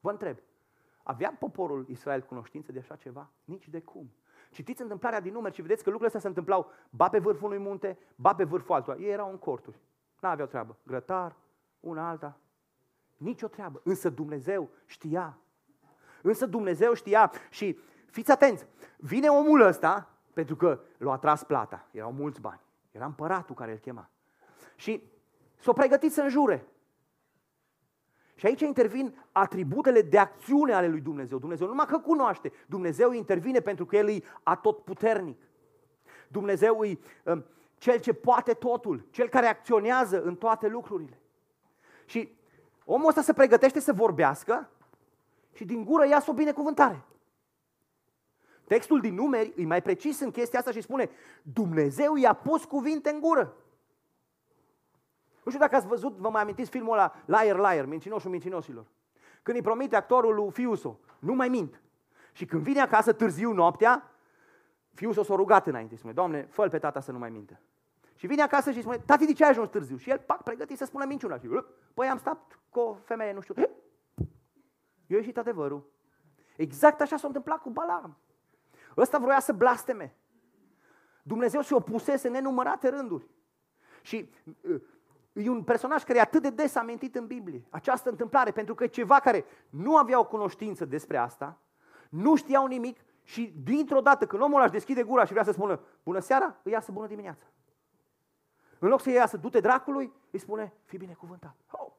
Vă 0.00 0.10
întreb, 0.10 0.38
avea 1.02 1.36
poporul 1.38 1.86
Israel 1.88 2.22
cunoștință 2.22 2.72
de 2.72 2.78
așa 2.78 2.96
ceva? 2.96 3.30
Nici 3.44 3.68
de 3.68 3.80
cum. 3.80 4.10
Citiți 4.50 4.82
întâmplarea 4.82 5.20
din 5.20 5.32
numeri 5.32 5.54
și 5.54 5.62
vedeți 5.62 5.82
că 5.82 5.90
lucrurile 5.90 6.16
astea 6.16 6.20
se 6.20 6.38
întâmplau 6.38 6.70
ba 6.90 7.08
pe 7.08 7.18
vârful 7.18 7.50
unui 7.50 7.62
munte, 7.62 7.98
ba 8.14 8.34
pe 8.34 8.44
vârful 8.44 8.74
altuia. 8.74 8.96
Ei 8.98 9.10
erau 9.10 9.30
în 9.30 9.38
corturi. 9.38 9.80
N-aveau 10.20 10.46
treabă. 10.46 10.76
Grătar, 10.86 11.36
una 11.80 12.08
alta. 12.08 12.38
Nici 13.16 13.42
o 13.42 13.48
treabă. 13.48 13.80
Însă 13.84 14.08
Dumnezeu 14.08 14.70
știa. 14.86 15.38
Însă 16.22 16.46
Dumnezeu 16.46 16.94
știa 16.94 17.32
și 17.50 17.78
fiți 18.10 18.30
atenți, 18.30 18.66
vine 18.96 19.28
omul 19.28 19.60
ăsta, 19.60 20.08
pentru 20.32 20.56
că 20.56 20.80
l-a 20.96 21.16
tras 21.16 21.44
plata, 21.44 21.86
erau 21.90 22.12
mulți 22.12 22.40
bani, 22.40 22.60
era 22.90 23.04
împăratul 23.04 23.54
care 23.54 23.72
îl 23.72 23.78
chema. 23.78 24.08
Și 24.74 25.02
s-a 25.58 25.72
pregătit 25.72 26.12
să 26.12 26.20
înjure. 26.20 26.66
Și 28.34 28.46
aici 28.46 28.60
intervin 28.60 29.14
atributele 29.32 30.02
de 30.02 30.18
acțiune 30.18 30.72
ale 30.72 30.88
lui 30.88 31.00
Dumnezeu. 31.00 31.38
Dumnezeu 31.38 31.66
numai 31.66 31.86
că 31.86 31.98
cunoaște, 31.98 32.52
Dumnezeu 32.66 33.12
intervine 33.12 33.60
pentru 33.60 33.86
că 33.86 33.96
El 33.96 34.08
e 34.08 34.22
atotputernic. 34.42 35.38
Dumnezeu 36.28 36.84
e 36.84 36.98
um, 37.24 37.44
cel 37.78 37.98
ce 37.98 38.12
poate 38.12 38.52
totul, 38.52 39.06
cel 39.10 39.28
care 39.28 39.46
acționează 39.46 40.22
în 40.22 40.36
toate 40.36 40.68
lucrurile. 40.68 41.20
Și 42.04 42.32
omul 42.84 43.08
ăsta 43.08 43.20
se 43.22 43.32
pregătește 43.32 43.80
să 43.80 43.92
vorbească 43.92 44.70
și 45.52 45.64
din 45.64 45.84
gură 45.84 46.06
iasă 46.06 46.30
o 46.30 46.34
binecuvântare. 46.34 47.04
Textul 48.70 49.00
din 49.00 49.14
numeri 49.14 49.52
e 49.56 49.66
mai 49.66 49.82
precis 49.82 50.20
în 50.20 50.30
chestia 50.30 50.58
asta 50.58 50.70
și 50.70 50.80
spune 50.80 51.10
Dumnezeu 51.42 52.16
i-a 52.16 52.32
pus 52.32 52.64
cuvinte 52.64 53.10
în 53.10 53.20
gură. 53.20 53.56
Nu 55.44 55.50
știu 55.50 55.58
dacă 55.58 55.76
ați 55.76 55.86
văzut, 55.86 56.16
vă 56.16 56.28
mai 56.28 56.42
amintiți 56.42 56.70
filmul 56.70 56.92
ăla 56.92 57.12
Liar 57.24 57.56
Liar, 57.56 57.84
mincinoșul 57.84 58.30
mincinoșilor. 58.30 58.86
Când 59.42 59.56
îi 59.56 59.62
promite 59.62 59.96
actorul 59.96 60.34
lui 60.34 60.50
Fiuso, 60.50 60.98
nu 61.18 61.34
mai 61.34 61.48
mint. 61.48 61.82
Și 62.32 62.44
când 62.44 62.62
vine 62.62 62.80
acasă 62.80 63.12
târziu 63.12 63.52
noaptea, 63.52 64.10
Fiuso 64.94 65.22
s-a 65.22 65.34
rugat 65.34 65.66
înainte, 65.66 65.96
spune, 65.96 66.12
Doamne, 66.12 66.46
fă 66.50 66.68
pe 66.68 66.78
tata 66.78 67.00
să 67.00 67.12
nu 67.12 67.18
mai 67.18 67.30
mintă. 67.30 67.60
Și 68.14 68.26
vine 68.26 68.42
acasă 68.42 68.70
și 68.70 68.80
spune, 68.80 68.98
tati, 68.98 69.26
de 69.26 69.32
ce 69.32 69.44
ai 69.44 69.50
ajuns 69.50 69.68
târziu? 69.68 69.96
Și 69.96 70.10
el, 70.10 70.18
pac, 70.18 70.42
pregătit 70.42 70.76
să 70.76 70.84
spună 70.84 71.04
minciuna. 71.04 71.38
Și, 71.38 71.48
păi 71.94 72.08
am 72.08 72.18
stat 72.18 72.58
cu 72.68 72.80
o 72.80 72.94
femeie, 72.94 73.32
nu 73.32 73.40
știu. 73.40 73.54
Eu 75.06 75.18
ieșit 75.18 75.38
adevărul. 75.38 75.90
Exact 76.56 77.00
așa 77.00 77.16
s-a 77.16 77.26
întâmplat 77.26 77.58
cu 77.58 77.70
Balaam. 77.70 78.16
Ăsta 79.00 79.18
vroia 79.18 79.40
să 79.40 79.52
blasteme. 79.52 80.16
Dumnezeu 81.22 81.60
se 81.62 81.74
opusese 81.74 82.26
în 82.26 82.32
nenumărate 82.32 82.88
rânduri. 82.88 83.28
Și 84.02 84.30
uh, 84.60 84.82
e 85.32 85.48
un 85.48 85.62
personaj 85.62 86.02
care 86.02 86.18
e 86.18 86.20
atât 86.20 86.42
de 86.42 86.50
des 86.50 86.74
amintit 86.74 87.14
în 87.14 87.26
Biblie. 87.26 87.66
Această 87.70 88.10
întâmplare, 88.10 88.50
pentru 88.50 88.74
că 88.74 88.86
ceva 88.86 89.20
care 89.20 89.44
nu 89.70 89.96
avea 89.96 90.18
o 90.18 90.26
cunoștință 90.26 90.84
despre 90.84 91.16
asta, 91.16 91.58
nu 92.08 92.36
știau 92.36 92.66
nimic 92.66 93.00
și 93.22 93.54
dintr-o 93.62 94.00
dată 94.00 94.26
când 94.26 94.42
omul 94.42 94.62
își 94.62 94.70
deschide 94.70 95.02
gura 95.02 95.24
și 95.24 95.32
vrea 95.32 95.44
să 95.44 95.52
spună 95.52 95.80
bună 96.02 96.18
seara, 96.18 96.56
îi 96.62 96.72
iasă 96.72 96.92
bună 96.92 97.06
dimineața. 97.06 97.44
În 98.78 98.88
loc 98.88 99.00
să 99.00 99.10
iasă 99.10 99.36
du-te 99.36 99.60
dracului, 99.60 100.12
îi 100.30 100.38
spune 100.38 100.72
fi 100.84 100.96
binecuvântat. 100.96 101.56
Oh. 101.70 101.92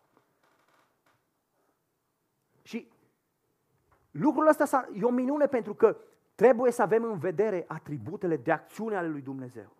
Și 2.62 2.92
lucrul 4.12 4.48
ăsta 4.48 4.88
e 4.94 5.04
o 5.04 5.10
minune 5.10 5.48
pentru 5.48 5.74
că 5.74 5.98
Trebuie 6.42 6.72
să 6.72 6.82
avem 6.82 7.04
în 7.04 7.18
vedere 7.18 7.66
atributele 7.68 8.38
de 8.38 8.52
acțiune 8.52 8.96
ale 8.96 9.08
lui 9.08 9.22
Dumnezeu. 9.22 9.76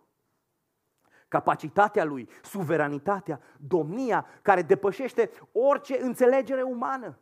Capacitatea 1.28 2.04
lui, 2.04 2.28
suveranitatea, 2.42 3.40
domnia 3.56 4.26
care 4.42 4.62
depășește 4.62 5.30
orice 5.52 6.02
înțelegere 6.02 6.62
umană. 6.62 7.18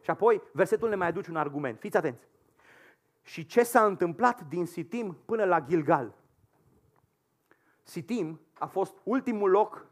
Și 0.00 0.10
apoi 0.10 0.42
versetul 0.52 0.88
ne 0.88 0.94
mai 0.94 1.06
aduce 1.06 1.30
un 1.30 1.36
argument. 1.36 1.78
Fiți 1.78 1.96
atenți. 1.96 2.28
Și 3.22 3.46
ce 3.46 3.62
s-a 3.62 3.84
întâmplat 3.84 4.48
din 4.48 4.66
Sitim 4.66 5.18
până 5.24 5.44
la 5.44 5.60
Gilgal? 5.60 6.14
Sitim 7.82 8.40
a 8.58 8.66
fost 8.66 8.96
ultimul 9.02 9.50
loc 9.50 9.86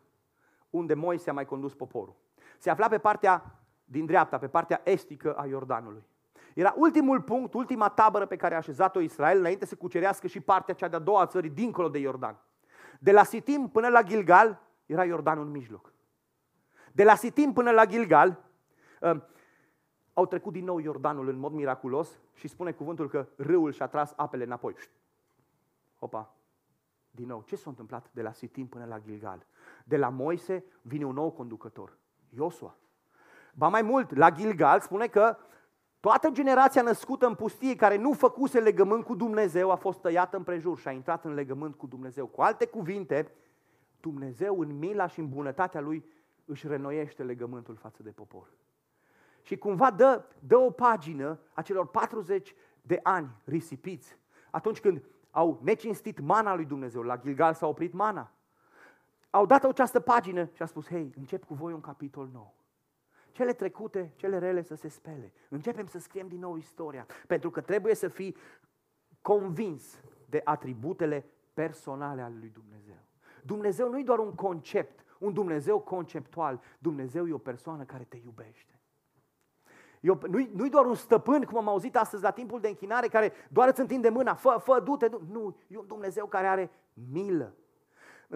unde 0.70 0.94
Moise 0.94 1.30
a 1.30 1.32
mai 1.32 1.44
condus 1.44 1.74
poporul. 1.74 2.16
Se 2.58 2.70
afla 2.70 2.88
pe 2.88 2.98
partea 2.98 3.60
din 3.84 4.06
dreapta, 4.06 4.38
pe 4.38 4.48
partea 4.48 4.80
estică 4.84 5.34
a 5.34 5.46
Iordanului. 5.46 6.04
Era 6.54 6.74
ultimul 6.76 7.20
punct, 7.20 7.54
ultima 7.54 7.88
tabără 7.88 8.26
pe 8.26 8.36
care 8.36 8.54
a 8.54 8.56
așezat-o 8.56 9.00
Israel 9.00 9.38
înainte 9.38 9.66
să 9.66 9.74
cucerească 9.74 10.26
și 10.26 10.40
partea 10.40 10.74
cea 10.74 10.88
de-a 10.88 10.98
doua 10.98 11.20
a 11.20 11.26
țării 11.26 11.50
dincolo 11.50 11.88
de 11.88 11.98
Iordan. 11.98 12.36
De 13.00 13.12
la 13.12 13.22
Sitim 13.22 13.68
până 13.68 13.88
la 13.88 14.02
Gilgal 14.02 14.60
era 14.86 15.04
Iordanul 15.04 15.44
în 15.44 15.50
mijloc. 15.50 15.92
De 16.92 17.04
la 17.04 17.14
Sitim 17.14 17.52
până 17.52 17.70
la 17.70 17.86
Gilgal, 17.86 18.44
ă, 19.02 19.26
au 20.12 20.26
trecut 20.26 20.52
din 20.52 20.64
nou 20.64 20.78
Iordanul 20.78 21.28
în 21.28 21.38
mod 21.38 21.52
miraculos 21.52 22.20
și 22.34 22.48
spune 22.48 22.72
cuvântul 22.72 23.08
că 23.08 23.28
râul 23.36 23.72
și-a 23.72 23.86
tras 23.86 24.12
apele 24.16 24.44
înapoi. 24.44 24.74
Opa, 25.98 26.34
din 27.10 27.26
nou, 27.26 27.42
ce 27.46 27.56
s-a 27.56 27.70
întâmplat 27.70 28.10
de 28.12 28.22
la 28.22 28.32
Sitim 28.32 28.66
până 28.66 28.84
la 28.84 28.98
Gilgal? 28.98 29.46
De 29.84 29.96
la 29.96 30.08
Moise 30.08 30.64
vine 30.82 31.04
un 31.04 31.14
nou 31.14 31.30
conducător, 31.30 31.96
Iosua. 32.28 32.76
Ba 33.54 33.68
mai 33.68 33.82
mult, 33.82 34.16
la 34.16 34.30
Gilgal 34.30 34.80
spune 34.80 35.06
că 35.06 35.36
toată 36.04 36.30
generația 36.30 36.82
născută 36.82 37.26
în 37.26 37.34
pustie 37.34 37.76
care 37.76 37.96
nu 37.96 38.12
făcuse 38.12 38.60
legământ 38.60 39.04
cu 39.04 39.14
Dumnezeu 39.14 39.70
a 39.70 39.74
fost 39.74 40.00
tăiată 40.00 40.36
împrejur 40.36 40.78
și 40.78 40.88
a 40.88 40.90
intrat 40.90 41.24
în 41.24 41.34
legământ 41.34 41.74
cu 41.74 41.86
Dumnezeu. 41.86 42.26
Cu 42.26 42.42
alte 42.42 42.66
cuvinte, 42.66 43.32
Dumnezeu 44.00 44.60
în 44.60 44.78
mila 44.78 45.06
și 45.06 45.20
în 45.20 45.28
bunătatea 45.28 45.80
Lui 45.80 46.04
își 46.44 46.66
renoiește 46.66 47.22
legământul 47.22 47.76
față 47.76 48.02
de 48.02 48.10
popor. 48.10 48.48
Și 49.42 49.56
cumva 49.56 49.90
dă, 49.90 50.24
dă 50.38 50.56
o 50.56 50.70
pagină 50.70 51.40
a 51.52 51.62
celor 51.62 51.86
40 51.86 52.54
de 52.82 53.00
ani 53.02 53.30
risipiți, 53.44 54.18
atunci 54.50 54.80
când 54.80 55.04
au 55.30 55.60
necinstit 55.62 56.20
mana 56.20 56.54
lui 56.54 56.64
Dumnezeu. 56.64 57.02
La 57.02 57.16
Gilgal 57.16 57.54
s-a 57.54 57.66
oprit 57.66 57.92
mana. 57.92 58.32
Au 59.30 59.46
dat 59.46 59.64
această 59.64 60.00
pagină 60.00 60.48
și 60.52 60.62
a 60.62 60.66
spus, 60.66 60.88
hei, 60.88 61.12
încep 61.16 61.44
cu 61.44 61.54
voi 61.54 61.72
un 61.72 61.80
capitol 61.80 62.28
nou. 62.32 62.54
Cele 63.34 63.52
trecute, 63.52 64.12
cele 64.16 64.38
rele 64.38 64.62
să 64.62 64.74
se 64.74 64.88
spele. 64.88 65.32
Începem 65.48 65.86
să 65.86 65.98
scriem 65.98 66.28
din 66.28 66.38
nou 66.38 66.56
istoria. 66.56 67.06
Pentru 67.26 67.50
că 67.50 67.60
trebuie 67.60 67.94
să 67.94 68.08
fii 68.08 68.36
convins 69.22 70.00
de 70.28 70.40
atributele 70.44 71.26
personale 71.54 72.22
ale 72.22 72.34
lui 72.38 72.48
Dumnezeu. 72.48 72.98
Dumnezeu 73.42 73.88
nu 73.88 73.98
e 73.98 74.02
doar 74.02 74.18
un 74.18 74.34
concept, 74.34 75.04
un 75.18 75.32
Dumnezeu 75.32 75.80
conceptual. 75.80 76.60
Dumnezeu 76.78 77.28
e 77.28 77.32
o 77.32 77.38
persoană 77.38 77.84
care 77.84 78.04
te 78.04 78.16
iubește. 78.16 78.80
nu-i, 80.00 80.50
nu-i 80.54 80.70
doar 80.70 80.86
un 80.86 80.94
stăpân, 80.94 81.42
cum 81.42 81.56
am 81.56 81.68
auzit 81.68 81.96
astăzi 81.96 82.22
la 82.22 82.30
timpul 82.30 82.60
de 82.60 82.68
închinare, 82.68 83.08
care 83.08 83.32
doar 83.50 83.68
îți 83.68 83.80
întinde 83.80 84.08
mâna, 84.08 84.34
fă, 84.34 84.60
fă, 84.62 84.80
du-te. 84.80 85.08
Du. 85.08 85.22
Nu, 85.30 85.56
e 85.68 85.78
un 85.78 85.86
Dumnezeu 85.86 86.26
care 86.26 86.46
are 86.46 86.70
milă. 87.10 87.54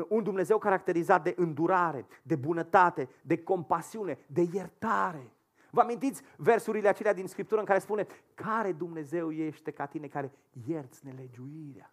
Un 0.09 0.23
Dumnezeu 0.23 0.59
caracterizat 0.59 1.23
de 1.23 1.35
îndurare, 1.37 2.07
de 2.23 2.37
bunătate, 2.37 3.09
de 3.23 3.43
compasiune, 3.43 4.19
de 4.27 4.49
iertare. 4.53 5.33
Vă 5.71 5.81
amintiți 5.81 6.23
versurile 6.37 6.89
acelea 6.89 7.13
din 7.13 7.27
Scriptură 7.27 7.61
în 7.61 7.67
care 7.67 7.79
spune 7.79 8.07
care 8.35 8.73
Dumnezeu 8.73 9.33
ește 9.33 9.71
ca 9.71 9.87
tine 9.87 10.07
care 10.07 10.33
ierți 10.67 11.07
nelegiuirea? 11.07 11.93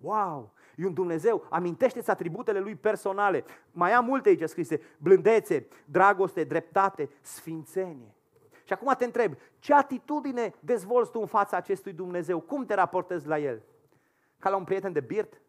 Wow! 0.00 0.52
E 0.76 0.86
un 0.86 0.94
Dumnezeu, 0.94 1.46
amintește-ți 1.50 2.10
atributele 2.10 2.60
Lui 2.60 2.74
personale. 2.74 3.44
Mai 3.72 3.92
am 3.92 4.04
multe 4.04 4.28
aici 4.28 4.48
scrise, 4.48 4.80
blândețe, 4.98 5.68
dragoste, 5.84 6.44
dreptate, 6.44 7.10
sfințenie. 7.20 8.14
Și 8.64 8.72
acum 8.72 8.94
te 8.98 9.04
întreb, 9.04 9.34
ce 9.58 9.74
atitudine 9.74 10.54
dezvolți 10.60 11.10
tu 11.10 11.20
în 11.20 11.26
fața 11.26 11.56
acestui 11.56 11.92
Dumnezeu? 11.92 12.40
Cum 12.40 12.64
te 12.64 12.74
raportezi 12.74 13.26
la 13.26 13.38
El? 13.38 13.62
Ca 14.38 14.50
la 14.50 14.56
un 14.56 14.64
prieten 14.64 14.92
de 14.92 15.00
birt? 15.00 15.40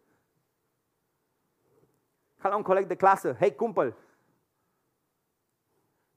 Ca 2.40 2.48
la 2.48 2.56
un 2.56 2.62
coleg 2.62 2.86
de 2.86 2.94
clasă? 2.94 3.34
Hei, 3.34 3.54
cumpăl! 3.54 3.96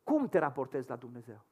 Cum 0.04 0.28
te 0.28 0.38
raportezi 0.38 0.90
la 0.90 0.96
Dumnezeu? 0.96 1.46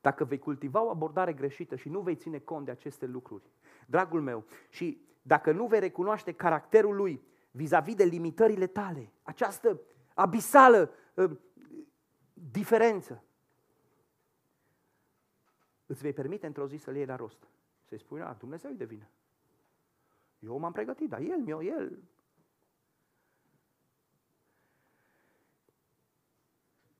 Dacă 0.00 0.24
vei 0.24 0.38
cultiva 0.38 0.82
o 0.82 0.90
abordare 0.90 1.32
greșită 1.32 1.76
și 1.76 1.88
nu 1.88 2.00
vei 2.00 2.16
ține 2.16 2.38
cont 2.38 2.64
de 2.64 2.70
aceste 2.70 3.06
lucruri, 3.06 3.50
dragul 3.86 4.20
meu, 4.20 4.44
și 4.68 5.06
dacă 5.22 5.52
nu 5.52 5.66
vei 5.66 5.80
recunoaște 5.80 6.32
caracterul 6.32 6.96
lui 6.96 7.22
vis-a-vis 7.50 7.94
de 7.94 8.04
limitările 8.04 8.66
tale, 8.66 9.12
această 9.22 9.80
abisală 10.14 10.90
uh, 11.14 11.30
diferență, 12.32 13.24
îți 15.86 16.02
vei 16.02 16.12
permite 16.12 16.46
într-o 16.46 16.66
zi 16.66 16.76
să-l 16.76 16.96
iei 16.96 17.06
la 17.06 17.16
rost. 17.16 17.48
Să-i 17.84 17.98
spui, 17.98 18.20
a, 18.20 18.32
Dumnezeu 18.32 18.70
e 18.70 18.74
de 18.74 18.84
vină. 18.84 19.08
Eu 20.44 20.58
m-am 20.58 20.72
pregătit, 20.72 21.08
dar 21.08 21.20
el, 21.20 21.38
mi 21.38 21.66
el. 21.66 21.98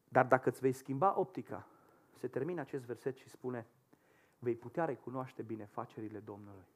Dar 0.09 0.27
dacă 0.27 0.49
îți 0.49 0.61
vei 0.61 0.73
schimba 0.73 1.19
optica 1.19 1.67
se 2.13 2.29
termină 2.29 2.61
acest 2.61 2.85
verset 2.85 3.17
și 3.17 3.29
spune, 3.29 3.67
vei 4.39 4.55
putea 4.55 4.85
recunoaște 4.85 5.43
binefacerile 5.43 6.19
Domnului. 6.19 6.67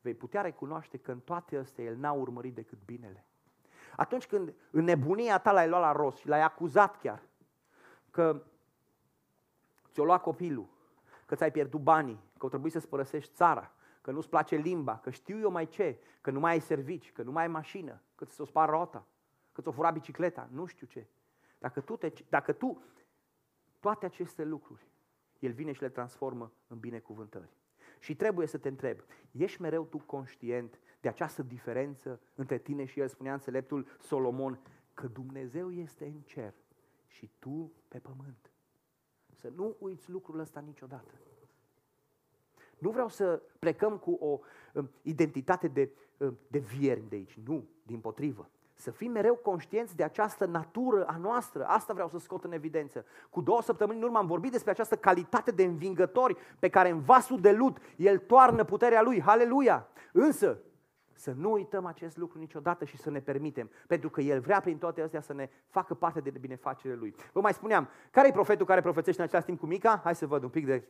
Vei 0.00 0.14
putea 0.14 0.40
recunoaște 0.40 0.98
că 0.98 1.12
în 1.12 1.20
toate 1.20 1.56
astea 1.56 1.84
El 1.84 1.96
n-a 1.96 2.12
urmărit 2.12 2.54
decât 2.54 2.78
binele. 2.84 3.24
Atunci 3.96 4.26
când 4.26 4.54
în 4.70 4.84
nebunia 4.84 5.38
ta 5.38 5.52
l-ai 5.52 5.68
luat 5.68 5.80
la 5.80 5.92
rost 5.92 6.18
și 6.18 6.28
l-ai 6.28 6.42
acuzat 6.42 6.96
chiar 6.96 7.22
că 8.10 8.44
ți-o 9.92 10.04
luat 10.04 10.22
copilul, 10.22 10.68
că 11.26 11.34
ți-ai 11.34 11.50
pierdut 11.50 11.80
banii, 11.80 12.20
că 12.38 12.46
o 12.46 12.48
trebuie 12.48 12.70
să-ți 12.70 12.88
părăsești 12.88 13.34
țara, 13.34 13.75
că 14.06 14.12
nu-ți 14.12 14.28
place 14.28 14.56
limba, 14.56 14.98
că 14.98 15.10
știu 15.10 15.38
eu 15.38 15.50
mai 15.50 15.68
ce, 15.68 15.98
că 16.20 16.30
nu 16.30 16.40
mai 16.40 16.52
ai 16.52 16.60
servici, 16.60 17.12
că 17.12 17.22
nu 17.22 17.32
mai 17.32 17.42
ai 17.42 17.48
mașină, 17.48 18.02
că 18.14 18.24
ți-o 18.24 18.44
spar 18.44 18.68
rota, 18.68 19.06
că 19.52 19.60
ți-o 19.60 19.70
fura 19.70 19.90
bicicleta, 19.90 20.48
nu 20.52 20.66
știu 20.66 20.86
ce. 20.86 21.06
Dacă 21.58 21.80
tu, 21.80 21.96
te, 21.96 22.12
dacă 22.28 22.52
tu 22.52 22.82
toate 23.80 24.06
aceste 24.06 24.44
lucruri, 24.44 24.88
El 25.38 25.52
vine 25.52 25.72
și 25.72 25.82
le 25.82 25.88
transformă 25.88 26.52
în 26.66 26.78
binecuvântări. 26.78 27.48
Și 27.98 28.16
trebuie 28.16 28.46
să 28.46 28.58
te 28.58 28.68
întreb, 28.68 29.00
ești 29.30 29.60
mereu 29.60 29.84
tu 29.84 29.98
conștient 29.98 30.80
de 31.00 31.08
această 31.08 31.42
diferență 31.42 32.20
între 32.34 32.58
tine 32.58 32.84
și 32.84 33.00
El? 33.00 33.08
Spunea 33.08 33.32
înțeleptul 33.32 33.86
Solomon 34.00 34.60
că 34.94 35.06
Dumnezeu 35.06 35.72
este 35.72 36.04
în 36.04 36.20
cer 36.20 36.54
și 37.06 37.30
tu 37.38 37.72
pe 37.88 37.98
pământ. 37.98 38.52
Să 39.32 39.48
nu 39.48 39.76
uiți 39.78 40.10
lucrul 40.10 40.38
ăsta 40.38 40.60
niciodată. 40.60 41.12
Nu 42.78 42.90
vreau 42.90 43.08
să 43.08 43.42
plecăm 43.58 43.96
cu 43.96 44.10
o 44.20 44.38
um, 44.72 44.90
identitate 45.02 45.68
de, 45.68 45.90
um, 46.16 46.38
de 46.48 46.58
vierni 46.58 47.08
de 47.08 47.16
aici, 47.16 47.38
nu, 47.44 47.64
din 47.82 47.98
potrivă. 47.98 48.48
Să 48.78 48.90
fim 48.90 49.10
mereu 49.10 49.34
conștienți 49.34 49.96
de 49.96 50.02
această 50.02 50.44
natură 50.44 51.04
a 51.06 51.16
noastră. 51.16 51.64
Asta 51.64 51.92
vreau 51.92 52.08
să 52.08 52.18
scot 52.18 52.44
în 52.44 52.52
evidență. 52.52 53.04
Cu 53.30 53.40
două 53.40 53.62
săptămâni 53.62 53.98
în 53.98 54.04
urmă 54.04 54.18
am 54.18 54.26
vorbit 54.26 54.52
despre 54.52 54.70
această 54.70 54.96
calitate 54.96 55.50
de 55.50 55.64
învingători 55.64 56.36
pe 56.58 56.68
care 56.68 56.90
în 56.90 57.00
vasul 57.00 57.40
de 57.40 57.52
lut 57.52 57.78
el 57.96 58.18
toarnă 58.18 58.64
puterea 58.64 59.02
lui. 59.02 59.20
Haleluia! 59.20 59.88
Însă, 60.12 60.58
să 61.12 61.32
nu 61.36 61.52
uităm 61.52 61.86
acest 61.86 62.16
lucru 62.16 62.38
niciodată 62.38 62.84
și 62.84 62.96
să 62.96 63.10
ne 63.10 63.20
permitem, 63.20 63.70
pentru 63.86 64.10
că 64.10 64.20
El 64.20 64.40
vrea 64.40 64.60
prin 64.60 64.78
toate 64.78 65.02
astea 65.02 65.20
să 65.20 65.32
ne 65.32 65.50
facă 65.68 65.94
parte 65.94 66.20
de 66.20 66.30
binefacerea 66.30 66.96
Lui. 66.96 67.14
Vă 67.32 67.40
mai 67.40 67.52
spuneam, 67.54 67.88
care 68.10 68.28
e 68.28 68.32
profetul 68.32 68.66
care 68.66 68.80
profețește 68.80 69.20
în 69.20 69.26
același 69.26 69.46
timp 69.46 69.60
cu 69.60 69.66
Mica? 69.66 70.00
Hai 70.04 70.14
să 70.14 70.26
văd 70.26 70.42
un 70.42 70.48
pic 70.48 70.66
de 70.66 70.84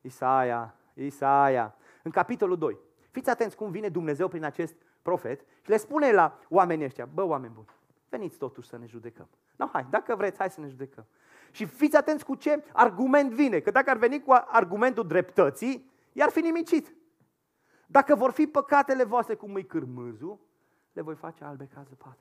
Isaia, 0.00 0.74
Isaia. 0.94 1.74
În 2.02 2.10
capitolul 2.10 2.58
2. 2.58 2.78
Fiți 3.10 3.30
atenți 3.30 3.56
cum 3.56 3.70
vine 3.70 3.88
Dumnezeu 3.88 4.28
prin 4.28 4.44
acest 4.44 4.74
profet 5.02 5.40
și 5.40 5.70
le 5.70 5.76
spune 5.76 6.12
la 6.12 6.38
oamenii 6.48 6.84
ăștia, 6.84 7.08
bă, 7.14 7.22
oameni 7.22 7.52
buni, 7.52 7.66
veniți 8.08 8.38
totuși 8.38 8.68
să 8.68 8.78
ne 8.78 8.86
judecăm. 8.86 9.28
No, 9.56 9.68
hai, 9.72 9.86
dacă 9.90 10.16
vreți, 10.16 10.38
hai 10.38 10.50
să 10.50 10.60
ne 10.60 10.68
judecăm. 10.68 11.06
Și 11.50 11.64
fiți 11.64 11.96
atenți 11.96 12.24
cu 12.24 12.34
ce 12.34 12.64
argument 12.72 13.30
vine, 13.32 13.60
că 13.60 13.70
dacă 13.70 13.90
ar 13.90 13.96
veni 13.96 14.22
cu 14.22 14.32
argumentul 14.46 15.06
dreptății, 15.06 15.90
i-ar 16.12 16.30
fi 16.30 16.40
nimicit. 16.40 16.94
Dacă 17.86 18.14
vor 18.14 18.30
fi 18.30 18.46
păcatele 18.46 19.04
voastre 19.04 19.34
cum 19.34 19.54
îi 19.54 19.66
cârmâzul, 19.66 20.38
le 20.92 21.02
voi 21.02 21.14
face 21.14 21.44
albe 21.44 21.68
ca 21.74 21.82
zăpadă. 21.88 22.18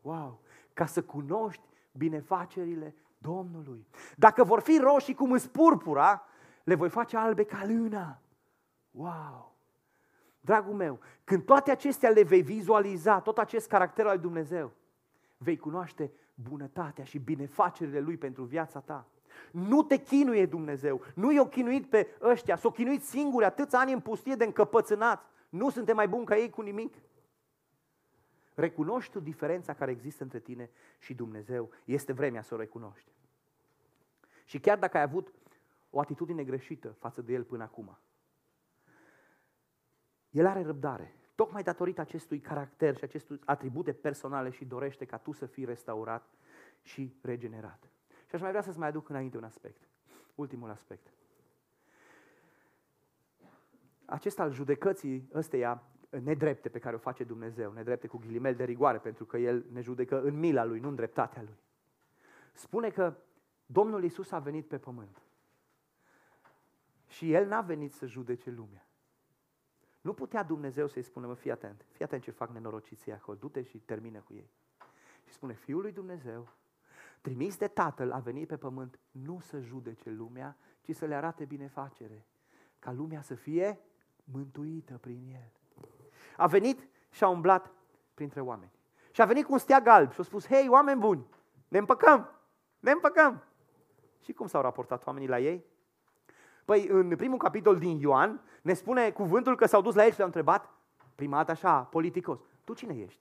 Wow! 0.00 0.40
Ca 0.72 0.86
să 0.86 1.02
cunoști 1.02 1.62
binefacerile 1.92 2.94
Domnului. 3.18 3.86
Dacă 4.16 4.44
vor 4.44 4.60
fi 4.60 4.78
roșii 4.78 5.14
cum 5.14 5.32
îți 5.32 5.50
purpura, 5.50 6.24
le 6.64 6.74
voi 6.74 6.88
face 6.88 7.16
albe 7.16 7.44
ca 7.44 7.64
luna. 7.66 8.20
Wow! 8.90 9.54
Dragul 10.40 10.74
meu, 10.74 11.00
când 11.24 11.44
toate 11.44 11.70
acestea 11.70 12.10
le 12.10 12.22
vei 12.22 12.42
vizualiza, 12.42 13.20
tot 13.20 13.38
acest 13.38 13.68
caracter 13.68 14.06
al 14.06 14.18
Dumnezeu, 14.18 14.72
vei 15.36 15.56
cunoaște 15.56 16.12
bunătatea 16.34 17.04
și 17.04 17.18
binefacerile 17.18 18.00
Lui 18.00 18.16
pentru 18.16 18.44
viața 18.44 18.80
ta. 18.80 19.06
Nu 19.50 19.82
te 19.82 19.96
chinuie 19.96 20.46
Dumnezeu, 20.46 21.00
nu 21.14 21.32
i-o 21.32 21.46
chinuit 21.46 21.86
pe 21.86 22.16
ăștia, 22.20 22.56
s-o 22.56 22.70
chinuit 22.70 23.04
singuri 23.04 23.44
atâția 23.44 23.78
ani 23.78 23.92
în 23.92 24.00
pustie 24.00 24.34
de 24.34 24.44
încăpățânați. 24.44 25.26
Nu 25.48 25.70
suntem 25.70 25.96
mai 25.96 26.08
buni 26.08 26.24
ca 26.24 26.36
ei 26.36 26.50
cu 26.50 26.60
nimic. 26.60 26.94
Recunoști 28.54 29.12
tu 29.12 29.20
diferența 29.20 29.74
care 29.74 29.90
există 29.90 30.22
între 30.22 30.38
tine 30.38 30.70
și 30.98 31.14
Dumnezeu. 31.14 31.70
Este 31.84 32.12
vremea 32.12 32.42
să 32.42 32.54
o 32.54 32.56
recunoști. 32.56 33.10
Și 34.44 34.60
chiar 34.60 34.78
dacă 34.78 34.96
ai 34.96 35.02
avut 35.02 35.32
o 35.94 36.00
atitudine 36.00 36.44
greșită 36.44 36.88
față 36.88 37.22
de 37.22 37.32
El 37.32 37.44
până 37.44 37.62
acum, 37.62 37.98
el 40.30 40.46
are 40.46 40.62
răbdare, 40.62 41.16
tocmai 41.34 41.62
datorită 41.62 42.00
acestui 42.00 42.40
caracter 42.40 42.96
și 42.96 43.04
acestui 43.04 43.40
atribute 43.44 43.92
personale 43.92 44.50
și 44.50 44.64
dorește 44.64 45.04
ca 45.04 45.16
tu 45.16 45.32
să 45.32 45.46
fii 45.46 45.64
restaurat 45.64 46.34
și 46.82 47.16
regenerat. 47.22 47.90
Și 48.26 48.34
aș 48.34 48.40
mai 48.40 48.50
vrea 48.50 48.62
să-ți 48.62 48.78
mai 48.78 48.88
aduc 48.88 49.08
înainte 49.08 49.36
un 49.36 49.44
aspect. 49.44 49.88
Ultimul 50.34 50.70
aspect. 50.70 51.12
Acesta 54.04 54.42
al 54.42 54.52
judecății 54.52 55.28
ăsteia 55.34 55.82
nedrepte 56.10 56.68
pe 56.68 56.78
care 56.78 56.94
o 56.94 56.98
face 56.98 57.24
Dumnezeu, 57.24 57.72
nedrepte 57.72 58.06
cu 58.06 58.18
ghilimel 58.18 58.54
de 58.54 58.64
rigoare, 58.64 58.98
pentru 58.98 59.24
că 59.24 59.36
El 59.36 59.64
ne 59.72 59.80
judecă 59.80 60.22
în 60.22 60.38
mila 60.38 60.64
Lui, 60.64 60.80
nu 60.80 60.88
în 60.88 60.94
dreptatea 60.94 61.42
Lui. 61.42 61.58
spune 62.52 62.90
că 62.90 63.16
Domnul 63.66 64.04
Isus 64.04 64.30
a 64.32 64.38
venit 64.38 64.66
pe 64.66 64.78
pământ. 64.78 65.22
Și 67.12 67.32
El 67.32 67.46
n-a 67.46 67.60
venit 67.60 67.92
să 67.92 68.06
judece 68.06 68.50
lumea. 68.50 68.86
Nu 70.00 70.14
putea 70.14 70.42
Dumnezeu 70.42 70.86
să-i 70.86 71.02
spună, 71.02 71.26
mă, 71.26 71.34
fii 71.34 71.50
atent, 71.50 71.86
fii 71.90 72.04
atent 72.04 72.22
ce 72.22 72.30
fac 72.30 72.50
nenorociții 72.50 73.12
acolo, 73.12 73.36
du-te 73.36 73.62
și 73.62 73.78
termină 73.78 74.20
cu 74.20 74.34
ei. 74.34 74.50
Și 75.24 75.32
spune, 75.32 75.52
Fiul 75.52 75.80
lui 75.80 75.92
Dumnezeu, 75.92 76.48
trimis 77.20 77.56
de 77.56 77.68
Tatăl, 77.68 78.12
a 78.12 78.18
venit 78.18 78.48
pe 78.48 78.56
pământ 78.56 78.98
nu 79.10 79.40
să 79.40 79.60
judece 79.60 80.10
lumea, 80.10 80.56
ci 80.80 80.94
să 80.94 81.04
le 81.04 81.14
arate 81.14 81.44
binefacere, 81.44 82.26
ca 82.78 82.92
lumea 82.92 83.20
să 83.20 83.34
fie 83.34 83.80
mântuită 84.24 84.98
prin 84.98 85.26
El. 85.32 85.52
A 86.36 86.46
venit 86.46 86.88
și 87.10 87.24
a 87.24 87.28
umblat 87.28 87.72
printre 88.14 88.40
oameni. 88.40 88.72
Și 89.10 89.20
a 89.20 89.24
venit 89.24 89.44
cu 89.44 89.52
un 89.52 89.58
steag 89.58 89.86
alb 89.86 90.12
și 90.12 90.20
a 90.20 90.22
spus, 90.22 90.46
hei, 90.46 90.68
oameni 90.68 91.00
buni, 91.00 91.26
ne 91.68 91.78
împăcăm, 91.78 92.30
ne 92.80 92.90
împăcăm. 92.90 93.42
Și 94.20 94.32
cum 94.32 94.46
s-au 94.46 94.62
raportat 94.62 95.06
oamenii 95.06 95.28
la 95.28 95.40
ei? 95.40 95.70
Păi 96.72 96.86
în 96.88 97.16
primul 97.16 97.38
capitol 97.38 97.78
din 97.78 97.98
Ioan 97.98 98.40
ne 98.62 98.72
spune 98.74 99.10
cuvântul 99.10 99.56
că 99.56 99.66
s-au 99.66 99.82
dus 99.82 99.94
la 99.94 100.04
el 100.04 100.10
și 100.10 100.18
l-au 100.18 100.26
întrebat, 100.26 100.70
prima 101.14 101.36
dată 101.36 101.50
așa, 101.50 101.82
politicos, 101.82 102.40
tu 102.64 102.74
cine 102.74 102.94
ești? 102.94 103.20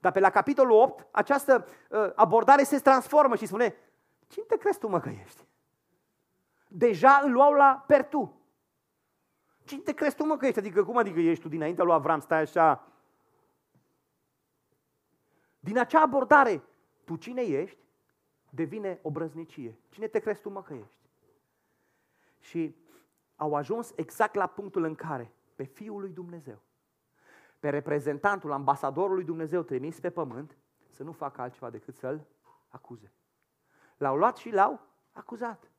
Dar 0.00 0.12
pe 0.12 0.20
la 0.20 0.30
capitolul 0.30 0.80
8, 0.80 1.06
această 1.10 1.66
uh, 1.90 2.12
abordare 2.14 2.62
se 2.62 2.78
transformă 2.78 3.36
și 3.36 3.46
spune, 3.46 3.74
cine 4.26 4.44
te 4.44 4.56
crezi 4.56 4.78
tu 4.78 4.88
mă 4.88 5.00
că 5.00 5.08
ești? 5.08 5.46
Deja 6.68 7.20
îl 7.24 7.32
luau 7.32 7.52
la 7.52 7.84
per 7.86 8.04
tu. 8.04 8.40
Cine 9.64 9.80
te 9.80 9.92
crezi 9.92 10.16
tu 10.16 10.24
mă 10.24 10.36
că 10.36 10.46
ești? 10.46 10.58
Adică 10.58 10.84
cum 10.84 10.96
adică 10.96 11.20
ești 11.20 11.42
tu 11.42 11.48
dinaintea 11.48 11.84
lui 11.84 11.94
Avram, 11.94 12.20
stai 12.20 12.40
așa? 12.40 12.88
Din 15.60 15.78
acea 15.78 16.02
abordare, 16.02 16.62
tu 17.04 17.16
cine 17.16 17.42
ești, 17.42 17.78
devine 18.50 18.98
o 19.02 19.10
brăznicie. 19.10 19.78
Cine 19.90 20.06
te 20.06 20.18
crezi 20.18 20.40
tu 20.40 20.50
mă 20.50 20.62
că 20.62 20.74
ești? 20.74 21.03
Și 22.44 22.76
au 23.36 23.54
ajuns 23.54 23.92
exact 23.96 24.34
la 24.34 24.46
punctul 24.46 24.84
în 24.84 24.94
care 24.94 25.32
pe 25.54 25.62
Fiul 25.62 26.00
lui 26.00 26.10
Dumnezeu, 26.10 26.58
pe 27.58 27.68
reprezentantul, 27.68 28.52
ambasadorul 28.52 29.14
lui 29.14 29.24
Dumnezeu 29.24 29.62
trimis 29.62 30.00
pe 30.00 30.10
pământ, 30.10 30.56
să 30.90 31.02
nu 31.02 31.12
facă 31.12 31.40
altceva 31.40 31.70
decât 31.70 31.94
să-l 31.94 32.26
acuze. 32.68 33.12
L-au 33.96 34.16
luat 34.16 34.36
și 34.36 34.50
l-au 34.50 34.80
acuzat. 35.12 35.70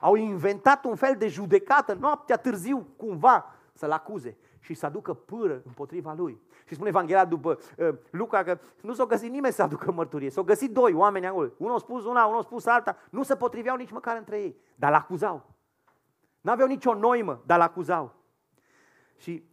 Au 0.00 0.14
inventat 0.14 0.84
un 0.84 0.94
fel 0.94 1.16
de 1.16 1.28
judecată 1.28 1.94
noaptea 1.94 2.36
târziu, 2.36 2.86
cumva, 2.96 3.54
să-l 3.72 3.90
acuze 3.90 4.36
și 4.58 4.74
să 4.74 4.86
aducă 4.86 5.14
pâră 5.14 5.62
împotriva 5.64 6.12
lui. 6.12 6.40
Și 6.66 6.74
spune 6.74 6.88
Evanghelia 6.88 7.24
după 7.24 7.58
uh, 7.78 7.94
Luca 8.10 8.42
că 8.42 8.58
nu 8.82 8.92
s-a 8.92 9.04
găsit 9.04 9.30
nimeni 9.30 9.54
să 9.54 9.62
aducă 9.62 9.92
mărturie. 9.92 10.30
S-au 10.30 10.44
găsit 10.44 10.72
doi 10.72 10.92
oameni 10.92 11.26
acolo. 11.26 11.50
Unul 11.56 11.74
a 11.74 11.78
spus 11.78 12.04
una, 12.04 12.26
unul 12.26 12.38
a 12.38 12.42
spus 12.42 12.66
alta. 12.66 12.96
Nu 13.10 13.22
se 13.22 13.36
potriveau 13.36 13.76
nici 13.76 13.90
măcar 13.90 14.16
între 14.16 14.40
ei, 14.40 14.56
dar 14.74 14.90
l-acuzau. 14.90 15.58
N-aveau 16.40 16.68
nicio 16.68 16.94
noimă, 16.94 17.42
dar 17.46 17.58
l-acuzau. 17.58 18.14
Și 19.16 19.44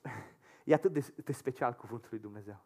e 0.64 0.74
atât 0.74 0.92
de, 0.92 1.14
de 1.24 1.32
special 1.32 1.74
cuvântul 1.74 2.08
lui 2.10 2.18
Dumnezeu. 2.18 2.60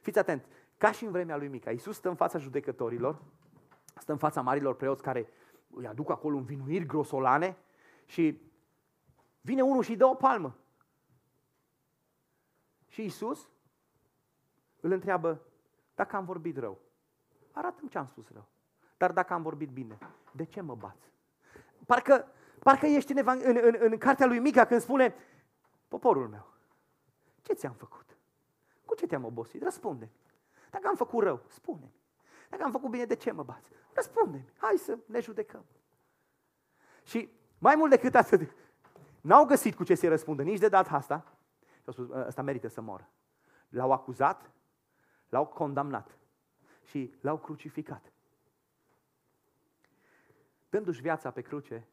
Fiți 0.00 0.18
atent, 0.18 0.46
ca 0.76 0.92
și 0.92 1.04
în 1.04 1.10
vremea 1.10 1.36
lui 1.36 1.48
Mica, 1.48 1.70
Iisus 1.70 1.96
stă 1.96 2.08
în 2.08 2.14
fața 2.14 2.38
judecătorilor, 2.38 3.22
stă 3.96 4.12
în 4.12 4.18
fața 4.18 4.40
marilor 4.40 4.76
preoți 4.76 5.02
care 5.02 5.28
îi 5.70 5.86
aduc 5.86 6.10
acolo 6.10 6.36
învinuiri 6.36 6.86
grosolane 6.86 7.56
și 8.04 8.40
vine 9.40 9.62
unul 9.62 9.82
și 9.82 9.90
îi 9.90 9.96
dă 9.96 10.04
o 10.04 10.14
palmă. 10.14 10.56
Și 12.86 13.02
Iisus 13.02 13.50
îl 14.80 14.92
întreabă, 14.92 15.40
dacă 15.94 16.16
am 16.16 16.24
vorbit 16.24 16.56
rău, 16.56 16.78
arată-mi 17.52 17.88
ce 17.88 17.98
am 17.98 18.06
spus 18.06 18.30
rău. 18.30 18.48
Dar 18.96 19.12
dacă 19.12 19.32
am 19.32 19.42
vorbit 19.42 19.70
bine, 19.70 19.98
de 20.32 20.44
ce 20.44 20.60
mă 20.60 20.74
bați? 20.74 21.10
Parcă 21.86 22.28
Parcă 22.62 22.86
ești 22.86 23.12
în, 23.12 23.26
în, 23.26 23.58
în, 23.62 23.76
în 23.78 23.98
cartea 23.98 24.26
lui 24.26 24.38
Mica 24.38 24.64
când 24.64 24.80
spune, 24.80 25.14
poporul 25.88 26.28
meu, 26.28 26.46
ce 27.42 27.52
ți-am 27.52 27.74
făcut? 27.74 28.16
Cu 28.84 28.94
ce 28.94 29.06
te-am 29.06 29.24
obosit? 29.24 29.62
răspunde 29.62 30.10
Dacă 30.70 30.88
am 30.88 30.96
făcut 30.96 31.22
rău, 31.22 31.42
spune 31.48 31.92
Dacă 32.50 32.62
am 32.62 32.70
făcut 32.70 32.90
bine, 32.90 33.04
de 33.04 33.14
ce 33.14 33.30
mă 33.30 33.42
bați? 33.42 33.70
răspunde 33.92 34.44
Hai 34.56 34.76
să 34.76 34.98
ne 35.06 35.20
judecăm. 35.20 35.64
Și 37.04 37.32
mai 37.58 37.74
mult 37.74 37.90
decât 37.90 38.14
atât, 38.14 38.54
n-au 39.20 39.44
găsit 39.44 39.74
cu 39.74 39.84
ce 39.84 39.94
să-i 39.94 40.08
răspundă 40.08 40.42
nici 40.42 40.58
de 40.58 40.68
data 40.68 40.90
asta. 40.94 41.36
Și 41.60 41.82
au 41.84 41.92
spus, 41.92 42.08
ăsta 42.26 42.42
merită 42.42 42.68
să 42.68 42.80
moară. 42.80 43.10
L-au 43.68 43.92
acuzat, 43.92 44.50
l-au 45.28 45.46
condamnat 45.46 46.18
și 46.82 47.14
l-au 47.20 47.38
crucificat. 47.38 48.12
Dându-și 50.68 51.00
viața 51.00 51.30
pe 51.30 51.40
cruce, 51.40 51.86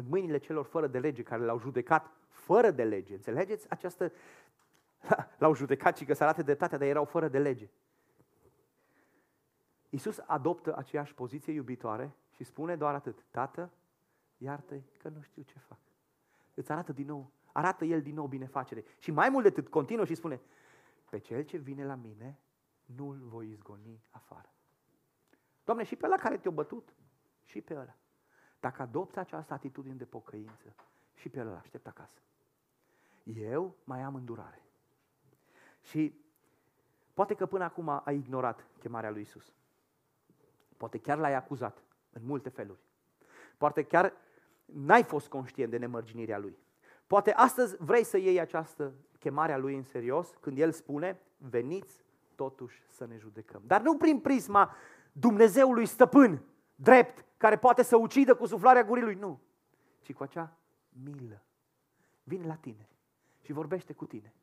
în 0.00 0.06
mâinile 0.08 0.38
celor 0.38 0.64
fără 0.64 0.86
de 0.86 0.98
lege, 0.98 1.22
care 1.22 1.42
l-au 1.42 1.58
judecat 1.58 2.10
fără 2.28 2.70
de 2.70 2.84
lege. 2.84 3.14
Înțelegeți 3.14 3.70
această... 3.70 4.12
L-au 5.38 5.54
judecat 5.54 5.96
și 5.96 6.04
că 6.04 6.14
să 6.14 6.22
arate 6.22 6.42
dreptatea, 6.42 6.78
dar 6.78 6.86
erau 6.86 7.04
fără 7.04 7.28
de 7.28 7.38
lege. 7.38 7.68
Iisus 9.88 10.20
adoptă 10.26 10.76
aceeași 10.76 11.14
poziție 11.14 11.52
iubitoare 11.52 12.16
și 12.34 12.44
spune 12.44 12.76
doar 12.76 12.94
atât. 12.94 13.24
Tată, 13.30 13.70
iartă 14.36 14.82
că 14.98 15.08
nu 15.08 15.20
știu 15.20 15.42
ce 15.42 15.58
fac. 15.58 15.78
Îți 16.54 16.72
arată 16.72 16.92
din 16.92 17.06
nou, 17.06 17.30
arată 17.52 17.84
El 17.84 18.02
din 18.02 18.14
nou 18.14 18.26
binefacere. 18.26 18.84
Și 18.98 19.10
mai 19.10 19.28
mult 19.28 19.42
de 19.42 19.48
atât, 19.48 19.68
continuă 19.68 20.04
și 20.04 20.14
spune, 20.14 20.40
pe 21.10 21.18
cel 21.18 21.42
ce 21.42 21.56
vine 21.56 21.84
la 21.84 21.94
mine, 21.94 22.38
nu-l 22.84 23.18
voi 23.22 23.50
izgoni 23.50 24.02
afară. 24.10 24.52
Doamne, 25.64 25.84
și 25.84 25.96
pe 25.96 26.06
la 26.06 26.16
care 26.16 26.38
te-a 26.38 26.50
bătut, 26.50 26.94
și 27.44 27.60
pe 27.60 27.74
ăla. 27.74 27.96
Dacă 28.60 28.82
adopți 28.82 29.18
această 29.18 29.52
atitudine 29.52 29.94
de 29.94 30.04
pocăință, 30.04 30.74
și 31.14 31.28
pe 31.28 31.38
el 31.38 31.46
îl 31.46 31.54
aștept 31.54 31.86
acasă. 31.86 32.18
Eu 33.22 33.76
mai 33.84 34.00
am 34.00 34.14
îndurare. 34.14 34.62
Și 35.80 36.14
poate 37.14 37.34
că 37.34 37.46
până 37.46 37.64
acum 37.64 37.88
ai 38.04 38.16
ignorat 38.16 38.66
chemarea 38.78 39.10
lui 39.10 39.20
Isus. 39.20 39.52
Poate 40.76 40.98
chiar 40.98 41.18
l-ai 41.18 41.34
acuzat 41.34 41.82
în 42.12 42.24
multe 42.24 42.48
feluri. 42.48 42.80
Poate 43.58 43.82
chiar 43.82 44.12
n-ai 44.64 45.04
fost 45.04 45.28
conștient 45.28 45.70
de 45.70 45.76
nemărginirea 45.76 46.38
lui. 46.38 46.56
Poate 47.06 47.32
astăzi 47.32 47.76
vrei 47.78 48.04
să 48.04 48.16
iei 48.16 48.40
această 48.40 48.92
chemare 49.18 49.52
a 49.52 49.56
lui 49.56 49.76
în 49.76 49.82
serios 49.82 50.34
când 50.40 50.58
el 50.58 50.72
spune, 50.72 51.20
veniți 51.36 52.04
totuși 52.34 52.82
să 52.88 53.06
ne 53.06 53.16
judecăm. 53.16 53.62
Dar 53.66 53.80
nu 53.80 53.96
prin 53.96 54.20
prisma 54.20 54.74
Dumnezeului 55.12 55.86
stăpân, 55.86 56.42
drept, 56.74 57.24
care 57.40 57.58
poate 57.58 57.82
să 57.82 57.96
ucidă 57.96 58.34
cu 58.34 58.46
suflarea 58.46 58.84
gurii 58.84 59.04
lui. 59.04 59.14
Nu. 59.14 59.40
Ci 60.00 60.12
cu 60.12 60.22
acea 60.22 60.56
milă. 60.88 61.42
Vine 62.22 62.46
la 62.46 62.54
tine 62.54 62.88
și 63.40 63.52
vorbește 63.52 63.92
cu 63.92 64.04
tine. 64.04 64.34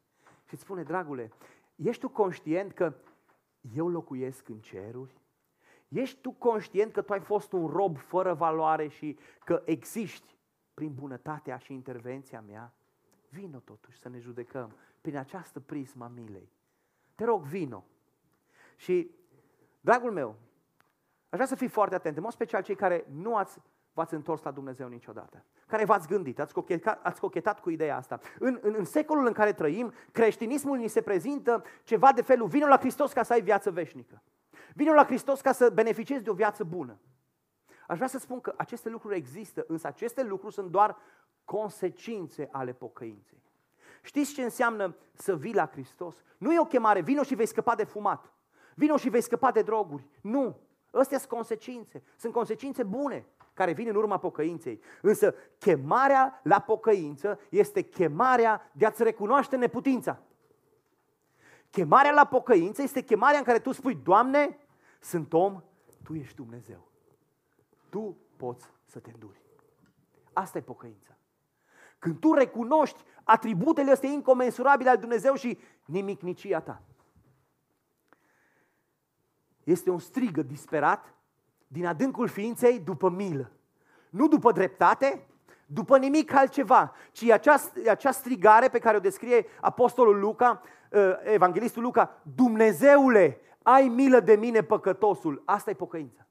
Și 0.46 0.54
îți 0.54 0.62
spune, 0.62 0.84
dragule, 0.84 1.32
ești 1.76 2.02
tu 2.02 2.10
conștient 2.10 2.74
că 2.74 2.94
eu 3.76 3.90
locuiesc 3.90 4.50
în 4.50 4.60
ceruri? 4.60 5.22
Ești 5.88 6.22
tu 6.22 6.32
conștient 6.32 6.92
că 6.92 7.02
tu 7.02 7.14
ai 7.14 7.20
fost 7.20 7.52
un 7.52 7.68
rob 7.68 7.98
fără 7.98 8.34
valoare 8.34 8.88
și 8.88 9.18
că 9.46 9.62
existi 9.66 10.38
prin 10.74 10.94
bunătatea 10.94 11.58
și 11.58 11.74
intervenția 11.74 12.42
mea? 12.42 12.74
Vino 13.30 13.60
totuși 13.60 14.00
să 14.00 14.10
ne 14.10 14.20
judecăm 14.20 14.76
prin 15.02 15.18
această 15.18 15.60
prisma 15.60 16.08
milei. 16.08 16.52
Te 17.16 17.24
rog, 17.24 17.44
vino. 17.44 17.86
Și, 18.76 19.12
dragul 19.82 20.12
meu, 20.12 20.36
Aș 21.30 21.34
vrea 21.34 21.46
să 21.46 21.56
fii 21.56 21.68
foarte 21.68 21.96
atent, 21.96 22.18
în 22.18 22.24
mod 22.24 22.32
special 22.32 22.62
cei 22.62 22.76
care 22.76 23.06
nu 23.14 23.36
ați, 23.36 23.60
v-ați 23.94 24.14
întors 24.14 24.44
la 24.44 24.52
Dumnezeu 24.52 24.88
niciodată, 24.88 25.44
care 25.68 25.86
v-ați 25.86 26.08
gândit, 26.08 26.40
ați 26.40 26.54
cochetat, 26.54 27.06
ați 27.06 27.20
cochetat 27.20 27.60
cu 27.60 27.70
ideea 27.70 27.98
asta. 27.98 28.20
În, 28.40 28.60
în, 28.62 28.74
în 28.78 28.86
secolul 28.86 29.26
în 29.26 29.34
care 29.34 29.54
trăim, 29.54 29.94
creștinismul 30.12 30.78
ni 30.78 30.88
se 30.88 31.02
prezintă 31.02 31.64
ceva 31.84 32.12
de 32.12 32.22
felul, 32.22 32.48
vină 32.48 32.68
la 32.68 32.78
Hristos 32.78 33.14
ca 33.14 33.24
să 33.24 33.34
ai 33.34 33.42
viață 33.42 33.72
veșnică. 33.72 34.22
Vină 34.74 34.94
la 34.94 35.06
Hristos 35.06 35.42
ca 35.42 35.52
să 35.52 35.70
beneficiezi 35.70 36.24
de 36.24 36.30
o 36.30 36.34
viață 36.34 36.64
bună. 36.64 37.00
Aș 37.88 37.96
vrea 37.96 38.08
să 38.08 38.18
spun 38.18 38.42
că 38.42 38.54
aceste 38.58 38.90
lucruri 38.90 39.16
există, 39.16 39.64
însă 39.68 39.88
aceste 39.88 40.24
lucruri 40.24 40.54
sunt 40.54 40.72
doar 40.72 40.98
consecințe 41.46 42.50
ale 42.52 42.74
pocăinței. 42.74 43.44
Știți 44.02 44.34
ce 44.34 44.44
înseamnă 44.44 44.96
să 45.14 45.36
vii 45.36 45.54
la 45.54 45.68
Hristos? 45.68 46.24
Nu 46.38 46.54
e 46.54 46.60
o 46.60 46.66
chemare, 46.66 47.02
vino 47.02 47.24
și 47.24 47.36
vei 47.36 47.46
scăpa 47.46 47.76
de 47.76 47.84
fumat. 47.84 48.34
Vino 48.76 48.98
și 48.98 49.10
vei 49.10 49.22
scăpa 49.22 49.52
de 49.52 49.62
droguri. 49.62 50.08
Nu. 50.22 50.58
Astea 51.00 51.18
sunt 51.18 51.32
consecințe. 51.32 52.04
Sunt 52.18 52.34
consecințe 52.34 52.84
bune 52.84 53.26
care 53.54 53.72
vin 53.72 53.88
în 53.88 53.96
urma 53.96 54.18
pocăinței. 54.18 54.82
Însă 55.02 55.36
chemarea 55.58 56.40
la 56.44 56.60
pocăință 56.60 57.40
este 57.50 57.82
chemarea 57.82 58.72
de 58.72 58.86
a-ți 58.86 59.04
recunoaște 59.04 59.56
neputința. 59.56 60.20
Chemarea 61.70 62.12
la 62.12 62.26
pocăință 62.26 62.82
este 62.82 63.02
chemarea 63.02 63.38
în 63.38 63.44
care 63.44 63.60
tu 63.60 63.72
spui, 63.72 63.96
Doamne, 64.04 64.58
sunt 65.00 65.34
om, 65.34 65.62
Tu 66.04 66.14
ești 66.14 66.36
Dumnezeu. 66.36 66.88
Tu 67.90 68.18
poți 68.36 68.66
să 68.86 69.00
te 69.00 69.10
înduri. 69.14 69.42
Asta 70.34 70.58
e 70.58 70.62
pocăința. 70.62 71.18
Când 72.00 72.20
tu 72.20 72.34
recunoști 72.34 73.04
atributele 73.24 73.92
astea 73.92 74.10
incomensurabile 74.10 74.90
al 74.90 74.98
Dumnezeu 74.98 75.36
și 75.36 75.58
nimicnicia 75.86 76.62
ta. 76.62 76.82
Este 79.70 79.90
un 79.90 80.00
strigă 80.00 80.42
disperat 80.42 81.14
din 81.68 81.86
adâncul 81.86 82.28
ființei 82.28 82.80
după 82.80 83.10
milă. 83.10 83.52
Nu 84.10 84.28
după 84.28 84.52
dreptate, 84.52 85.28
după 85.66 85.98
nimic 85.98 86.34
altceva, 86.34 86.94
ci 87.12 87.30
acea, 87.30 87.56
acea 87.90 88.12
strigare 88.12 88.68
pe 88.68 88.80
care 88.80 88.98
o 88.98 89.00
descrie 89.00 89.46
Apostolul 89.62 90.20
Luca, 90.20 90.62
uh, 90.92 91.14
Evanghelistul 91.24 91.82
Luca, 91.84 92.22
Dumnezeule, 92.36 93.42
ai 93.62 93.88
milă 93.88 94.20
de 94.20 94.36
mine 94.36 94.62
păcătosul. 94.62 95.42
Asta 95.46 95.70
e 95.70 95.74
pocăința. 95.74 96.28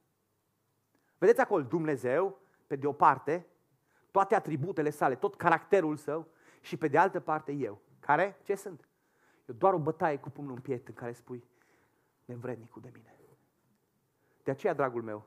Vedeți 1.19 1.41
acolo, 1.41 1.63
Dumnezeu, 1.63 2.39
pe 2.67 2.77
de 2.77 2.87
o 2.87 2.93
parte, 2.93 3.47
toate 4.11 4.35
atributele 4.35 4.91
sale, 4.91 5.15
tot 5.15 5.35
caracterul 5.35 5.97
său 5.97 6.27
și 6.61 6.77
pe 6.77 6.89
de 6.89 6.99
altă 6.99 7.21
parte 7.21 7.53
eu. 7.53 7.81
Care? 8.01 8.41
Ce 8.43 8.55
sunt? 8.55 8.89
Eu 9.47 9.55
doar 9.55 9.73
o 9.73 9.79
bătaie 9.79 10.17
cu 10.17 10.31
pumnul 10.31 10.55
în 10.55 10.61
piept 10.61 10.89
în 10.89 10.95
care 10.95 11.13
spui, 11.13 11.45
nevrednicul 12.25 12.83
de 12.83 12.91
mine. 12.95 13.16
De 14.47 14.53
aceea, 14.53 14.75
dragul 14.75 15.03
meu, 15.03 15.25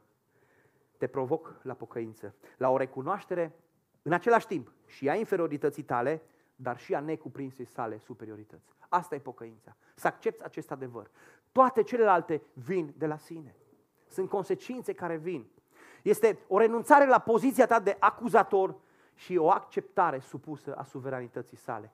te 0.97 1.07
provoc 1.07 1.55
la 1.61 1.73
pocăință, 1.73 2.35
la 2.57 2.69
o 2.69 2.77
recunoaștere 2.77 3.55
în 4.01 4.13
același 4.13 4.47
timp 4.47 4.71
și 4.85 5.09
a 5.09 5.15
inferiorității 5.15 5.83
tale, 5.83 6.21
dar 6.55 6.77
și 6.77 6.95
a 6.95 6.99
necuprinsei 6.99 7.65
sale 7.65 7.97
superiorități. 7.97 8.73
Asta 8.89 9.15
e 9.15 9.19
pocăința. 9.19 9.75
Să 9.95 10.07
accepti 10.07 10.43
acest 10.43 10.71
adevăr. 10.71 11.11
Toate 11.51 11.83
celelalte 11.83 12.41
vin 12.53 12.93
de 12.97 13.07
la 13.07 13.17
sine. 13.17 13.55
Sunt 14.07 14.29
consecințe 14.29 14.93
care 14.93 15.17
vin. 15.17 15.49
Este 16.03 16.39
o 16.47 16.57
renunțare 16.57 17.05
la 17.05 17.19
poziția 17.19 17.65
ta 17.65 17.79
de 17.79 17.97
acuzator 17.99 18.75
și 19.13 19.37
o 19.37 19.49
acceptare 19.49 20.19
supusă 20.19 20.75
a 20.75 20.83
suveranității 20.83 21.57
sale. 21.57 21.93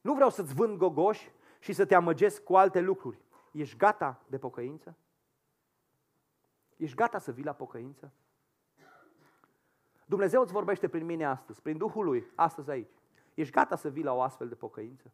Nu 0.00 0.14
vreau 0.14 0.30
să-ți 0.30 0.54
vând 0.54 0.76
gogoși 0.76 1.30
și 1.58 1.72
să 1.72 1.84
te 1.84 1.94
amăgesc 1.94 2.42
cu 2.42 2.56
alte 2.56 2.80
lucruri. 2.80 3.18
Ești 3.52 3.76
gata 3.76 4.22
de 4.26 4.38
pocăință? 4.38 4.96
Ești 6.76 6.96
gata 6.96 7.18
să 7.18 7.32
vii 7.32 7.44
la 7.44 7.52
pocăință? 7.52 8.12
Dumnezeu 10.06 10.42
îți 10.42 10.52
vorbește 10.52 10.88
prin 10.88 11.04
mine 11.04 11.24
astăzi, 11.24 11.62
prin 11.62 11.76
Duhul 11.76 12.04
Lui, 12.04 12.26
astăzi 12.34 12.70
aici. 12.70 12.92
Ești 13.34 13.52
gata 13.52 13.76
să 13.76 13.88
vii 13.88 14.02
la 14.02 14.12
o 14.12 14.20
astfel 14.20 14.48
de 14.48 14.54
pocăință? 14.54 15.12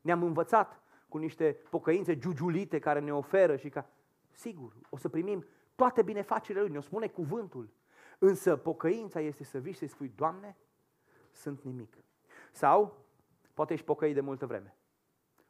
Ne-am 0.00 0.22
învățat 0.22 0.82
cu 1.08 1.18
niște 1.18 1.56
pocăințe 1.70 2.18
giugiulite 2.18 2.78
care 2.78 3.00
ne 3.00 3.14
oferă 3.14 3.56
și 3.56 3.68
ca... 3.68 3.88
Sigur, 4.30 4.72
o 4.88 4.96
să 4.96 5.08
primim 5.08 5.44
toate 5.74 6.02
binefacerile 6.02 6.60
Lui, 6.60 6.70
ne-o 6.70 6.80
spune 6.80 7.08
cuvântul. 7.08 7.70
Însă 8.18 8.56
pocăința 8.56 9.20
este 9.20 9.44
să 9.44 9.58
vii 9.58 9.72
și 9.72 9.78
să-i 9.78 9.88
spui, 9.88 10.12
Doamne, 10.16 10.56
sunt 11.32 11.62
nimic. 11.62 11.96
Sau, 12.52 13.04
poate 13.54 13.72
ești 13.72 13.84
pocăit 13.84 14.14
de 14.14 14.20
multă 14.20 14.46
vreme. 14.46 14.74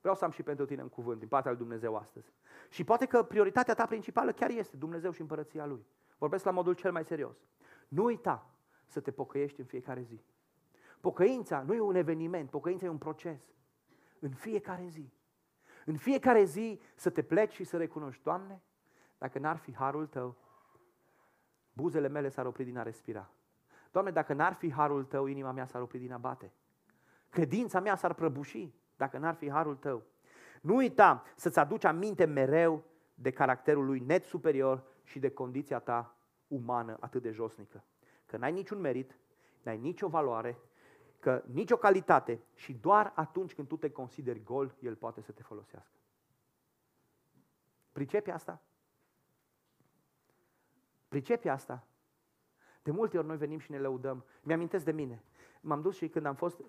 Vreau 0.01 0.15
să 0.15 0.25
am 0.25 0.31
și 0.31 0.43
pentru 0.43 0.65
tine 0.65 0.83
în 0.83 0.89
cuvânt 0.89 1.19
din 1.19 1.29
partea 1.29 1.51
lui 1.51 1.61
Dumnezeu 1.61 1.97
astăzi. 1.97 2.33
Și 2.69 2.85
poate 2.85 3.07
că 3.07 3.23
prioritatea 3.23 3.75
ta 3.75 3.87
principală 3.87 4.33
chiar 4.33 4.51
este 4.51 4.77
Dumnezeu 4.77 5.11
și 5.11 5.21
împărăția 5.21 5.67
Lui. 5.67 5.87
Vorbesc 6.19 6.45
la 6.45 6.51
modul 6.51 6.75
cel 6.75 6.93
mai 6.93 7.05
serios. 7.05 7.37
Nu 7.89 8.05
uita 8.05 8.51
să 8.87 9.01
te 9.01 9.11
pocăiești 9.11 9.61
în 9.61 9.67
fiecare 9.67 10.03
zi. 10.03 10.25
Pocăința 11.01 11.63
nu 11.63 11.75
e 11.75 11.81
un 11.81 11.95
eveniment, 11.95 12.51
pocăința 12.51 12.87
e 12.87 12.89
un 12.89 12.99
proces. 12.99 13.43
În 14.19 14.31
fiecare 14.31 14.87
zi. 14.89 15.13
În 15.85 15.97
fiecare 15.97 16.45
zi 16.45 16.81
să 16.95 17.11
te 17.11 17.23
pleci 17.23 17.53
și 17.53 17.65
să 17.65 17.77
recunoști, 17.77 18.23
Doamne, 18.23 18.63
dacă 19.19 19.39
n-ar 19.39 19.57
fi 19.57 19.75
harul 19.75 20.07
Tău, 20.07 20.37
buzele 21.73 22.09
mele 22.09 22.29
s-ar 22.29 22.47
opri 22.47 22.65
din 22.65 22.79
a 22.79 22.83
respira. 22.83 23.31
Doamne, 23.91 24.11
dacă 24.11 24.33
n-ar 24.33 24.53
fi 24.53 24.73
harul 24.73 25.05
Tău, 25.05 25.27
inima 25.27 25.53
mea 25.53 25.67
s-ar 25.67 25.83
opri 25.83 25.99
din 25.99 26.13
a 26.13 26.19
bate. 26.19 26.53
Credința 27.29 27.81
mea 27.81 27.97
s-ar 27.97 28.15
prăbuși 28.15 28.73
dacă 29.01 29.19
n-ar 29.19 29.35
fi 29.35 29.51
harul 29.51 29.77
Tău. 29.77 30.03
Nu 30.61 30.75
uita 30.75 31.23
să-ți 31.37 31.59
aduci 31.59 31.85
aminte 31.85 32.25
mereu 32.25 32.85
de 33.15 33.31
caracterul 33.31 33.85
lui 33.85 34.01
net 34.01 34.25
superior 34.25 34.83
și 35.03 35.19
de 35.19 35.31
condiția 35.31 35.79
ta 35.79 36.17
umană 36.49 36.97
atât 37.01 37.23
de 37.23 37.31
josnică. 37.31 37.85
Că 38.27 38.37
n-ai 38.37 38.53
niciun 38.53 38.81
merit, 38.81 39.19
n-ai 39.63 39.79
nicio 39.79 40.09
valoare, 40.09 40.59
că 41.19 41.43
nicio 41.47 41.77
calitate 41.77 42.41
și 42.55 42.73
doar 42.73 43.13
atunci 43.15 43.55
când 43.55 43.69
tu 43.69 43.77
te 43.77 43.91
consideri 43.91 44.43
gol, 44.43 44.75
El 44.81 44.97
poate 44.97 45.21
să 45.21 45.33
te 45.33 45.43
folosească. 45.43 45.97
Pricepi 47.93 48.31
asta? 48.31 48.61
Pricepi 51.09 51.49
asta? 51.49 51.85
De 52.83 52.91
multe 52.91 53.19
ori 53.19 53.27
noi 53.27 53.37
venim 53.37 53.59
și 53.59 53.71
ne 53.71 53.79
lăudăm. 53.79 54.25
Mi-amintesc 54.43 54.85
de 54.85 54.93
mine. 54.93 55.23
M-am 55.61 55.81
dus 55.81 55.97
și 55.97 56.09
când 56.09 56.27
am 56.27 56.35
fost, 56.35 56.61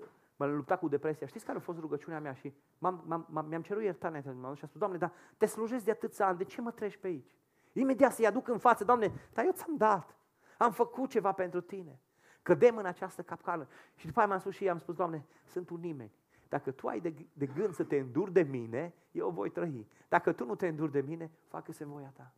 m-am 0.42 0.56
luptat 0.56 0.80
cu 0.80 0.88
depresia. 0.88 1.28
Știți 1.28 1.46
care 1.46 1.58
a 1.58 1.62
fost 1.62 1.80
rugăciunea 1.80 2.20
mea? 2.20 2.34
Și 2.34 2.54
m-am, 2.78 3.26
m-am, 3.30 3.46
mi-am 3.48 3.62
cerut 3.62 3.84
iertare. 3.84 4.24
M-am 4.26 4.50
dus 4.50 4.58
și 4.58 4.64
am 4.64 4.68
spus, 4.68 4.80
Doamne, 4.80 4.98
dar 4.98 5.12
te 5.38 5.46
slujesc 5.46 5.86
de 5.86 5.92
atâția 5.92 6.28
ani, 6.28 6.38
de 6.38 6.44
ce 6.44 6.62
mă 6.62 6.72
treci 6.72 6.98
pe 6.98 7.08
aici? 7.08 7.36
Imediat 7.74 8.14
să-i 8.14 8.26
aduc 8.26 8.48
în 8.48 8.58
față, 8.58 8.84
Doamne, 8.84 9.12
dar 9.34 9.46
eu 9.46 9.52
ți-am 9.52 9.78
dat. 9.78 10.16
Am 10.58 10.72
făcut 10.72 11.10
ceva 11.10 11.32
pentru 11.32 11.62
tine. 11.62 12.00
Cădem 12.42 12.78
în 12.78 12.86
această 12.86 13.22
capcană. 13.22 13.68
Și 13.96 14.06
după 14.06 14.20
aia 14.20 14.28
m-am 14.28 14.40
spus 14.40 14.54
și 14.54 14.70
am 14.70 14.78
spus, 14.78 14.96
Doamne, 14.96 15.26
sunt 15.46 15.70
un 15.70 15.80
nimeni. 15.80 16.12
Dacă 16.50 16.72
tu 16.72 16.88
ai 16.88 17.00
de, 17.00 17.14
de 17.34 17.46
gând 17.46 17.74
să 17.74 17.84
te 17.84 17.98
înduri 17.98 18.32
de 18.32 18.42
mine, 18.42 18.94
eu 19.12 19.30
voi 19.30 19.50
trăi. 19.50 19.88
Dacă 20.10 20.32
tu 20.32 20.46
nu 20.46 20.56
te 20.56 20.68
înduri 20.68 20.92
de 20.92 21.02
mine, 21.02 21.32
facă-se 21.48 21.86
voia 21.86 22.12
ta. 22.16 22.34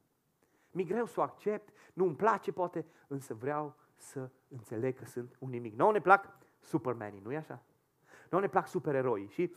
Mi 0.72 0.86
greu 0.86 1.06
să 1.06 1.20
o 1.20 1.24
accept, 1.24 1.74
nu 1.94 2.06
îmi 2.06 2.16
place 2.16 2.52
poate, 2.52 2.86
însă 3.08 3.34
vreau 3.34 3.76
să 3.96 4.30
înțeleg 4.48 4.98
că 4.98 5.06
sunt 5.06 5.36
un 5.40 5.50
nimic. 5.50 5.76
Nu 5.76 5.92
ne 5.92 6.02
plac 6.02 6.38
supermanii, 6.60 7.22
nu-i 7.24 7.36
așa? 7.36 7.64
Nu 8.34 8.40
ne 8.40 8.48
plac 8.48 8.68
supereroi. 8.68 9.28
Și 9.28 9.54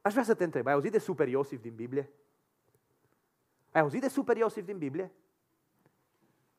aș 0.00 0.12
vrea 0.12 0.24
să 0.24 0.34
te 0.34 0.44
întreb, 0.44 0.66
ai 0.66 0.72
auzit 0.72 0.92
de 0.92 0.98
super 0.98 1.28
Iosif 1.28 1.60
din 1.60 1.74
Biblie? 1.74 2.10
Ai 3.72 3.80
auzit 3.80 4.00
de 4.00 4.08
super 4.08 4.36
Iosif 4.36 4.64
din 4.64 4.78
Biblie? 4.78 5.12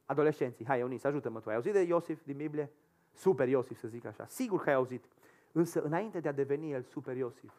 Adolescenții, 0.05 0.65
hai 0.65 0.79
Eunice, 0.79 1.07
ajută-mă 1.07 1.39
tu, 1.39 1.49
ai 1.49 1.55
auzit 1.55 1.73
de 1.73 1.79
Iosif 1.79 2.23
din 2.23 2.37
Biblie? 2.37 2.71
Super 3.13 3.47
Iosif, 3.47 3.79
să 3.79 3.87
zic 3.87 4.05
așa. 4.05 4.25
Sigur 4.27 4.61
că 4.61 4.69
ai 4.69 4.75
auzit. 4.75 5.05
Însă, 5.51 5.81
înainte 5.81 6.19
de 6.19 6.27
a 6.27 6.31
deveni 6.31 6.71
el 6.71 6.83
super 6.83 7.17
Iosif, 7.17 7.53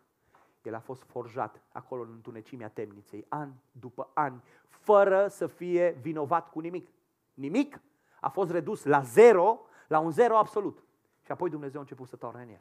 el 0.63 0.75
a 0.75 0.81
fost 0.81 1.03
forjat 1.03 1.63
acolo 1.73 2.03
în 2.03 2.11
întunecimea 2.13 2.69
temniței, 2.69 3.27
an 3.29 3.53
după 3.73 4.11
an, 4.13 4.41
fără 4.69 5.29
să 5.29 5.47
fie 5.47 5.91
vinovat 5.91 6.51
cu 6.51 6.61
nimic. 6.61 6.89
Nimic 7.35 7.81
a 8.21 8.29
fost 8.29 8.51
redus 8.51 8.85
la 8.85 9.01
zero, 9.01 9.61
la 9.89 9.99
un 9.99 10.11
zero 10.11 10.37
absolut. 10.37 10.83
Și 11.21 11.33
apoi 11.33 11.51
Dumnezeu 11.51 11.79
a 11.79 11.83
început 11.83 12.09
să 12.09 12.17
toarne 12.17 12.43
în 12.43 12.49
el. 12.49 12.61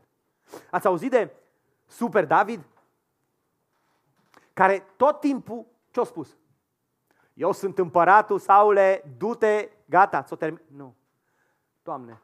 Ați 0.71 0.87
auzit 0.87 1.11
de 1.11 1.33
Super 1.85 2.25
David? 2.25 2.65
Care 4.53 4.85
tot 4.97 5.19
timpul, 5.19 5.65
ce-a 5.91 6.03
spus? 6.03 6.37
Eu 7.33 7.51
sunt 7.51 7.77
împăratul, 7.77 8.39
Saule, 8.39 9.03
du-te, 9.17 9.69
gata, 9.85 10.23
ți-o 10.23 10.35
termin. 10.35 10.61
Nu. 10.67 10.95
Doamne, 11.83 12.21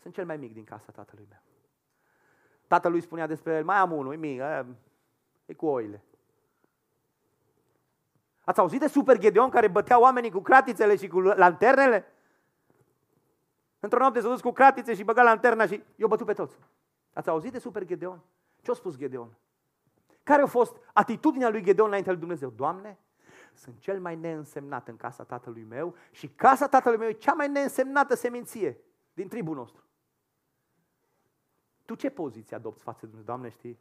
sunt 0.00 0.14
cel 0.14 0.24
mai 0.24 0.36
mic 0.36 0.52
din 0.52 0.64
casa 0.64 0.92
tatălui 0.92 1.26
meu. 1.28 1.38
Tatălui 2.66 3.00
spunea 3.00 3.26
despre 3.26 3.54
el, 3.54 3.64
mai 3.64 3.76
am 3.76 3.92
unul, 3.92 4.12
e 4.12 4.16
mic, 4.16 4.40
e 5.46 5.54
cu 5.54 5.66
oile. 5.66 6.04
Ați 8.44 8.60
auzit 8.60 8.80
de 8.80 8.86
Super 8.86 9.18
Gedeon 9.18 9.50
care 9.50 9.68
bătea 9.68 10.00
oamenii 10.00 10.30
cu 10.30 10.40
cratițele 10.40 10.96
și 10.96 11.08
cu 11.08 11.20
lanternele? 11.20 12.04
Într-o 13.78 13.98
noapte 13.98 14.20
s-a 14.20 14.28
dus 14.28 14.40
cu 14.40 14.52
cratițe 14.52 14.94
și 14.94 15.04
băga 15.04 15.22
lanterna 15.22 15.66
și 15.66 15.82
i-a 15.96 16.06
bătut 16.06 16.26
pe 16.26 16.32
toți. 16.32 16.56
Ați 17.12 17.28
auzit 17.28 17.52
de 17.52 17.58
Super 17.58 17.84
Gedeon? 17.84 18.22
Ce 18.60 18.70
a 18.70 18.74
spus 18.74 18.96
Gedeon? 18.96 19.36
Care 20.22 20.42
a 20.42 20.46
fost 20.46 20.76
atitudinea 20.92 21.48
lui 21.48 21.62
Gedeon 21.62 21.88
înainte 21.88 22.10
lui 22.10 22.18
Dumnezeu? 22.18 22.50
Doamne, 22.50 22.98
sunt 23.54 23.78
cel 23.78 24.00
mai 24.00 24.16
neînsemnat 24.16 24.88
în 24.88 24.96
casa 24.96 25.24
tatălui 25.24 25.64
meu 25.64 25.94
și 26.10 26.28
casa 26.28 26.68
tatălui 26.68 26.98
meu 26.98 27.08
e 27.08 27.12
cea 27.12 27.32
mai 27.32 27.48
neînsemnată 27.48 28.14
seminție 28.14 28.80
din 29.12 29.28
tribul 29.28 29.54
nostru. 29.54 29.84
Tu 31.84 31.94
ce 31.94 32.10
poziție 32.10 32.56
adopți 32.56 32.82
față 32.82 32.98
de 33.00 33.06
Dumnezeu? 33.06 33.34
Doamne, 33.34 33.48
știi, 33.48 33.78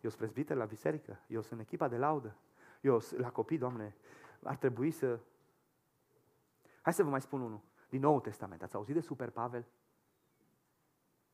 eu 0.00 0.10
sunt 0.10 0.14
prezbiter 0.22 0.56
la 0.56 0.64
biserică, 0.64 1.20
eu 1.26 1.42
sunt 1.42 1.60
echipa 1.60 1.88
de 1.88 1.96
laudă, 1.96 2.36
eu 2.80 2.98
sunt 2.98 3.20
la 3.20 3.30
copii, 3.30 3.58
Doamne, 3.58 3.96
ar 4.42 4.56
trebui 4.56 4.90
să... 4.90 5.18
Hai 6.82 6.92
să 6.92 7.02
vă 7.02 7.10
mai 7.10 7.20
spun 7.20 7.40
unul, 7.40 7.60
din 7.88 8.00
Nou 8.00 8.20
Testament. 8.20 8.62
Ați 8.62 8.74
auzit 8.74 8.94
de 8.94 9.00
Super 9.00 9.30
Pavel? 9.30 9.66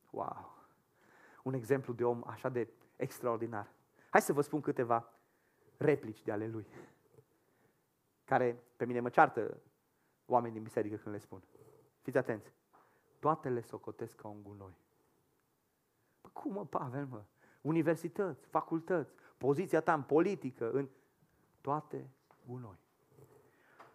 Wow! 0.09 0.62
Un 1.43 1.53
exemplu 1.53 1.93
de 1.93 2.05
om 2.05 2.23
așa 2.25 2.49
de 2.49 2.67
extraordinar. 2.95 3.71
Hai 4.09 4.21
să 4.21 4.33
vă 4.33 4.41
spun 4.41 4.61
câteva 4.61 5.09
replici 5.77 6.23
de 6.23 6.31
ale 6.31 6.47
lui 6.47 6.67
care 8.25 8.63
pe 8.77 8.85
mine 8.85 8.99
mă 8.99 9.09
ceartă 9.09 9.57
oameni 10.25 10.53
din 10.53 10.63
biserică 10.63 10.95
când 10.95 11.15
le 11.15 11.21
spun. 11.21 11.43
Fiți 12.01 12.17
atenți. 12.17 12.53
Toate 13.19 13.49
le 13.49 13.61
socotesc 13.61 14.15
ca 14.15 14.27
un 14.27 14.43
gunoi. 14.43 14.77
Păi 16.21 16.31
cum 16.33 16.53
mă, 16.53 16.65
Pavel, 16.65 17.05
mă? 17.05 17.23
Universități, 17.61 18.45
facultăți, 18.45 19.13
poziția 19.37 19.81
ta 19.81 19.93
în 19.93 20.01
politică, 20.01 20.71
în 20.71 20.89
toate 21.61 22.09
gunoi. 22.45 22.79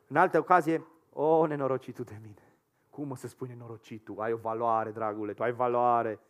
În 0.07 0.17
altă 0.17 0.39
ocazie, 0.39 0.87
o, 1.13 1.47
nenorocitul 1.47 2.05
de 2.05 2.19
mine. 2.23 2.43
Cum 2.91 3.09
mă 3.09 3.17
să 3.17 3.29
spui 3.29 3.49
nenorocitul? 3.49 4.21
Ai 4.21 4.33
o 4.33 4.37
valoare, 4.37 4.91
dragule, 4.91 5.35
tu 5.35 5.43
ai 5.43 5.53
valoare. 5.53 6.21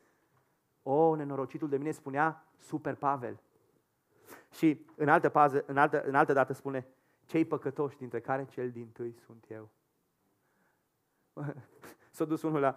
O, 0.90 1.14
nenorocitul 1.14 1.68
de 1.68 1.76
mine 1.76 1.90
spunea 1.90 2.44
Super 2.56 2.94
Pavel. 2.94 3.40
Și 4.50 4.86
în 4.96 5.08
altă, 5.08 5.28
pază, 5.28 5.64
în 5.66 5.76
altă, 5.76 6.02
în 6.02 6.14
altă 6.14 6.32
dată 6.32 6.52
spune, 6.52 6.86
cei 7.26 7.44
păcătoși, 7.44 7.96
dintre 7.96 8.20
care 8.20 8.46
cel 8.50 8.70
din 8.70 8.88
tâi 8.88 9.14
sunt 9.18 9.44
eu. 9.48 9.68
S-a 12.10 12.24
dus 12.24 12.42
unul 12.42 12.60
la, 12.60 12.76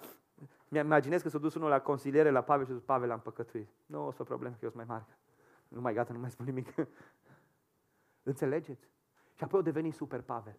mi-imaginez 0.67 1.21
că 1.21 1.29
s-a 1.29 1.37
dus 1.37 1.53
unul 1.53 1.69
la 1.69 1.79
consiliere 1.79 2.29
la 2.29 2.41
Pavel 2.41 2.65
și 2.65 2.71
a 2.71 2.75
zis, 2.75 2.83
Pavel, 2.83 3.11
am 3.11 3.19
păcătuit. 3.19 3.69
Nu, 3.85 4.05
o 4.05 4.11
să 4.11 4.21
o 4.21 4.25
problemă, 4.25 4.55
că 4.59 4.65
eu 4.65 4.69
sunt 4.69 4.87
mai 4.87 4.97
mare. 4.97 5.17
Nu 5.67 5.81
mai 5.81 5.93
gata, 5.93 6.13
nu 6.13 6.19
mai 6.19 6.31
spun 6.31 6.45
nimic. 6.45 6.73
Înțelegeți? 8.23 8.89
Și 9.33 9.43
apoi 9.43 9.59
o 9.59 9.63
deveni 9.63 9.91
super 9.91 10.21
Pavel. 10.21 10.57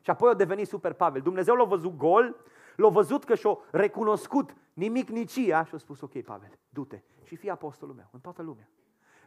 Și 0.00 0.10
apoi 0.10 0.30
o 0.30 0.34
deveni 0.34 0.64
super 0.64 0.92
Pavel. 0.92 1.22
Dumnezeu 1.22 1.54
l-a 1.54 1.64
văzut 1.64 1.96
gol, 1.96 2.36
l-a 2.78 2.88
văzut 2.88 3.24
că 3.24 3.34
și-a 3.34 3.58
recunoscut 3.70 4.56
nimic 4.72 5.08
nici 5.08 5.36
ea 5.36 5.62
și 5.62 5.74
a 5.74 5.78
spus, 5.78 6.00
ok, 6.00 6.22
Pavel, 6.22 6.58
du-te 6.68 7.02
și 7.22 7.36
fii 7.36 7.50
apostolul 7.50 7.94
meu 7.94 8.08
în 8.12 8.20
toată 8.20 8.42
lumea. 8.42 8.68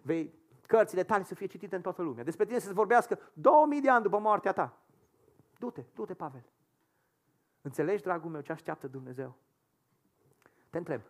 Vei 0.01 0.33
cărțile 0.67 1.03
tale 1.03 1.23
să 1.23 1.35
fie 1.35 1.45
citite 1.45 1.75
în 1.75 1.81
toată 1.81 2.01
lumea. 2.01 2.23
Despre 2.23 2.45
tine 2.45 2.59
să 2.59 2.67
se 2.67 2.73
vorbească 2.73 3.19
2000 3.33 3.81
de 3.81 3.89
ani 3.89 4.03
după 4.03 4.19
moartea 4.19 4.51
ta. 4.51 4.77
Du-te, 5.57 5.83
du-te, 5.93 6.13
Pavel. 6.13 6.45
Înțelegi, 7.61 8.03
dragul 8.03 8.31
meu, 8.31 8.41
ce 8.41 8.51
așteaptă 8.51 8.87
Dumnezeu? 8.87 9.37
Te 10.69 10.77
întreb, 10.77 11.01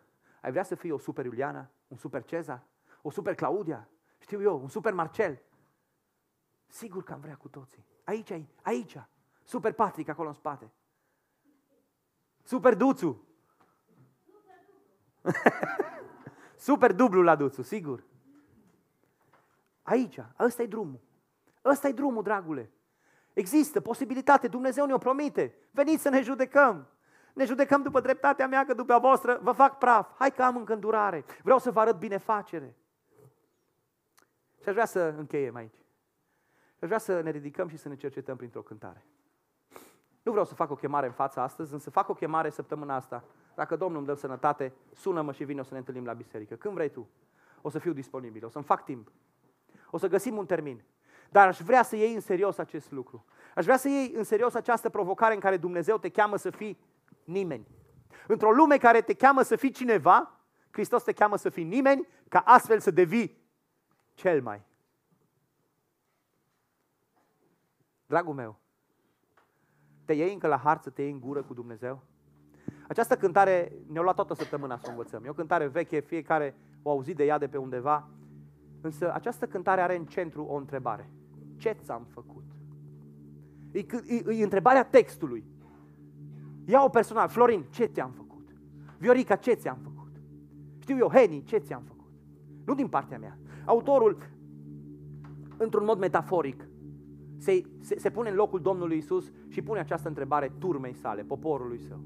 ai 0.41 0.51
vrea 0.51 0.63
să 0.63 0.75
fii 0.75 0.91
o 0.91 0.97
super 0.97 1.25
Iuliana, 1.25 1.69
un 1.87 1.97
super 1.97 2.23
Cezar, 2.23 2.63
o 3.01 3.09
super 3.09 3.35
Claudia, 3.35 3.89
știu 4.17 4.41
eu, 4.41 4.61
un 4.61 4.67
super 4.67 4.93
Marcel? 4.93 5.41
Sigur 6.67 7.03
că 7.03 7.13
am 7.13 7.19
vrea 7.19 7.35
cu 7.35 7.47
toții. 7.47 7.85
Aici, 8.03 8.43
aici, 8.61 8.97
super 9.43 9.73
Patrick 9.73 10.09
acolo 10.09 10.27
în 10.27 10.33
spate. 10.33 10.71
Super 12.43 12.75
Duțu. 12.75 13.27
super 16.57 16.93
dublu 16.93 17.21
la 17.21 17.35
Duțu, 17.35 17.61
sigur. 17.61 18.03
Aici, 19.81 20.19
ăsta 20.39 20.61
e 20.61 20.67
drumul. 20.67 20.99
Ăsta 21.65 21.87
e 21.87 21.91
drumul, 21.91 22.23
dragule. 22.23 22.71
Există 23.33 23.81
posibilitate, 23.81 24.47
Dumnezeu 24.47 24.85
ne-o 24.85 24.97
promite. 24.97 25.55
Veniți 25.71 26.01
să 26.01 26.09
ne 26.09 26.21
judecăm. 26.21 26.87
Ne 27.33 27.45
judecăm 27.45 27.81
după 27.81 27.99
dreptatea 27.99 28.47
mea, 28.47 28.65
că 28.65 28.73
după 28.73 28.93
a 28.93 28.99
voastră 28.99 29.39
vă 29.41 29.51
fac 29.51 29.77
praf. 29.77 30.11
Hai 30.17 30.31
că 30.31 30.43
am 30.43 30.57
încă 30.57 30.73
îndurare. 30.73 31.25
Vreau 31.43 31.59
să 31.59 31.71
vă 31.71 31.79
arăt 31.79 31.97
binefacere. 31.97 32.75
Și 34.61 34.67
aș 34.67 34.73
vrea 34.73 34.85
să 34.85 35.13
încheiem 35.17 35.55
aici. 35.55 35.75
Aș 36.79 36.87
vrea 36.87 36.97
să 36.97 37.21
ne 37.21 37.29
ridicăm 37.29 37.67
și 37.67 37.77
să 37.77 37.87
ne 37.87 37.95
cercetăm 37.95 38.35
printr-o 38.35 38.61
cântare. 38.61 39.05
Nu 40.21 40.31
vreau 40.31 40.45
să 40.45 40.55
fac 40.55 40.71
o 40.71 40.75
chemare 40.75 41.05
în 41.05 41.11
fața 41.11 41.41
astăzi, 41.41 41.73
însă 41.73 41.89
fac 41.89 42.09
o 42.09 42.13
chemare 42.13 42.49
săptămâna 42.49 42.95
asta. 42.95 43.23
Dacă 43.55 43.75
Domnul 43.75 43.97
îmi 43.97 44.07
dă 44.07 44.13
sănătate, 44.13 44.73
sună-mă 44.93 45.31
și 45.31 45.43
vine 45.43 45.59
o 45.59 45.63
să 45.63 45.73
ne 45.73 45.79
întâlnim 45.79 46.05
la 46.05 46.13
biserică. 46.13 46.55
Când 46.55 46.73
vrei 46.73 46.89
tu, 46.89 47.09
o 47.61 47.69
să 47.69 47.79
fiu 47.79 47.93
disponibil, 47.93 48.45
o 48.45 48.49
să-mi 48.49 48.63
fac 48.63 48.83
timp. 48.83 49.11
O 49.89 49.97
să 49.97 50.07
găsim 50.07 50.37
un 50.37 50.45
termin. 50.45 50.83
Dar 51.29 51.47
aș 51.47 51.59
vrea 51.59 51.83
să 51.83 51.95
iei 51.95 52.13
în 52.13 52.19
serios 52.19 52.57
acest 52.57 52.91
lucru. 52.91 53.25
Aș 53.55 53.63
vrea 53.63 53.77
să 53.77 53.87
iei 53.87 54.13
în 54.15 54.23
serios 54.23 54.53
această 54.53 54.89
provocare 54.89 55.33
în 55.33 55.39
care 55.39 55.57
Dumnezeu 55.57 55.97
te 55.97 56.09
cheamă 56.09 56.37
să 56.37 56.49
fii 56.49 56.79
nimeni. 57.23 57.67
Într-o 58.27 58.51
lume 58.51 58.77
care 58.77 59.01
te 59.01 59.13
cheamă 59.13 59.41
să 59.41 59.55
fii 59.55 59.71
cineva, 59.71 60.39
Hristos 60.71 61.03
te 61.03 61.11
cheamă 61.11 61.35
să 61.35 61.49
fii 61.49 61.63
nimeni, 61.63 62.07
ca 62.27 62.39
astfel 62.39 62.79
să 62.79 62.91
devii 62.91 63.37
cel 64.13 64.41
mai. 64.41 64.61
Dragul 68.05 68.33
meu, 68.33 68.60
te 70.05 70.13
iei 70.13 70.33
încă 70.33 70.47
la 70.47 70.57
harță, 70.57 70.89
te 70.89 71.01
iei 71.01 71.11
în 71.11 71.19
gură 71.19 71.41
cu 71.41 71.53
Dumnezeu? 71.53 72.03
Această 72.87 73.15
cântare 73.15 73.71
ne-a 73.87 74.01
luat 74.01 74.15
toată 74.15 74.33
săptămâna 74.33 74.77
să 74.77 74.85
o 74.87 74.89
învățăm. 74.89 75.23
E 75.25 75.29
o 75.29 75.33
cântare 75.33 75.67
veche, 75.67 75.99
fiecare 75.99 76.55
o 76.81 76.89
auzit 76.89 77.15
de 77.15 77.25
ea 77.25 77.37
de 77.37 77.47
pe 77.47 77.57
undeva. 77.57 78.07
Însă 78.81 79.13
această 79.13 79.47
cântare 79.47 79.81
are 79.81 79.95
în 79.95 80.05
centru 80.05 80.43
o 80.43 80.55
întrebare. 80.55 81.09
Ce 81.57 81.77
ți-am 81.83 82.07
făcut? 82.09 82.43
E, 83.71 83.79
e, 83.79 84.33
e 84.39 84.43
întrebarea 84.43 84.83
textului. 84.83 85.45
Ia-o 86.65 86.89
personal. 86.89 87.27
Florin, 87.27 87.65
ce 87.69 87.85
ți-am 87.85 88.11
făcut? 88.11 88.55
Viorica, 88.97 89.35
ce 89.35 89.53
ți-am 89.53 89.77
făcut? 89.83 90.11
Știu 90.79 90.97
eu, 90.97 91.09
Heni, 91.09 91.43
ce 91.43 91.57
ți-am 91.57 91.83
făcut? 91.87 92.11
Nu 92.65 92.75
din 92.75 92.87
partea 92.87 93.17
mea. 93.17 93.37
Autorul, 93.65 94.17
într-un 95.57 95.85
mod 95.85 95.99
metaforic, 95.99 96.67
se, 97.41 97.61
se, 97.79 97.99
se 97.99 98.09
pune 98.09 98.29
în 98.29 98.35
locul 98.35 98.61
Domnului 98.61 98.97
Isus 98.97 99.31
și 99.47 99.61
pune 99.61 99.79
această 99.79 100.07
întrebare 100.07 100.51
turmei 100.57 100.93
sale, 100.93 101.21
poporului 101.21 101.79
său. 101.79 101.99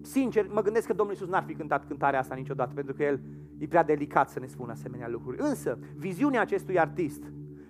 Sincer, 0.00 0.48
mă 0.52 0.62
gândesc 0.62 0.86
că 0.86 0.92
Domnul 0.92 1.14
Isus 1.14 1.28
n-ar 1.28 1.42
fi 1.42 1.54
cântat 1.54 1.86
cântarea 1.86 2.18
asta 2.18 2.34
niciodată, 2.34 2.74
pentru 2.74 2.94
că 2.94 3.02
El 3.02 3.20
e 3.58 3.66
prea 3.66 3.84
delicat 3.84 4.30
să 4.30 4.40
ne 4.40 4.46
spună 4.46 4.72
asemenea 4.72 5.08
lucruri. 5.08 5.36
Însă, 5.40 5.78
viziunea 5.96 6.40
acestui 6.40 6.78
artist, 6.78 7.22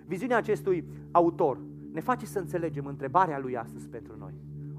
viziunea 0.05 0.37
acestui 0.37 0.87
autor, 1.11 1.59
ne 1.91 1.99
face 1.99 2.25
să 2.25 2.39
înțelegem 2.39 2.85
întrebarea 2.85 3.39
lui 3.39 3.57
astăzi 3.57 3.89
pentru 3.89 4.15
noi. 4.17 4.33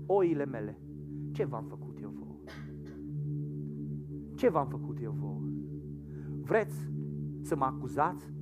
Oile 0.07 0.45
mele, 0.45 0.79
ce 1.33 1.45
v-am 1.45 1.65
făcut 1.69 1.99
eu 2.03 2.13
vouă? 2.19 2.39
Ce 4.35 4.49
v-am 4.49 4.69
făcut 4.69 5.03
eu 5.03 5.15
vouă? 5.19 5.43
Vreți 6.43 6.77
să 7.43 7.57
mă 7.57 7.65
acuzați? 7.65 8.35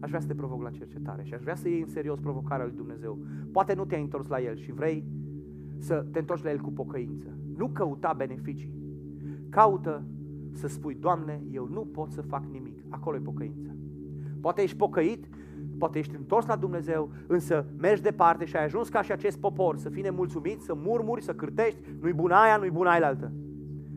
Aș 0.00 0.08
vrea 0.08 0.20
să 0.20 0.26
te 0.26 0.34
provoc 0.34 0.62
la 0.62 0.70
cercetare 0.70 1.22
și 1.24 1.34
aș 1.34 1.42
vrea 1.42 1.54
să 1.54 1.68
iei 1.68 1.80
în 1.80 1.86
serios 1.86 2.20
provocarea 2.20 2.64
lui 2.64 2.74
Dumnezeu. 2.76 3.18
Poate 3.52 3.74
nu 3.74 3.84
te-ai 3.84 4.02
întors 4.02 4.28
la 4.28 4.40
El 4.40 4.56
și 4.56 4.72
vrei 4.72 5.04
să 5.78 6.06
te 6.12 6.18
întorci 6.18 6.42
la 6.42 6.50
El 6.50 6.60
cu 6.60 6.72
pocăință. 6.72 7.26
Nu 7.56 7.68
căuta 7.68 8.12
beneficii. 8.16 8.72
Caută 9.48 10.04
să 10.52 10.66
spui, 10.66 10.94
Doamne, 10.94 11.42
eu 11.50 11.68
nu 11.72 11.80
pot 11.80 12.10
să 12.10 12.22
fac 12.22 12.44
nimic. 12.50 12.78
Acolo 12.88 13.16
e 13.16 13.20
pocăința. 13.20 13.70
Poate 14.40 14.62
ești 14.62 14.76
pocăit, 14.76 15.28
poate 15.78 15.98
ești 15.98 16.16
întors 16.16 16.46
la 16.46 16.56
Dumnezeu, 16.56 17.10
însă 17.26 17.66
mergi 17.76 18.02
departe 18.02 18.44
și 18.44 18.56
ai 18.56 18.64
ajuns 18.64 18.88
ca 18.88 19.02
și 19.02 19.12
acest 19.12 19.38
popor 19.38 19.76
să 19.76 19.88
fii 19.88 20.02
nemulțumit, 20.02 20.60
să 20.60 20.74
murmuri, 20.74 21.22
să 21.22 21.34
cârtești, 21.34 21.78
nu-i 22.00 22.12
bună 22.12 22.34
aia, 22.34 22.56
nu-i 22.56 22.70
bună 22.70 22.88
aia 22.88 23.06
altă. 23.06 23.32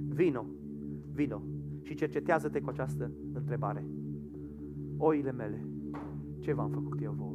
Vino, 0.08 0.46
vino 1.14 1.42
și 1.82 1.96
cercetează-te 1.96 2.62
cu 2.62 2.70
această 2.70 3.12
întrebare. 3.34 3.86
Oile 4.98 5.32
mele, 5.32 5.66
ce 6.42 6.54
v-am 6.54 6.70
făcut 6.70 7.02
eu 7.02 7.14
vouă? 7.18 7.31